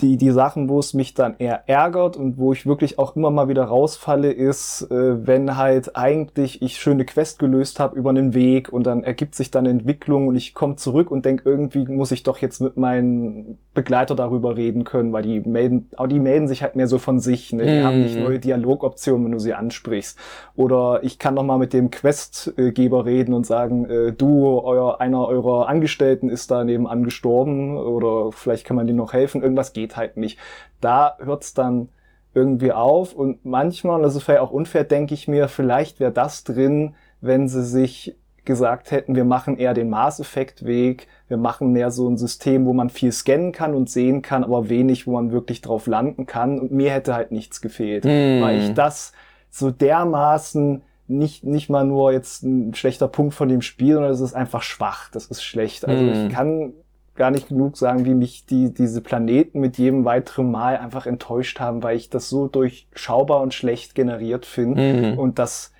[0.00, 3.30] die, die Sachen, wo es mich dann eher ärgert und wo ich wirklich auch immer
[3.30, 8.34] mal wieder rausfalle, ist, äh, wenn halt eigentlich ich schöne Quest gelöst habe über einen
[8.34, 12.12] Weg und dann ergibt sich dann Entwicklung und ich komme zurück und denk irgendwie muss
[12.12, 16.48] ich doch jetzt mit meinen Begleiter darüber reden können, weil die melden, aber die melden
[16.48, 17.64] sich halt mehr so von sich, ne?
[17.64, 17.84] die mm.
[17.84, 18.22] haben nicht mhm.
[18.22, 20.18] neue Dialogoptionen, wenn du sie ansprichst.
[20.54, 25.26] Oder ich kann noch mal mit dem Questgeber reden und sagen, äh, du, euer, einer
[25.26, 29.83] eurer Angestellten ist da nebenan gestorben oder vielleicht kann man dir noch helfen, irgendwas geht
[29.84, 30.38] geht halt nicht.
[30.80, 31.88] Da hört's dann
[32.34, 36.10] irgendwie auf und manchmal, und das ist vielleicht auch unfair, denke ich mir, vielleicht wäre
[36.10, 41.90] das drin, wenn sie sich gesagt hätten, wir machen eher den Maßeffektweg, wir machen mehr
[41.90, 45.32] so ein System, wo man viel scannen kann und sehen kann, aber wenig, wo man
[45.32, 46.58] wirklich drauf landen kann.
[46.58, 48.42] Und mir hätte halt nichts gefehlt, mm.
[48.42, 49.12] weil ich das
[49.48, 54.20] so dermaßen nicht, nicht mal nur jetzt ein schlechter Punkt von dem Spiel, sondern es
[54.20, 55.86] ist einfach schwach, das ist schlecht.
[55.86, 56.08] Also mm.
[56.10, 56.74] ich kann
[57.14, 61.60] gar nicht genug sagen, wie mich die, diese Planeten mit jedem weiteren Mal einfach enttäuscht
[61.60, 65.18] haben, weil ich das so durchschaubar und schlecht generiert finde mhm.
[65.18, 65.73] und das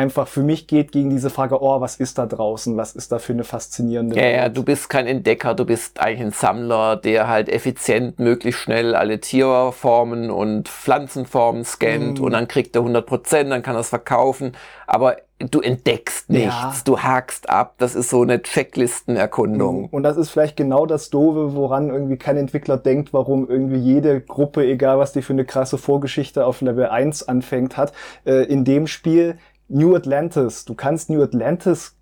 [0.00, 2.76] einfach für mich geht gegen diese Frage, oh, was ist da draußen?
[2.78, 4.36] Was ist da für eine faszinierende Ja, Welt?
[4.36, 8.94] ja, du bist kein Entdecker, du bist eigentlich ein Sammler, der halt effizient, möglichst schnell
[8.94, 12.24] alle Tierformen und Pflanzenformen scannt mm.
[12.24, 14.52] und dann kriegt er 100 Prozent, dann kann er es verkaufen.
[14.86, 16.72] Aber du entdeckst nichts, ja.
[16.84, 17.74] du hakst ab.
[17.78, 19.82] Das ist so eine Checklistenerkundung.
[19.82, 19.86] Mhm.
[19.86, 24.20] Und das ist vielleicht genau das Dove, woran irgendwie kein Entwickler denkt, warum irgendwie jede
[24.20, 27.92] Gruppe, egal was die für eine krasse Vorgeschichte auf Level 1 anfängt hat,
[28.24, 29.38] äh, in dem Spiel
[29.70, 30.64] New Atlantis.
[30.64, 31.96] Du kannst New Atlantis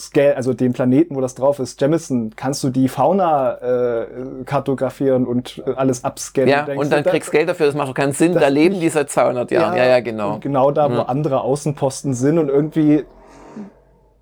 [0.00, 4.06] Scale, also den Planeten, wo das drauf ist, Jemison, kannst du die Fauna äh,
[4.46, 6.48] kartografieren und äh, alles abscannen.
[6.48, 8.80] Ja, und, und dann kriegst du Geld dafür, das macht doch keinen Sinn, da leben
[8.80, 9.76] die seit 200 Jahren.
[9.76, 10.38] Ja, ja, ja genau.
[10.40, 11.02] Genau da, wo ja.
[11.02, 13.04] andere Außenposten sind und irgendwie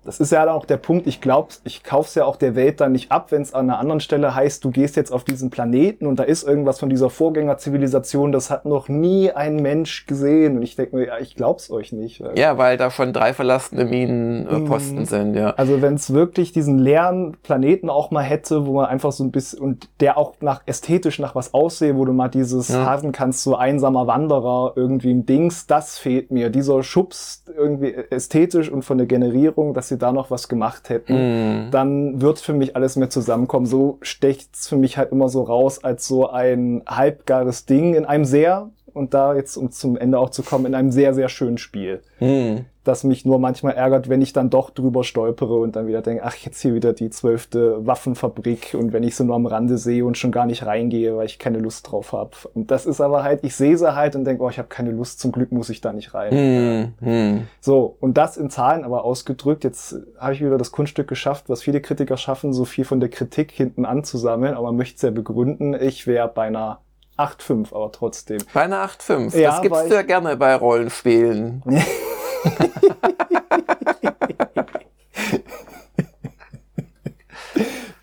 [0.09, 2.93] das ist ja auch der Punkt, ich glaube, ich kauf's ja auch der Welt dann
[2.93, 6.07] nicht ab, wenn es an einer anderen Stelle heißt, du gehst jetzt auf diesen Planeten
[6.07, 10.57] und da ist irgendwas von dieser Vorgängerzivilisation, das hat noch nie ein Mensch gesehen.
[10.57, 12.23] Und ich denke mir, ja, ich glaub's euch nicht.
[12.35, 15.05] Ja, weil da schon drei verlassene Minenposten mhm.
[15.05, 15.51] sind, ja.
[15.51, 19.29] Also wenn es wirklich diesen leeren Planeten auch mal hätte, wo man einfach so ein
[19.29, 22.83] bisschen, und der auch nach ästhetisch nach was aussehe, wo du mal dieses ja.
[22.83, 26.49] haben kannst, so einsamer Wanderer irgendwie im Dings, das fehlt mir.
[26.49, 31.67] Dieser Schubs irgendwie ästhetisch und von der Generierung, dass sie da noch was gemacht hätten,
[31.67, 31.71] mm.
[31.71, 33.65] dann wird für mich alles mehr zusammenkommen.
[33.65, 38.25] So stecht's für mich halt immer so raus als so ein halbgares Ding in einem
[38.25, 41.57] sehr und da jetzt, um zum Ende auch zu kommen, in einem sehr, sehr schönen
[41.57, 42.01] Spiel.
[42.17, 42.65] Hm.
[42.83, 46.23] Das mich nur manchmal ärgert, wenn ich dann doch drüber stolpere und dann wieder denke,
[46.23, 50.05] ach, jetzt hier wieder die zwölfte Waffenfabrik und wenn ich sie nur am Rande sehe
[50.05, 52.31] und schon gar nicht reingehe, weil ich keine Lust drauf habe.
[52.53, 54.91] Und das ist aber halt, ich sehe sie halt und denke, oh, ich habe keine
[54.91, 56.31] Lust, zum Glück muss ich da nicht rein.
[56.31, 56.93] Hm.
[57.01, 57.47] Hm.
[57.59, 61.61] So, und das in Zahlen aber ausgedrückt, jetzt habe ich wieder das Kunststück geschafft, was
[61.61, 65.75] viele Kritiker schaffen, so viel von der Kritik hinten anzusammeln, aber möchte es ja begründen.
[65.79, 66.77] Ich wäre beinahe
[67.19, 68.39] 8,5, aber trotzdem.
[68.53, 69.37] Bei einer 8,5.
[69.37, 71.63] Ja, das du ja gerne bei Rollenspielen.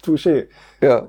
[0.05, 0.48] Touché.
[0.80, 1.09] Ja.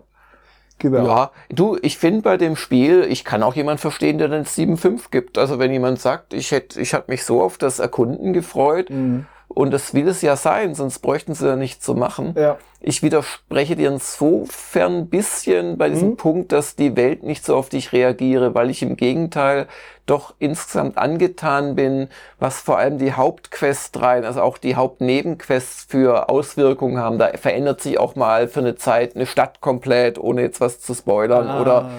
[0.79, 1.07] Genau.
[1.07, 5.09] Ja, du, ich finde bei dem Spiel, ich kann auch jemand verstehen, der dann 7,5
[5.09, 5.39] gibt.
[5.39, 9.25] Also wenn jemand sagt, ich hätte, ich hatte mich so auf das Erkunden gefreut, mhm.
[9.57, 12.35] Und das will es ja sein, sonst bräuchten sie ja nicht zu machen.
[12.37, 12.59] Ja.
[12.79, 16.17] Ich widerspreche dir insofern ein bisschen bei diesem mhm.
[16.17, 19.65] Punkt, dass die Welt nicht so auf dich reagiere, weil ich im Gegenteil
[20.05, 22.07] doch insgesamt angetan bin,
[22.37, 27.17] was vor allem die Hauptquest rein, also auch die Hauptnebenquests für Auswirkungen haben.
[27.17, 30.93] Da verändert sich auch mal für eine Zeit eine Stadt komplett, ohne jetzt was zu
[30.93, 31.61] spoilern ah.
[31.61, 31.89] oder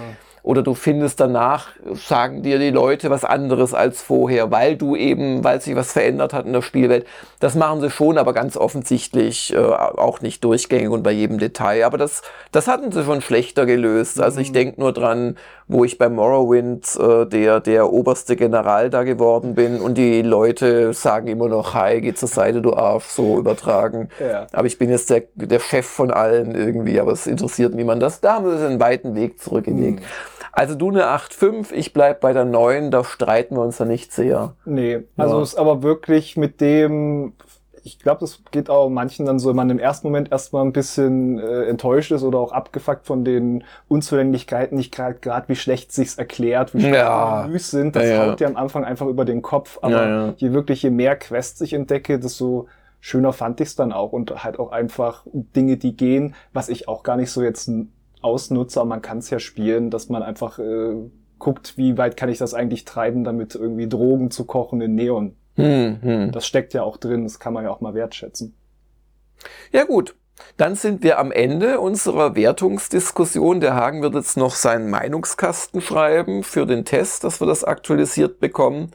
[0.43, 5.45] oder du findest danach, sagen dir die Leute was anderes als vorher, weil du eben,
[5.45, 7.07] weil sich was verändert hat in der Spielwelt.
[7.41, 11.85] Das machen sie schon, aber ganz offensichtlich äh, auch nicht durchgängig und bei jedem Detail.
[11.85, 14.21] Aber das, das hatten sie schon schlechter gelöst.
[14.21, 14.55] Also ich mhm.
[14.55, 15.37] denke nur dran,
[15.69, 20.93] wo ich bei Morrowind äh, der, der oberste General da geworden bin und die Leute
[20.95, 24.09] sagen immer noch, hi, geh zur Seite, du Arsch, so übertragen.
[24.19, 24.47] Ja.
[24.53, 28.21] Aber ich bin jetzt der, der Chef von allen irgendwie, aber es interessiert niemand das.
[28.21, 30.01] Da haben sie einen weiten Weg zurückgelegt.
[30.01, 30.38] Mhm.
[30.59, 34.13] Also du eine 8,5, ich bleib bei der 9, da streiten wir uns ja nicht
[34.13, 34.57] sehr.
[34.65, 35.43] Nee, also ja.
[35.45, 37.35] ist aber wirklich mit dem,
[37.85, 40.73] ich glaube, das geht auch manchen dann so, wenn man im ersten Moment erstmal ein
[40.73, 46.19] bisschen äh, enttäuscht ist oder auch abgefuckt von den Unzulänglichkeiten, nicht gerade wie schlecht sich's
[46.19, 47.47] erklärt, wie ja.
[47.49, 49.79] müß sind, das ja, haut dir am Anfang einfach über den Kopf.
[49.81, 52.67] Aber je wirklich, je mehr Quests ich entdecke, desto
[52.99, 57.05] schöner fand ich's dann auch und halt auch einfach Dinge, die gehen, was ich auch
[57.05, 57.71] gar nicht so jetzt
[58.23, 60.95] ausnutze, aber man kann es ja spielen, dass man einfach äh,
[61.39, 65.37] guckt, wie weit kann ich das eigentlich treiben, damit irgendwie Drogen zu kochen in Neon.
[65.57, 66.33] Hm, hm.
[66.33, 68.55] Das steckt ja auch drin, das kann man ja auch mal wertschätzen.
[69.73, 70.15] Ja gut,
[70.57, 73.61] dann sind wir am Ende unserer Wertungsdiskussion.
[73.61, 78.41] Der Hagen wird jetzt noch seinen Meinungskasten schreiben für den Test, dass wir das aktualisiert
[78.41, 78.93] bekommen.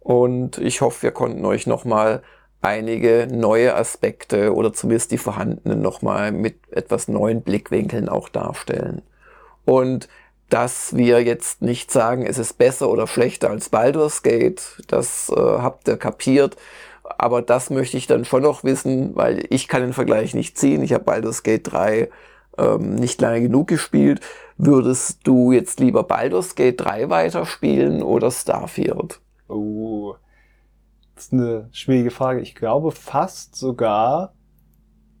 [0.00, 2.22] Und ich hoffe, wir konnten euch nochmal
[2.62, 9.02] einige neue Aspekte oder zumindest die vorhandenen nochmal mit etwas neuen Blickwinkeln auch darstellen.
[9.64, 10.08] Und
[10.50, 15.40] dass wir jetzt nicht sagen, es ist besser oder schlechter als Baldur's Gate, das äh,
[15.40, 16.56] habt ihr kapiert.
[17.18, 20.82] Aber das möchte ich dann schon noch wissen, weil ich kann den Vergleich nicht ziehen.
[20.82, 22.08] Ich habe Baldur's Gate 3
[22.58, 24.20] ähm, nicht lange genug gespielt.
[24.58, 29.20] Würdest du jetzt lieber Baldur's Gate 3 weiterspielen oder Starfield?
[29.48, 30.14] Oh,
[31.20, 32.40] ist eine schwierige Frage.
[32.40, 34.32] Ich glaube fast sogar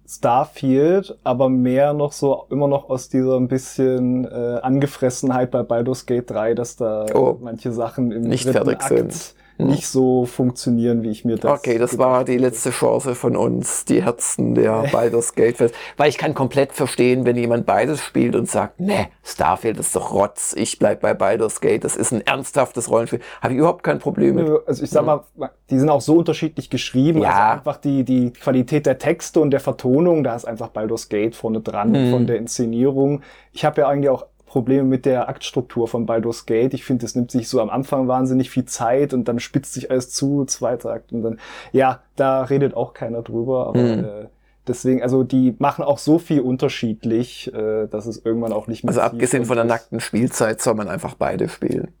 [0.08, 6.04] Starfield, aber mehr noch so immer noch aus dieser ein bisschen äh, Angefressenheit bei Baldur's
[6.06, 9.34] Gate 3, dass da oh, manche Sachen im nicht fertig Akt sind.
[9.66, 11.58] Nicht so funktionieren, wie ich mir das.
[11.58, 15.74] Okay, das war die letzte Chance von uns, die Herzen der Baldur's Gate Fest.
[15.96, 20.12] Weil ich kann komplett verstehen, wenn jemand beides spielt und sagt, ne, Starfield ist doch
[20.12, 23.20] Rotz, ich bleib bei Baldur's Gate, das ist ein ernsthaftes Rollenspiel.
[23.40, 24.48] Habe ich überhaupt kein Problem mit.
[24.66, 25.24] Also ich sag mal,
[25.70, 27.30] die sind auch so unterschiedlich geschrieben, ja.
[27.30, 31.34] also einfach die, die Qualität der Texte und der Vertonung, da ist einfach Baldur's Gate
[31.34, 32.10] vorne dran, mhm.
[32.10, 33.22] von der Inszenierung.
[33.52, 36.74] Ich habe ja eigentlich auch Probleme mit der Aktstruktur von Baldur's Gate.
[36.74, 39.92] Ich finde, es nimmt sich so am Anfang wahnsinnig viel Zeit und dann spitzt sich
[39.92, 41.38] alles zu, zweiter Akt und dann,
[41.70, 44.04] ja, da redet auch keiner drüber, aber mhm.
[44.04, 44.26] äh,
[44.66, 48.88] deswegen, also die machen auch so viel unterschiedlich, äh, dass es irgendwann auch nicht mehr.
[48.88, 51.92] Also abgesehen von der nackten Spielzeit soll man einfach beide spielen.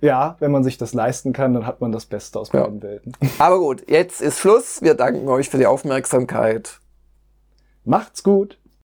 [0.00, 2.82] Ja, wenn man sich das leisten kann, dann hat man das Beste aus beiden ja.
[2.82, 3.12] Welten.
[3.38, 4.82] Aber gut, jetzt ist Schluss.
[4.82, 6.80] Wir danken euch für die Aufmerksamkeit.
[7.84, 8.58] Macht's gut.